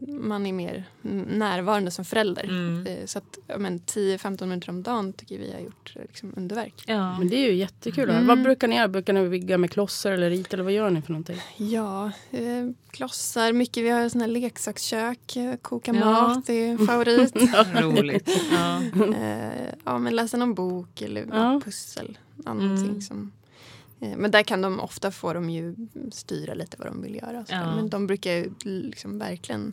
man 0.08 0.46
är 0.46 0.52
mer 0.52 0.84
närvarande 1.30 1.90
som 1.90 2.04
förälder. 2.04 2.44
Mm. 2.44 2.86
Eh, 2.86 3.06
så 3.06 3.18
att 3.18 3.38
men 3.58 3.80
10-15 3.80 4.46
minuter 4.46 4.70
om 4.70 4.82
dagen 4.82 5.12
tycker 5.12 5.38
vi 5.38 5.52
har 5.52 5.60
gjort 5.60 5.92
eh, 5.96 6.02
liksom, 6.02 6.32
underverk. 6.36 6.84
Ja. 6.86 7.18
Men 7.18 7.28
det 7.28 7.36
är 7.36 7.46
ju 7.46 7.54
jättekul. 7.54 8.12
Vad 8.26 8.42
brukar 8.42 8.68
ni 8.68 8.76
göra? 8.76 8.88
Brukar 8.88 9.12
ni 9.12 9.28
vigga 9.28 9.58
med 9.58 9.70
klossar 9.70 10.12
eller 10.12 10.30
rita 10.30 10.56
eller 10.56 10.64
vad 10.64 10.72
gör 10.72 10.90
ni 10.90 11.02
för 11.02 11.12
någonting? 11.12 11.38
Ja, 11.56 12.06
eh, 12.30 12.70
klossar, 12.90 13.52
mycket. 13.52 13.82
Vi 13.84 13.90
har 13.90 14.08
såna 14.08 14.24
här 14.24 14.30
leksakskök, 14.32 15.36
eh, 15.36 15.54
koka 15.62 15.94
Ja. 15.94 16.04
mat, 16.04 16.46
det 16.46 16.52
är 16.54 16.68
en 16.70 16.86
favorit. 17.32 17.74
Roligt. 17.98 18.30
Ja. 18.52 18.82
Eh, 19.16 19.74
ja, 19.84 19.98
men 19.98 20.16
läsa 20.16 20.36
någon 20.36 20.54
bok 20.54 21.02
eller 21.02 21.26
Ja. 21.32 21.60
pussel. 21.64 22.18
Någonting 22.36 22.88
Mm. 22.88 23.00
som, 23.00 23.32
eh, 24.00 24.16
men 24.16 24.30
där 24.30 24.42
kan 24.42 24.62
de 24.62 24.80
ofta 24.80 25.10
få 25.10 25.32
dem 25.32 25.50
ju 25.50 25.74
styra 26.12 26.54
lite 26.54 26.76
vad 26.78 26.86
de 26.88 27.02
vill 27.02 27.14
göra. 27.14 27.40
och. 27.40 27.46
Ja. 27.48 27.74
Men 27.76 27.88
de 27.88 28.06
brukar 28.06 28.32
ju 28.32 28.50
liksom 28.64 29.18
verkligen 29.18 29.72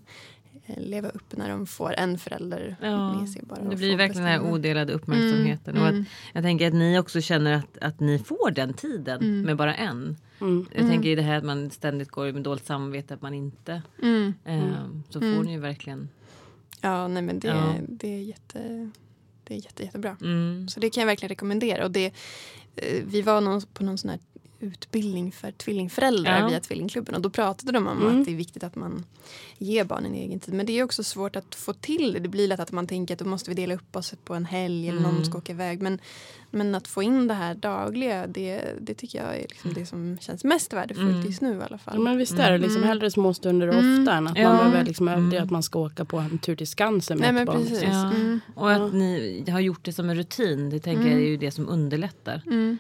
eh, 0.65 0.77
leva 0.79 1.09
upp 1.09 1.37
när 1.37 1.49
de 1.49 1.67
får 1.67 1.93
en 1.97 2.17
förälder 2.17 2.75
Ja, 2.81 3.13
med 3.19 3.29
sig. 3.29 3.41
Bara 3.45 3.61
Det 3.61 3.67
och 3.67 3.75
blir 3.77 3.97
verkligen 3.97 4.23
den 4.27 4.41
här 4.41 4.51
odelade 4.51 4.93
uppmärksamheten. 4.93 5.77
Och 5.77 5.87
Mm. 5.87 6.01
att, 6.01 6.07
jag 6.33 6.43
tänker 6.43 6.67
att 6.67 6.73
ni 6.73 6.99
också 6.99 7.21
känner 7.21 7.53
att, 7.53 7.77
att 7.81 7.99
ni 7.99 8.19
får 8.19 8.51
den 8.51 8.73
tiden 8.73 9.41
med 9.41 9.57
bara 9.57 9.75
en. 9.75 10.17
Mm. 10.41 10.65
Jag 10.75 10.87
tänker 10.87 11.09
i 11.09 11.15
det 11.15 11.21
här 11.21 11.37
att 11.37 11.43
man 11.43 11.69
ständigt 11.69 12.09
går 12.11 12.31
med 12.31 12.41
dåligt 12.43 12.65
samvete 12.65 13.13
att 13.13 13.21
man 13.21 13.33
inte. 13.33 13.81
Mm. 14.03 14.33
Eh, 14.45 14.85
så 15.09 15.19
får 15.19 15.43
ni 15.43 15.51
ju 15.51 15.59
verkligen. 15.59 16.09
Ja, 16.81 17.07
nej 17.07 17.21
men 17.23 17.39
det, 17.39 17.47
Ja. 17.47 17.75
det 17.87 18.07
är 18.15 18.21
jätte, 18.21 18.89
det 19.43 19.53
är 19.53 19.57
jätte, 19.57 19.83
jättebra. 19.83 20.17
Mm. 20.21 20.67
Så 20.67 20.79
det 20.79 20.89
kan 20.89 21.01
jag 21.01 21.05
verkligen 21.07 21.29
rekommendera. 21.29 21.83
Och 21.85 21.91
det, 21.91 22.05
eh, 22.75 23.03
vi 23.05 23.21
var 23.21 23.41
någon, 23.41 23.61
på 23.73 23.83
någon 23.83 23.97
sån 23.97 24.09
här 24.09 24.19
utbildning 24.61 25.31
för 25.31 25.51
tvillingföräldrar 25.51 26.39
Ja. 26.39 26.47
via 26.47 26.59
Tvillingklubben 26.59 27.15
och 27.15 27.21
då 27.21 27.29
pratade 27.29 27.71
de 27.71 27.87
om 27.87 28.07
att 28.19 28.25
det 28.25 28.31
är 28.31 28.35
viktigt 28.35 28.63
att 28.63 28.75
man 28.75 29.05
ger 29.57 29.83
barnen 29.83 30.13
egen 30.13 30.39
tid. 30.39 30.53
Men 30.53 30.65
det 30.65 30.79
är 30.79 30.83
också 30.83 31.03
svårt 31.03 31.35
att 31.35 31.55
få 31.55 31.73
till 31.73 32.13
det. 32.13 32.19
Det 32.19 32.29
blir 32.29 32.47
lätt 32.47 32.59
att 32.59 32.71
man 32.71 32.87
tänker 32.87 33.13
att 33.15 33.19
då 33.19 33.25
måste 33.25 33.49
vi 33.51 33.55
dela 33.55 33.73
upp 33.73 33.95
oss 33.95 34.13
på 34.25 34.33
en 34.35 34.45
helg 34.45 34.89
eller 34.89 35.01
någon 35.01 35.25
ska 35.25 35.37
åka 35.37 35.51
iväg. 35.51 35.81
Men, 35.81 35.99
men 36.51 36.75
att 36.75 36.87
få 36.87 37.03
in 37.03 37.27
det 37.27 37.33
här 37.33 37.55
dagliga, 37.55 38.27
det, 38.27 38.61
det 38.81 38.93
tycker 38.93 39.23
jag 39.23 39.35
är 39.37 39.45
liksom 39.49 39.73
det 39.73 39.85
som 39.85 40.17
känns 40.21 40.43
mest 40.43 40.73
värdefullt 40.73 41.25
just 41.25 41.41
nu 41.41 41.57
i 41.57 41.61
alla 41.61 41.77
fall. 41.77 41.93
Ja, 41.97 42.01
men 42.01 42.17
visst 42.17 42.39
är 42.39 42.51
det 42.51 42.57
liksom 42.57 42.83
hellre 42.83 43.11
små 43.11 43.33
stunder 43.33 43.69
ofta 43.69 44.13
än 44.13 44.27
att 44.27 44.37
Ja. 44.37 44.47
man 44.49 44.57
behöver 44.57 44.85
liksom 44.85 45.07
överdriva 45.07 45.43
att 45.43 45.51
man 45.51 45.63
ska 45.63 45.79
åka 45.79 46.05
på 46.05 46.17
en 46.17 46.37
tur 46.39 46.55
till 46.55 46.67
Skansen 46.67 47.17
med 47.17 47.33
Nej 47.33 47.43
ett 47.43 47.47
barn. 47.47 47.61
precis. 47.61 47.83
Ja. 47.83 48.11
Mm. 48.13 48.39
Och 48.55 48.71
att 48.71 48.93
ni 48.93 49.43
har 49.51 49.59
gjort 49.59 49.85
det 49.85 49.93
som 49.93 50.09
en 50.09 50.15
rutin. 50.15 50.69
Det 50.69 50.79
tänker 50.79 51.03
jag 51.03 51.13
är 51.13 51.27
ju 51.27 51.37
det 51.37 51.51
som 51.51 51.69
underlättar. 51.69 52.41
Mm. 52.45 52.77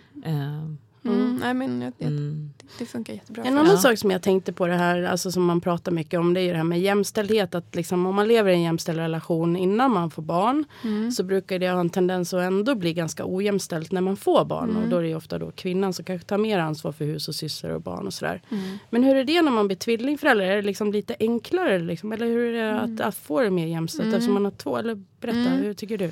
Eh, 1.05 1.11
Mm. 1.11 1.37
Nej 1.39 1.53
men 1.53 1.81
jag, 1.81 1.93
jag, 1.97 2.07
mm. 2.07 2.53
det, 2.57 2.65
det 2.79 2.85
funkar 2.85 3.13
jättebra. 3.13 3.43
En 3.43 3.57
annan 3.57 3.75
oss. 3.75 3.81
sak 3.81 3.97
som 3.97 4.11
jag 4.11 4.21
tänkte 4.21 4.53
på 4.53 4.67
det 4.67 4.75
här, 4.75 5.03
alltså 5.03 5.31
som 5.31 5.45
man 5.45 5.61
pratar 5.61 5.91
mycket 5.91 6.19
om, 6.19 6.33
det 6.33 6.39
är 6.39 6.43
ju 6.43 6.51
det 6.51 6.57
här 6.57 6.63
med 6.63 6.81
jämställdhet. 6.81 7.55
Att 7.55 7.75
liksom, 7.75 8.05
om 8.05 8.15
man 8.15 8.27
lever 8.27 8.51
i 8.51 8.53
en 8.53 8.61
jämställd 8.61 8.99
relation 8.99 9.55
innan 9.55 9.91
man 9.91 10.11
får 10.11 10.21
barn 10.23 10.65
så 11.11 11.23
brukar 11.23 11.59
det 11.59 11.69
ha 11.69 11.79
en 11.79 11.89
tendens 11.89 12.33
att 12.33 12.41
ändå 12.41 12.75
bli 12.75 12.93
ganska 12.93 13.23
ojämställt 13.25 13.91
när 13.91 14.01
man 14.01 14.17
får 14.17 14.45
barn. 14.45 14.75
Och 14.75 14.89
då 14.89 14.97
är 14.97 15.01
det 15.01 15.07
ju 15.07 15.15
ofta 15.15 15.39
då 15.39 15.51
kvinnan 15.51 15.93
som 15.93 16.05
kanske 16.05 16.27
tar 16.27 16.37
mer 16.37 16.59
ansvar 16.59 16.91
för 16.91 17.05
hus 17.05 17.27
och 17.27 17.35
sysslor 17.35 17.71
och 17.71 17.81
barn 17.81 18.07
och 18.07 18.13
sådär. 18.13 18.41
Men 18.89 19.03
hur 19.03 19.15
är 19.15 19.23
det 19.23 19.41
när 19.41 19.51
man 19.51 19.67
blir 19.67 19.77
tvillingförälder? 19.77 20.45
Är 20.45 20.55
det 20.55 20.61
liksom 20.61 20.91
lite 20.91 21.15
enklare? 21.19 21.79
Liksom? 21.79 22.11
Eller 22.11 22.25
hur 22.25 22.53
är 22.53 22.73
det 22.73 22.79
att, 22.81 23.01
att 23.01 23.15
få 23.15 23.41
det 23.41 23.49
mer 23.49 23.67
jämställt 23.67 24.13
eftersom 24.13 24.33
man 24.33 24.45
har 24.45 24.51
två? 24.51 24.77
Eller 24.77 25.03
berätta, 25.21 25.49
hur 25.49 25.73
tycker 25.73 25.97
du? 25.97 26.11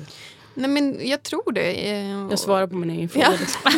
Nej 0.54 0.70
men 0.70 1.08
jag 1.08 1.22
tror 1.22 1.52
det. 1.52 1.90
eh, 1.90 2.10
Jag 2.30 2.38
svarar 2.38 2.66
på 2.66 2.76
min 2.76 2.90
egen 2.90 3.08
fråga. 3.08 3.26
Ja. 3.26 3.32
liksom. 3.40 3.70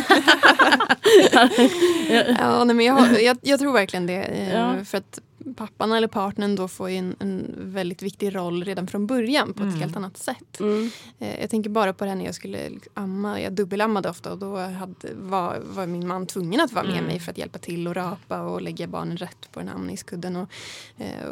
Ja, 2.38 2.64
nej, 2.64 2.76
men 2.76 2.86
jag, 2.86 3.22
jag, 3.22 3.36
jag 3.42 3.60
tror 3.60 3.72
verkligen 3.72 4.06
det. 4.06 4.22
eh, 4.22 4.52
Ja. 4.54 4.84
För 4.84 4.98
att 4.98 5.18
pappan 5.56 5.92
eller 5.92 6.08
partnern 6.08 6.56
då 6.56 6.68
får 6.68 6.88
en, 6.88 7.16
en 7.18 7.54
väldigt 7.58 8.02
viktig 8.02 8.34
roll 8.34 8.64
redan 8.64 8.86
från 8.86 9.06
början 9.06 9.52
på 9.52 9.64
ett 9.64 9.74
helt 9.80 9.96
annat 9.96 10.16
sätt. 10.18 10.60
Mm. 10.60 10.90
Eh, 11.18 11.40
Jag 11.40 11.50
tänker 11.50 11.70
bara 11.70 11.92
på 11.92 12.04
det 12.04 12.10
här 12.10 12.16
när 12.16 12.24
jag 12.24 12.34
skulle 12.34 12.70
amma. 12.94 13.40
Jag 13.40 13.52
dubbelammade 13.52 14.08
ofta 14.10 14.32
och 14.32 14.38
då 14.38 14.56
hade, 14.56 15.14
var, 15.14 15.58
var 15.64 15.86
min 15.86 16.06
man 16.06 16.26
tvungen 16.26 16.60
att 16.60 16.72
vara 16.72 16.84
med 16.84 17.02
mig 17.02 17.20
för 17.20 17.30
att 17.30 17.38
hjälpa 17.38 17.58
till 17.58 17.88
och 17.88 17.94
rapa 17.96 18.40
och 18.42 18.62
lägga 18.62 18.86
barnen 18.86 19.16
rätt 19.16 19.52
på 19.52 19.60
den 19.60 19.68
här 19.68 19.74
amningskudden. 19.74 20.36
Och, 20.36 20.48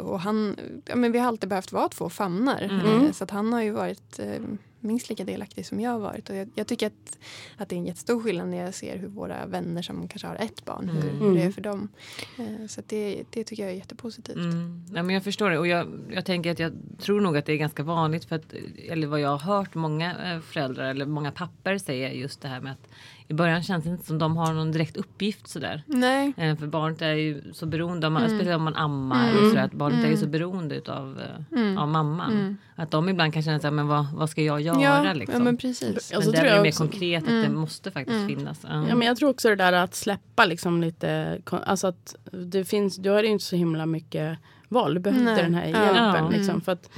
och 0.01 0.19
han, 0.19 0.55
ja, 0.85 0.95
men 0.95 1.11
vi 1.11 1.19
har 1.19 1.27
alltid 1.27 1.49
behövt 1.49 1.71
vara 1.71 1.89
två 1.89 2.09
famnar. 2.09 2.61
Eh, 3.05 3.11
Så 3.11 3.23
att 3.23 3.31
han 3.31 3.53
har 3.53 3.61
ju 3.61 3.71
varit 3.71 4.19
minst 4.81 5.09
lika 5.09 5.23
delaktig 5.23 5.65
som 5.65 5.79
jag 5.79 5.91
har 5.91 5.99
varit. 5.99 6.29
Och 6.29 6.35
jag, 6.35 6.49
jag 6.55 6.67
tycker 6.67 6.87
att, 6.87 7.17
att 7.57 7.69
det 7.69 7.75
är 7.75 7.77
en 7.77 7.85
jättestor 7.85 8.21
skillnad 8.23 8.47
när 8.49 8.57
jag 8.57 8.73
ser 8.73 8.97
hur 8.97 9.07
våra 9.07 9.45
vänner 9.45 9.81
som 9.81 10.07
kanske 10.07 10.27
har 10.27 10.35
ett 10.35 10.65
barn, 10.65 10.89
hur, 10.89 11.09
hur 11.11 11.35
det 11.35 11.41
är 11.43 11.51
för 11.51 11.61
dem. 11.61 11.89
Eh, 12.39 12.67
Så 12.67 12.79
att 12.79 12.89
det, 12.89 13.23
det 13.29 13.43
tycker 13.43 13.63
jag 13.63 13.71
är 13.71 13.75
jättepositivt. 13.75 14.35
Mm. 14.35 14.85
Ja, 14.95 15.03
men 15.03 15.13
jag 15.15 15.23
förstår 15.23 15.49
det 15.49 15.57
och 15.59 15.67
jag, 15.67 15.87
jag 16.13 16.25
tänker 16.25 16.51
att 16.51 16.59
jag 16.59 16.73
tror 16.99 17.21
nog 17.21 17.37
att 17.37 17.45
det 17.45 17.53
är 17.53 17.57
ganska 17.57 17.83
vanligt 17.83 18.25
för 18.25 18.35
att 18.35 18.53
eller 18.89 19.07
vad 19.07 19.19
jag 19.19 19.29
har 19.37 19.55
hört 19.55 19.75
många 19.75 20.33
eh, 20.33 20.41
föräldrar 20.41 20.89
eller 20.89 21.05
många 21.05 21.31
papper 21.31 21.77
säga 21.77 22.13
just 22.13 22.41
det 22.41 22.47
här 22.47 22.61
med 22.61 22.71
att 22.71 22.87
i 23.31 23.33
början 23.33 23.63
känns 23.63 23.83
det 23.83 23.89
inte 23.89 24.05
som 24.05 24.17
de 24.19 24.37
har 24.37 24.53
någon 24.53 24.71
direkt 24.71 24.97
uppgift 24.97 25.47
sådär. 25.47 25.83
Nej. 25.85 26.33
Eh, 26.37 26.55
För 26.57 26.67
barnet 26.67 27.01
är 27.01 27.13
ju 27.13 27.53
så 27.53 27.65
beroende, 27.65 28.07
av, 28.07 28.17
Mm. 28.17 28.29
speciellt 28.29 28.55
om 28.57 28.63
man 28.63 28.75
ammar, 28.75 29.31
och 29.33 29.49
sådär, 29.49 29.63
att 29.63 29.71
barnet 29.73 30.05
är 30.05 30.09
ju 30.09 30.17
så 30.17 30.27
beroende 30.27 30.75
utav, 30.75 31.21
Mm. 31.51 31.77
av 31.77 31.87
mamman. 31.87 32.57
Att 32.75 32.91
de 32.91 33.09
ibland 33.09 33.33
kan 33.33 33.43
känna 33.43 33.59
såhär, 33.59 33.71
men 33.71 33.87
vad, 33.87 34.05
vad 34.13 34.29
ska 34.29 34.41
jag 34.41 34.61
göra 34.61 34.81
Ja, 35.05 35.13
liksom? 35.13 35.35
ja, 35.39 35.43
men 35.43 35.57
precis. 35.57 36.11
Men 36.13 36.21
så 36.21 36.31
där 36.31 36.43
är 36.43 36.55
det 36.55 36.61
mer 36.61 36.69
också- 36.69 36.83
konkret 36.83 37.23
att 37.23 37.29
det 37.29 37.49
måste 37.49 37.91
faktiskt 37.91 38.27
finnas. 38.27 38.59
Ja. 38.69 38.81
Men 38.95 39.01
jag 39.01 39.17
tror 39.17 39.29
också 39.29 39.49
det 39.49 39.55
där 39.55 39.73
att 39.73 39.95
släppa 39.95 40.45
liksom 40.45 40.81
lite, 40.81 41.41
alltså 41.51 41.87
att 41.87 42.15
det 42.31 42.65
finns, 42.65 42.95
du 42.97 43.09
har 43.09 43.23
inte 43.23 43.43
så 43.45 43.55
himla 43.55 43.85
mycket 43.85 44.37
val. 44.69 44.93
Du 44.93 44.99
behöver 44.99 45.29
inte 45.31 45.43
den 45.43 45.53
här 45.55 45.65
hjälpen. 45.65 45.95
Ja. 46.23 46.29
Liksom, 46.29 46.49
Mm. 46.49 46.61
för 46.61 46.71
att, 46.71 46.89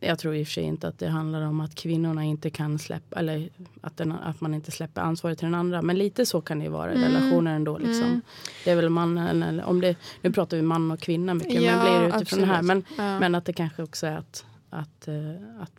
jag 0.00 0.18
tror 0.18 0.34
i 0.34 0.42
och 0.42 0.46
för 0.46 0.52
sig 0.52 0.64
inte 0.64 0.88
att 0.88 0.98
det 0.98 1.08
handlar 1.08 1.42
om 1.42 1.60
att 1.60 1.74
kvinnorna 1.74 2.24
inte 2.24 2.50
kan 2.50 2.78
släppa, 2.78 3.18
eller 3.18 3.48
att, 3.80 3.96
den, 3.96 4.12
att 4.12 4.40
man 4.40 4.54
inte 4.54 4.70
släpper 4.70 5.00
ansvaret 5.00 5.38
till 5.38 5.46
den 5.46 5.54
andra. 5.54 5.82
Men 5.82 5.98
lite 5.98 6.26
så 6.26 6.40
kan 6.40 6.58
det 6.58 6.64
ju 6.64 6.70
vara 6.70 6.92
i 6.94 6.96
Mm. 6.96 7.12
relationer 7.12 7.56
ändå. 7.56 7.78
Liksom. 7.78 8.04
Mm. 8.06 8.20
Det 8.64 8.70
är 8.70 8.76
väl 8.76 8.88
mannen, 8.90 9.42
eller 9.42 9.64
om 9.64 9.80
det, 9.80 9.96
nu 10.22 10.32
pratar 10.32 10.56
vi 10.56 10.62
man 10.62 10.90
och 10.90 11.00
kvinna 11.00 11.34
mycket, 11.34 11.62
Ja, 11.62 11.84
men 11.84 12.08
blir 12.10 12.16
utifrån 12.16 12.40
det 12.40 12.46
här. 12.46 12.62
Men. 12.62 12.84
Ja. 12.98 13.18
men 13.20 13.34
att 13.34 13.44
det 13.44 13.52
kanske 13.52 13.82
också 13.82 14.06
är 14.06 14.16
att, 14.16 14.44
att, 14.70 15.08
eh, 15.08 15.14
att 15.60 15.72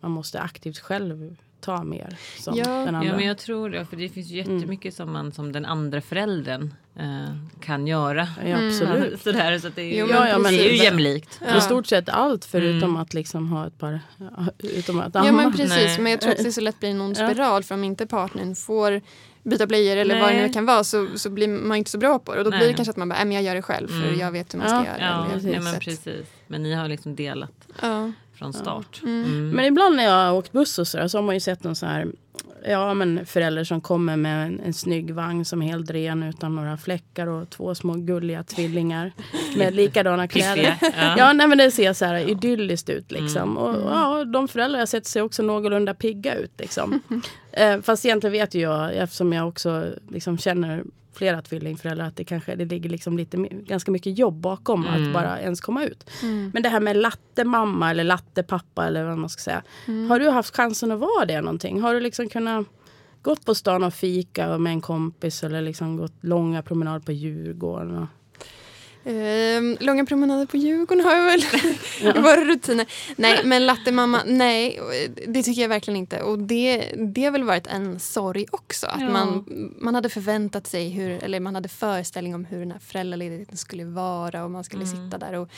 man 0.00 0.10
måste 0.10 0.40
aktivt 0.40 0.78
själv 0.78 1.36
ta 1.60 1.84
mer 1.84 2.16
som 2.38 2.54
Ja. 2.56 2.64
den 2.64 2.94
andra. 2.94 3.04
Ja 3.10 3.16
men 3.16 3.26
jag 3.26 3.38
tror 3.38 3.70
det, 3.70 3.84
för 3.84 3.96
det 3.96 4.08
finns 4.08 4.28
ju 4.28 4.36
jättemycket 4.36 4.94
som 4.94 5.12
man 5.12 5.32
som 5.32 5.52
den 5.52 5.64
andra 5.64 6.00
föräldern 6.00 6.74
eh, 6.96 7.60
kan 7.60 7.86
göra. 7.86 8.28
ja, 8.46 8.66
absolut. 8.66 9.20
Sådär, 9.24 9.58
så 9.58 9.68
att 9.68 9.76
det, 9.76 9.82
är, 9.82 10.00
Jo, 10.00 10.06
Ja, 10.10 10.28
ja, 10.28 10.38
men 10.38 10.52
det 10.52 10.66
är 10.68 10.72
ju 10.72 10.84
jämlikt. 10.84 11.40
I 11.56 11.60
stort 11.60 11.86
sett 11.86 12.08
allt 12.08 12.44
förutom 12.44 12.90
Mm. 12.90 13.02
att 13.02 13.14
liksom 13.14 13.48
ha 13.48 13.66
ett 13.66 13.78
par, 13.78 14.00
ja, 14.18 14.46
utom 14.58 15.00
att 15.00 15.14
Ja 15.14 15.20
amma. 15.20 15.32
men 15.42 15.52
precis, 15.52 15.70
Nej. 15.76 16.00
men 16.00 16.10
jag 16.12 16.20
tror 16.20 16.32
att 16.32 16.44
det 16.44 16.52
så 16.52 16.60
lätt 16.60 16.80
blir 16.80 17.08
Ja. 17.08 17.14
spiral 17.14 17.62
för 17.62 17.74
om 17.74 17.84
inte 17.84 18.06
partnern 18.06 18.54
får 18.54 19.00
byta 19.42 19.66
blöjor 19.66 19.96
eller 19.96 20.20
vad 20.20 20.28
det 20.28 20.34
Nej. 20.36 20.46
nu 20.46 20.52
kan 20.52 20.66
vara 20.66 20.84
så, 20.84 21.08
så 21.16 21.30
blir 21.30 21.48
man 21.48 21.76
inte 21.78 21.90
så 21.90 21.98
bra 21.98 22.18
på 22.18 22.32
det. 22.34 22.38
Och 22.38 22.44
då 22.44 22.50
Nej. 22.50 22.58
blir 22.58 22.68
det 22.68 22.74
kanske 22.74 22.90
att 22.90 22.96
man 22.96 23.08
bara, 23.08 23.14
"Nej, 23.16 23.24
men 23.24 23.34
jag 23.34 23.42
gör 23.44 23.54
det 23.54 23.62
själv 23.62 23.88
för 23.88 24.06
Mm. 24.08 24.18
jag 24.18 24.32
vet 24.32 24.54
hur 24.54 24.58
man 24.58 24.68
ska 24.68 24.76
Ja. 24.76 24.84
göra. 24.84 25.28
Ja, 25.42 25.50
ja 25.52 25.60
men 25.60 25.80
precis. 25.80 26.26
Men 26.46 26.62
ni 26.62 26.72
har 26.74 26.88
liksom 26.88 27.16
delat 27.16 27.52
Ja. 27.82 28.12
Från 28.40 28.52
start. 28.52 29.00
Mm. 29.02 29.24
Mm. 29.24 29.50
Men 29.50 29.64
ibland 29.64 29.96
när 29.96 30.04
jag 30.04 30.26
har 30.26 30.32
åkt 30.32 30.52
buss 30.52 30.78
och 30.78 30.88
så, 30.88 30.98
där, 30.98 31.08
så 31.08 31.18
har 31.18 31.22
man 31.22 31.34
ju 31.34 31.40
sett 31.40 31.64
någon 31.64 31.76
så 31.76 31.86
här 31.86 32.06
Ja 32.68 32.94
men 32.94 33.26
förälder 33.26 33.64
som 33.64 33.80
kommer 33.80 34.16
med 34.16 34.46
en, 34.46 34.60
en 34.60 34.74
snygg 34.74 35.14
vagn 35.14 35.44
som 35.44 35.62
är 35.62 35.66
helt 35.66 35.90
ren 35.90 36.22
utan 36.22 36.56
några 36.56 36.76
fläckar 36.76 37.26
och 37.26 37.50
två 37.50 37.74
små 37.74 37.94
gulliga 37.94 38.42
tvillingar 38.42 39.12
med 39.56 39.74
likadana 39.74 40.28
kläder. 40.28 40.76
Ja. 40.80 41.14
Ja 41.18 41.32
nej, 41.32 41.48
men 41.48 41.58
det 41.58 41.70
ser 41.70 41.92
så 41.92 42.04
här 42.04 42.28
idylliskt 42.28 42.88
ut 42.88 43.10
liksom. 43.10 43.42
Mm. 43.42 43.56
Och, 43.56 43.74
och 43.74 43.90
ja, 43.92 44.24
de 44.24 44.48
föräldrar 44.48 44.78
jag 44.78 44.88
sett 44.88 45.06
ser 45.06 45.22
också 45.22 45.42
någorlunda 45.42 45.94
pigga 45.94 46.34
ut 46.34 46.52
liksom. 46.58 47.00
eh, 47.52 47.80
fast 47.80 48.04
egentligen 48.04 48.32
vet 48.32 48.54
ju 48.54 48.60
jag 48.60 48.96
eftersom 48.96 49.32
jag 49.32 49.48
också 49.48 49.86
liksom 50.08 50.38
känner 50.38 50.84
flera 51.12 51.42
tvillingföräldrar 51.42 52.06
att 52.06 52.16
det 52.16 52.24
kanske 52.24 52.54
det 52.54 52.64
ligger 52.64 52.90
liksom 52.90 53.16
lite, 53.16 53.36
ganska 53.50 53.90
mycket 53.90 54.18
jobb 54.18 54.34
bakom 54.40 54.86
Mm. 54.86 55.06
att 55.06 55.12
bara 55.14 55.40
ens 55.40 55.60
komma 55.60 55.84
ut. 55.84 56.10
Mm. 56.22 56.50
Men 56.54 56.62
det 56.62 56.68
här 56.68 56.80
med 56.80 56.96
lattemamma 56.96 57.90
eller 57.90 58.04
lattepappa 58.04 58.86
eller 58.86 59.04
vad 59.04 59.18
man 59.18 59.30
ska 59.30 59.40
säga. 59.40 59.62
Har 60.08 60.18
du 60.18 60.28
haft 60.28 60.56
chansen 60.56 60.92
att 60.92 61.00
vara 61.00 61.24
det 61.26 61.40
någonting? 61.40 61.80
Har 61.80 61.94
du 61.94 62.00
liksom 62.00 62.28
kunnat 62.28 62.66
gått 63.22 63.44
på 63.46 63.54
stan 63.54 63.84
och 63.84 63.94
fika 63.94 64.58
med 64.58 64.72
en 64.72 64.80
kompis 64.80 65.44
eller 65.44 65.62
liksom 65.62 65.96
gått 65.96 66.14
långa 66.20 66.62
promenader 66.62 67.00
på 67.00 67.12
Djurgården? 67.12 67.98
Och... 67.98 68.06
Ehm, 69.04 69.76
långa 69.80 70.04
promenader 70.06 70.46
på 70.46 70.56
Djurgården 70.56 71.04
har 71.04 71.14
jag 71.16 71.24
väl 71.24 71.40
i 72.16 72.20
våra 72.20 72.44
rutiner. 72.44 72.86
Nej, 73.16 73.40
men 73.44 73.66
lattemamma, 73.66 74.22
nej, 74.26 74.80
det 75.26 75.42
tycker 75.42 75.62
jag 75.62 75.68
verkligen 75.68 75.96
inte. 75.96 76.22
Och 76.22 76.38
det, 76.38 76.92
det 77.14 77.24
har 77.24 77.30
väl 77.30 77.44
varit 77.44 77.66
en 77.66 78.00
sorg 78.00 78.46
också. 78.50 78.86
Att 78.86 79.00
Ja. 79.00 79.10
man, 79.10 79.44
man 79.78 79.94
hade 79.94 80.08
förväntat 80.08 80.66
sig, 80.66 80.88
hur, 80.88 81.10
eller 81.24 81.40
man 81.40 81.54
hade 81.54 81.68
föreställning 81.68 82.34
om 82.34 82.44
hur 82.44 82.58
den 82.58 82.70
här 82.72 82.78
föräldraledigheten 82.78 83.56
skulle 83.56 83.84
vara 83.84 84.44
och 84.44 84.50
man 84.50 84.64
skulle 84.64 84.84
Mm. 84.84 84.96
sitta 85.04 85.18
där. 85.18 85.32
Och, 85.34 85.48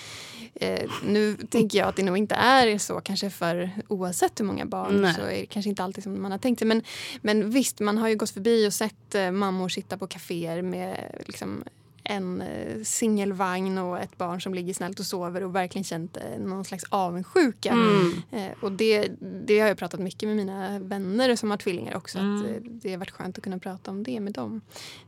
eh, 0.55 0.91
nu 1.07 1.37
tänker 1.51 1.79
jag 1.79 1.89
att 1.89 1.97
det 1.97 2.03
nog 2.03 2.19
inte 2.19 2.35
är 2.35 2.79
så, 2.79 3.01
kanske 3.01 3.31
för 3.31 3.71
oavsett 3.89 4.41
hur 4.41 4.45
många 4.45 4.67
barn 4.67 5.03
Nej. 5.03 5.15
så 5.15 5.21
är 5.21 5.27
det 5.41 5.47
kanske 5.47 5.69
inte 5.69 5.83
alltid 5.85 6.05
som 6.05 6.23
man 6.23 6.31
har 6.33 6.39
tänkt 6.39 6.59
sig. 6.59 6.69
Men, 6.69 6.83
men 7.23 7.51
visst, 7.51 7.81
man 7.81 7.99
har 7.99 8.09
ju 8.09 8.17
gått 8.17 8.31
förbi 8.31 8.69
och 8.69 8.73
sett 8.73 9.15
eh, 9.15 9.31
mammor 9.31 9.69
sitta 9.69 9.99
på 9.99 10.07
kaféer 10.07 10.63
med 10.63 11.23
liksom, 11.27 11.65
en 12.05 12.43
eh, 12.43 12.83
singelvagn 12.83 13.79
och 13.79 13.99
ett 13.99 14.19
barn 14.19 14.41
som 14.41 14.55
ligger 14.55 14.75
snällt 14.75 15.01
och 15.01 15.07
sover 15.07 15.43
och 15.43 15.55
verkligen 15.55 15.85
känt 15.85 16.17
eh, 16.17 16.39
någon 16.41 16.65
slags 16.65 16.85
avundsjuka. 16.89 17.71
Mm. 17.73 18.13
Eh, 18.31 18.53
och 18.63 18.73
det, 18.73 19.09
det 19.47 19.61
har 19.61 19.69
jag 19.69 19.79
pratat 19.79 20.01
mycket 20.01 20.29
med 20.29 20.37
mina 20.37 20.79
vänner 20.79 21.37
som 21.37 21.51
har 21.51 21.57
tvillingar 21.59 21.97
också. 21.97 22.19
Att, 22.19 22.23
Mm. 22.25 22.47
eh, 22.47 22.61
det 22.63 22.91
har 22.91 22.99
varit 22.99 23.11
skönt 23.11 23.39
att 23.39 23.45
kunna 23.45 23.59
prata 23.59 23.91
om 23.91 24.03
det 24.03 24.21
med 24.21 24.33
dem. 24.33 24.61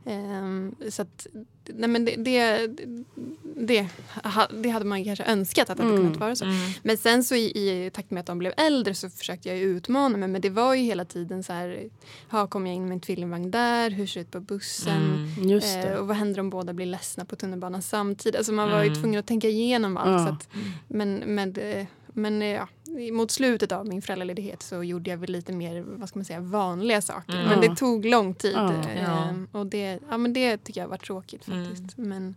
Ehm, 0.05 0.75
så 0.89 1.01
att, 1.01 1.27
nej 1.73 1.89
men 1.89 2.05
det, 2.05 2.15
det, 2.15 2.67
det, 3.57 3.87
det 4.63 4.69
hade 4.69 4.85
man 4.85 5.03
kanske 5.05 5.23
önskat 5.25 5.69
att 5.69 5.77
det 5.77 5.83
hade 5.83 5.95
Mm. 5.95 6.05
kunnat 6.07 6.19
vara 6.19 6.35
så. 6.35 6.45
Mm. 6.45 6.55
Men 6.83 6.97
sen 6.97 7.23
så 7.23 7.35
i, 7.35 7.45
i 7.45 7.91
takt 7.93 8.11
med 8.11 8.21
att 8.21 8.25
de 8.27 8.37
blev 8.37 8.53
äldre 8.57 8.93
så 8.95 9.09
försökte 9.09 9.49
jag 9.49 9.57
ju 9.57 9.63
utmana 9.63 10.17
mig. 10.17 10.29
Men 10.29 10.41
det 10.41 10.49
var 10.49 10.73
ju 10.73 10.83
hela 10.83 11.05
tiden 11.05 11.43
så 11.43 11.53
här, 11.53 11.89
ha, 12.29 12.47
kommer 12.47 12.69
jag 12.69 12.75
in 12.75 12.83
med 12.87 12.93
en 12.93 12.99
tvillingvagn 12.99 13.51
där? 13.51 13.89
Hur 13.89 14.07
ser 14.07 14.19
det 14.19 14.21
ut 14.25 14.31
på 14.31 14.39
bussen? 14.39 15.27
Mm. 15.37 15.49
Just 15.49 15.75
Eh, 15.77 15.91
och 15.93 16.07
vad 16.07 16.17
händer 16.17 16.39
om 16.39 16.49
båda 16.49 16.73
blir 16.73 16.85
ledsna 16.85 17.25
på 17.25 17.35
tunnelbanan 17.35 17.81
samtidigt? 17.81 18.35
Alltså 18.37 18.53
man 18.53 18.71
var 18.71 18.83
ju 18.83 18.87
Mm. 18.89 19.01
tvungen 19.01 19.19
att 19.19 19.25
tänka 19.27 19.47
igenom 19.49 19.97
allt. 19.97 20.21
Ja. 20.21 20.27
Så 20.27 20.33
att, 20.33 20.47
men 20.87 21.17
men, 21.35 21.55
men 22.15 22.41
eh, 22.41 22.47
ja, 22.47 22.67
mot 23.13 23.31
slutet 23.31 23.71
av 23.71 23.87
min 23.87 24.01
föräldraledighet 24.01 24.63
så 24.63 24.83
gjorde 24.83 25.09
jag 25.09 25.17
väl 25.17 25.29
lite 25.31 25.53
mer 25.53 25.81
vad 25.87 26.09
ska 26.09 26.19
man 26.19 26.25
säga, 26.25 26.39
vanliga 26.39 27.01
saker. 27.01 27.33
Mm. 27.33 27.47
Men 27.47 27.61
det 27.61 27.75
tog 27.75 28.05
lång 28.05 28.33
tid. 28.33 28.55
Ja. 28.55 29.33
Och 29.51 29.65
det, 29.65 29.99
ja, 30.09 30.17
men 30.17 30.33
det 30.33 30.57
tycker 30.57 30.81
jag 30.81 30.87
var 30.87 30.97
tråkigt 30.97 31.47
Mm. 31.47 31.65
faktiskt. 31.65 31.97
Men 31.97 32.35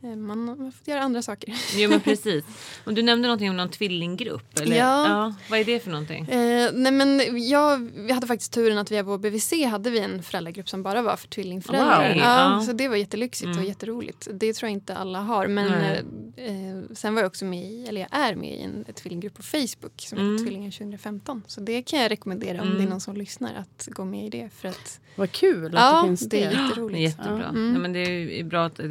man 0.00 0.20
man 0.44 0.48
har 0.48 0.70
fått 0.70 0.88
göra 0.88 1.00
andra 1.02 1.22
saker. 1.22 1.54
Jo 1.76 1.90
men 1.90 2.00
precis. 2.00 2.44
Och 2.84 2.94
du 2.94 3.02
nämnde 3.02 3.28
någonting 3.28 3.50
om 3.50 3.56
någon 3.56 3.68
tvillinggrupp. 3.68 4.58
Eller? 4.60 4.76
Ja. 4.76 5.34
Vad 5.50 5.58
är 5.60 5.64
det 5.64 5.80
för 5.80 5.90
någonting? 5.90 6.24
Eh, 6.28 6.70
nej 6.74 6.92
men 6.92 7.20
jag, 7.48 7.90
vi 7.94 8.12
hade 8.12 8.26
faktiskt 8.26 8.52
turen 8.52 8.78
att 8.78 8.90
via 8.92 9.02
vår 9.02 9.18
BVC 9.18 9.52
hade 9.70 9.90
vi 9.90 9.98
en 9.98 10.22
föräldragrupp 10.22 10.68
som 10.68 10.82
bara 10.82 11.02
var 11.02 11.16
för 11.16 11.28
tvillingföräldrar. 11.28 12.08
Wow. 12.08 12.18
Ja, 12.18 12.54
Ja. 12.54 12.60
Så 12.66 12.72
det 12.72 12.88
var 12.88 12.96
jättelyxigt 12.96 13.46
och 13.48 13.52
Mm. 13.54 13.66
jätteroligt. 13.66 14.28
Det 14.32 14.52
tror 14.52 14.68
jag 14.68 14.72
inte 14.72 14.94
alla 14.96 15.20
har. 15.20 15.46
Men 15.46 15.68
eh, 15.72 15.92
eh, 16.36 16.82
sen 16.94 17.14
var 17.14 17.22
jag 17.22 17.26
också 17.28 17.44
med 17.44 17.64
i, 17.64 17.86
eller 17.88 18.00
jag 18.00 18.08
är 18.12 18.34
med 18.34 18.54
i 18.54 18.62
en 18.62 18.84
tvillinggrupp 18.94 19.34
på 19.34 19.42
Facebook 19.42 19.92
som 19.96 20.18
Mm. 20.18 20.32
heter 20.32 20.44
Tvillingar 20.44 20.70
2015. 20.70 21.42
Så 21.46 21.60
det 21.60 21.82
kan 21.82 22.00
jag 22.00 22.10
rekommendera 22.10 22.60
om 22.62 22.66
Mm. 22.66 22.78
det 22.78 22.84
är 22.84 22.88
någon 22.88 23.00
som 23.00 23.16
lyssnar 23.16 23.54
att 23.54 23.88
gå 23.90 24.04
med 24.04 24.26
i 24.26 24.30
det. 24.30 24.50
För 24.54 24.68
att, 24.68 25.00
Vad 25.16 25.32
kul 25.32 25.66
att 25.66 25.72
ja, 25.74 26.00
det 26.02 26.08
finns 26.08 26.20
det 26.20 26.28
det. 26.36 26.42
är 26.44 26.50
Det 26.50 26.56
är 26.56 26.64
jätteroligt. 26.68 27.00
jättebra. 27.00 27.38
Ja. 27.42 27.48
Mm. 27.48 27.72
Ja, 27.74 27.80
men 27.80 27.92
det 27.92 27.98
är 28.00 28.36
ju 28.36 28.44
bra 28.44 28.64
att 28.66 28.80
eh, 28.80 28.86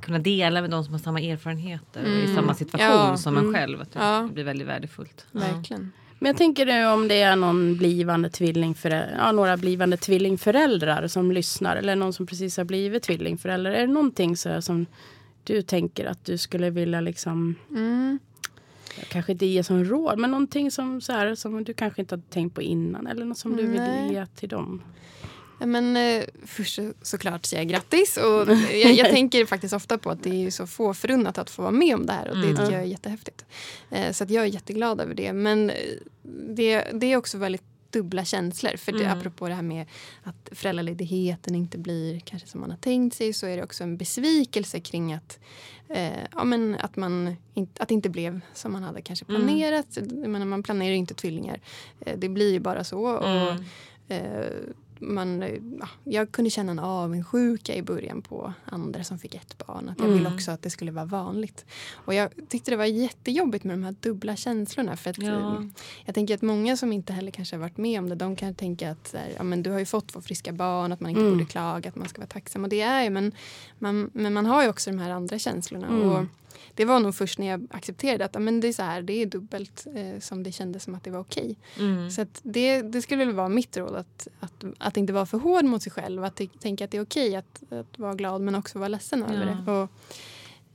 kunna 0.00 0.18
dela 0.36 0.60
med 0.60 0.70
de 0.70 0.84
som 0.84 0.92
har 0.94 0.98
samma 1.00 1.20
erfarenheter 1.20 2.02
och 2.02 2.08
i 2.08 2.22
Mm. 2.24 2.34
samma 2.34 2.54
situation 2.54 2.86
Ja, 2.90 3.16
som 3.16 3.36
en 3.36 3.42
mm. 3.44 3.54
själv. 3.54 3.80
Att 3.80 3.92
det 3.92 3.98
Ja. 3.98 4.28
blir 4.34 4.44
väldigt 4.44 4.68
värdefullt. 4.68 5.26
Ja. 5.32 5.40
Verkligen. 5.40 5.92
Men 6.20 6.26
jag 6.28 6.36
tänker 6.36 6.66
nu 6.66 6.86
om 6.86 7.08
det 7.08 7.20
är 7.22 7.36
någon 7.36 7.76
blivande 7.76 8.30
ja, 9.18 9.32
några 9.32 9.56
blivande 9.56 9.96
tvillingföräldrar 9.96 11.06
som 11.06 11.32
lyssnar 11.32 11.76
eller 11.76 11.96
någon 11.96 12.12
som 12.12 12.26
precis 12.26 12.56
har 12.56 12.64
blivit 12.64 13.02
tvillingförälder. 13.02 13.70
Är 13.70 13.86
det 13.86 13.92
någonting 13.92 14.36
så 14.36 14.62
som 14.62 14.86
du 15.44 15.62
tänker 15.62 16.04
att 16.06 16.24
du 16.24 16.38
skulle 16.38 16.70
vilja 16.70 17.00
liksom, 17.00 17.54
Mm. 17.70 18.18
kanske 19.08 19.32
inte 19.32 19.46
ge 19.46 19.64
som 19.64 19.84
råd, 19.84 20.18
men 20.18 20.30
någonting 20.30 20.70
som, 20.70 21.00
så 21.00 21.12
här, 21.12 21.34
som 21.34 21.64
du 21.64 21.74
kanske 21.74 22.00
inte 22.02 22.14
har 22.14 22.22
tänkt 22.30 22.54
på 22.54 22.62
innan 22.62 23.06
eller 23.06 23.24
något 23.24 23.38
som 23.38 23.56
du 23.56 23.66
vill 23.66 24.10
ge 24.10 24.26
till 24.26 24.48
dem? 24.48 24.82
Men, 25.66 25.96
eh, 25.96 26.24
först 26.46 26.74
så, 26.74 26.92
såklart 27.02 27.46
säger 27.46 27.62
jag 27.62 27.70
grattis. 27.70 28.16
Och 28.16 28.48
jag, 28.72 28.92
jag 28.92 29.10
tänker 29.10 29.46
faktiskt 29.46 29.74
ofta 29.74 29.98
på 29.98 30.10
att 30.10 30.22
det 30.22 30.46
är 30.46 30.50
så 30.50 30.66
få 30.66 30.94
förunnat 30.94 31.38
att 31.38 31.50
få 31.50 31.62
vara 31.62 31.72
med 31.72 31.94
om 31.94 32.06
det 32.06 32.12
här. 32.12 32.28
Och 32.28 32.36
det 32.36 32.42
Mm. 32.48 32.56
tycker 32.56 32.72
jag 32.72 32.80
är 32.82 32.86
jättehäftigt. 32.86 33.44
Eh, 33.90 34.12
så 34.12 34.24
att 34.24 34.30
jag 34.30 34.44
är 34.44 34.48
jätteglad 34.48 35.00
över 35.00 35.14
det. 35.14 35.32
Men 35.32 35.70
eh, 35.70 35.76
det, 36.48 36.84
det 36.94 37.06
är 37.12 37.16
också 37.16 37.38
väldigt 37.38 37.62
dubbla 37.90 38.24
känslor. 38.24 38.76
För 38.76 38.92
det, 38.92 39.04
Mm. 39.04 39.18
apropå 39.18 39.48
det 39.48 39.54
här 39.54 39.62
med 39.62 39.86
att 40.22 40.48
föräldraledigheten 40.52 41.54
inte 41.54 41.78
blir 41.78 42.20
kanske 42.20 42.48
som 42.48 42.60
man 42.60 42.70
har 42.70 42.76
tänkt 42.78 43.16
sig 43.16 43.32
så 43.32 43.46
är 43.46 43.56
det 43.56 43.62
också 43.62 43.84
en 43.84 43.96
besvikelse 43.96 44.80
kring 44.80 45.12
att, 45.12 45.38
eh, 45.88 46.10
ja, 46.34 46.44
men 46.44 46.76
att, 46.80 46.96
man 46.96 47.36
in, 47.54 47.68
att 47.78 47.88
det 47.88 47.94
inte 47.94 48.08
blev 48.08 48.40
som 48.54 48.72
man 48.72 48.82
hade 48.82 49.02
kanske 49.02 49.24
Mm. 49.28 49.40
planerat. 49.42 49.86
Jag 49.94 50.12
menar, 50.30 50.46
man 50.46 50.62
planerar 50.62 50.90
ju 50.90 50.96
inte 50.96 51.14
tvillingar. 51.14 51.60
Eh, 52.00 52.18
det 52.18 52.28
blir 52.28 52.52
ju 52.52 52.60
bara 52.60 52.84
så. 52.84 53.00
Och, 53.00 53.28
Mm. 53.28 53.64
Eh, 54.10 54.46
man, 55.00 55.44
ja, 55.80 55.88
jag 56.04 56.32
kunde 56.32 56.50
känna 56.50 56.72
en 56.72 56.78
avundsjuka 56.78 57.74
i 57.74 57.82
början 57.82 58.22
på 58.22 58.52
andra 58.64 59.04
som 59.04 59.18
fick 59.18 59.34
ett 59.34 59.66
barn. 59.66 59.88
Att 59.88 59.98
jag 59.98 60.06
ville 60.06 60.20
Mm. 60.20 60.34
också 60.34 60.50
att 60.50 60.62
det 60.62 60.70
skulle 60.70 60.90
vara 60.90 61.04
vanligt. 61.04 61.64
Och 61.94 62.14
jag 62.14 62.30
tyckte 62.48 62.70
det 62.70 62.76
var 62.76 62.84
jättejobbigt 62.84 63.64
med 63.64 63.74
de 63.78 63.82
här 63.84 63.94
dubbla 64.00 64.36
känslorna. 64.36 64.96
För 64.96 65.10
att, 65.10 65.18
Ja. 65.18 65.28
eh, 65.56 65.62
jag 66.04 66.14
tänker 66.14 66.34
att 66.34 66.42
många 66.42 66.76
som 66.76 66.92
inte 66.92 67.12
heller 67.12 67.30
kanske 67.30 67.56
har 67.56 67.60
varit 67.60 67.76
med 67.76 67.98
om 67.98 68.08
det, 68.08 68.14
de 68.14 68.36
kan 68.36 68.54
tänka 68.54 68.90
att 68.90 69.14
här, 69.18 69.32
ja, 69.36 69.42
men 69.42 69.62
du 69.62 69.70
har 69.70 69.78
ju 69.78 69.84
fått 69.86 70.08
två 70.08 70.20
friska 70.20 70.52
barn, 70.52 70.92
att 70.92 71.00
man 71.00 71.10
inte 71.10 71.20
Mm. 71.20 71.32
borde 71.32 71.44
klaga, 71.44 71.88
att 71.88 71.96
man 71.96 72.08
ska 72.08 72.20
vara 72.20 72.28
tacksam. 72.28 72.62
Och 72.64 72.68
det 72.70 72.80
är 72.80 73.02
ju, 73.02 73.10
men 73.10 73.32
man, 73.78 74.10
men 74.14 74.32
man 74.32 74.46
har 74.46 74.62
ju 74.62 74.68
också 74.68 74.90
de 74.90 74.98
här 74.98 75.10
andra 75.10 75.38
känslorna. 75.38 75.86
Mm. 75.86 76.02
Och 76.10 76.24
det 76.74 76.84
var 76.84 77.00
nog 77.00 77.14
först 77.14 77.38
när 77.38 77.46
jag 77.46 77.66
accepterade 77.70 78.24
att 78.24 78.42
men 78.42 78.60
det 78.60 78.68
är 78.68 78.72
så 78.72 78.82
här, 78.82 79.02
det 79.02 79.12
är 79.22 79.26
dubbelt 79.26 79.86
eh, 79.94 80.20
som 80.20 80.42
det 80.42 80.52
kändes 80.52 80.82
som 80.84 80.94
att 80.94 81.04
det 81.04 81.10
var 81.10 81.20
okej. 81.20 81.56
Mm. 81.78 82.10
Så 82.10 82.22
att 82.22 82.40
det, 82.42 82.82
det 82.82 83.02
skulle 83.02 83.24
väl 83.24 83.34
vara 83.34 83.48
mitt 83.48 83.76
råd 83.76 83.96
att, 83.96 84.28
att, 84.40 84.64
att 84.78 84.96
inte 84.96 85.12
vara 85.12 85.26
för 85.26 85.38
hård 85.38 85.64
mot 85.64 85.82
sig 85.82 85.92
själv. 85.92 86.24
Att 86.24 86.40
tänka 86.60 86.84
att 86.84 86.90
det 86.90 86.96
är 86.96 87.02
okej 87.02 87.36
att, 87.36 87.62
att 87.72 87.98
vara 87.98 88.14
glad 88.14 88.40
men 88.40 88.54
också 88.54 88.78
vara 88.78 88.88
ledsen 88.88 89.22
över 89.22 89.46
Ja. 89.46 89.72
det. 89.72 89.72
Och, 89.72 89.90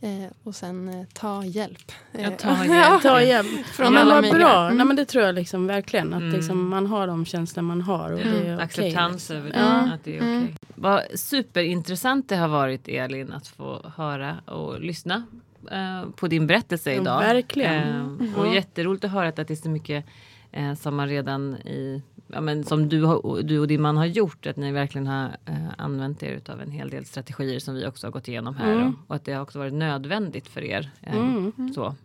eh, 0.10 0.32
och 0.44 0.56
sen 0.56 0.90
eh, 0.90 1.06
ta 1.14 1.44
hjälp. 1.46 1.92
Ja, 2.12 2.20
Eh, 2.20 2.36
ta 2.36 2.66
hjälp. 2.66 3.02
Ta 3.02 3.22
hjälp. 3.22 3.66
Från 3.66 3.94
ja, 3.94 4.00
alla 4.00 4.22
vad 4.22 4.32
bra. 4.32 4.66
Mm. 4.66 4.78
Nej, 4.78 4.86
men 4.86 4.96
det 4.96 5.06
tror 5.06 5.24
jag 5.24 5.36
liksom 5.36 5.68
verkligen. 5.68 6.14
Att 6.14 6.22
Mm. 6.22 6.34
liksom, 6.36 6.70
man 6.70 6.86
har 6.88 7.08
de 7.08 7.26
känslor 7.26 7.64
man 7.64 7.82
har. 7.82 8.12
Och 8.12 8.18
det 8.20 8.24
är 8.30 8.42
okej, 8.56 8.60
Acceptans 8.64 9.14
liksom. 9.30 9.36
över 9.36 9.50
det, 9.50 9.60
Ja. 9.60 9.94
att 9.94 10.04
det 10.04 10.18
är 10.18 10.22
okej. 10.22 10.56
Vad 10.76 11.02
superintressant 11.16 12.30
det 12.30 12.36
har 12.36 12.48
varit 12.48 12.88
Elin 12.88 13.32
att 13.34 13.48
få 13.48 13.92
höra 13.98 14.38
och 14.48 14.82
lyssna 14.82 15.24
eh, 15.72 16.10
på 16.16 16.28
din 16.28 16.48
berättelse 16.48 16.94
Ja, 16.94 17.02
idag. 17.02 17.20
verkligen. 17.20 18.20
Eh, 18.22 18.40
och 18.40 18.48
Ja. 18.48 18.54
jätteroligt 18.54 19.04
att 19.06 19.12
höra 19.12 19.28
att 19.28 19.36
det 19.36 19.50
är 19.52 19.56
så 19.56 19.70
mycket 19.70 20.06
eh, 20.52 20.74
som 20.74 20.96
man 20.96 21.08
redan 21.10 21.56
i 21.56 22.02
Ja, 22.28 22.42
men 22.42 22.64
som 22.64 22.90
du, 22.90 23.04
har, 23.04 23.42
du 23.44 23.60
och 23.60 23.68
din 23.68 23.82
man 23.82 23.98
har 23.98 24.06
gjort, 24.06 24.46
att 24.46 24.56
ni 24.58 24.72
verkligen 24.72 25.08
har 25.08 25.26
eh, 25.46 25.56
använt 25.78 26.24
er 26.24 26.42
av 26.50 26.62
en 26.62 26.72
hel 26.72 26.90
del 26.90 27.06
strategier 27.06 27.60
som 27.60 27.76
vi 27.76 27.86
också 27.88 28.08
har 28.08 28.12
gått 28.12 28.28
igenom 28.28 28.56
här 28.56 28.74
Mm. 28.76 28.88
och, 28.88 28.94
och 29.08 29.16
att 29.16 29.26
det 29.26 29.34
har 29.34 29.42
också 29.42 29.60
varit 29.60 29.74
nödvändigt 29.74 30.48
för 30.48 30.64
er. 30.64 30.90
Eh, 31.02 31.16
Mm. 31.18 31.74
så. 31.76 31.96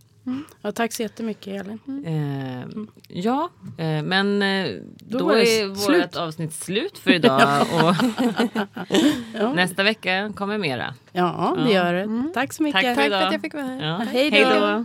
Ja, 0.63 0.73
tack 0.73 0.93
så 0.93 1.03
jättemycket 1.03 1.47
Elin. 1.67 2.05
Eh, 2.07 2.85
ja, 3.09 3.49
eh, 3.79 4.03
men 4.03 4.43
eh, 4.43 4.67
då, 4.99 5.19
Då 5.19 5.31
är 5.31 5.67
vårt 5.67 6.17
avsnitt 6.17 6.53
slut 6.55 6.99
för 6.99 7.11
idag. 7.15 7.61
och 7.73 7.95
Ja. 9.41 9.53
nästa 9.53 9.83
vecka 9.83 10.33
kommer 10.37 10.59
mera. 10.59 10.95
Ja, 11.13 11.57
det 11.67 11.73
gör 11.73 11.95
det. 11.95 12.33
Tack 12.35 12.53
så 12.53 12.63
mycket. 12.63 12.83
Tack 12.83 12.95
för 12.97 13.03
Tack 13.03 13.21
för 13.21 13.27
att 13.27 13.33
jag 13.33 13.43
fick 13.43 13.55
vara 13.55 13.65
här. 13.65 13.87
Ja. 13.87 13.97
Hej 13.97 14.31
då. 14.31 14.85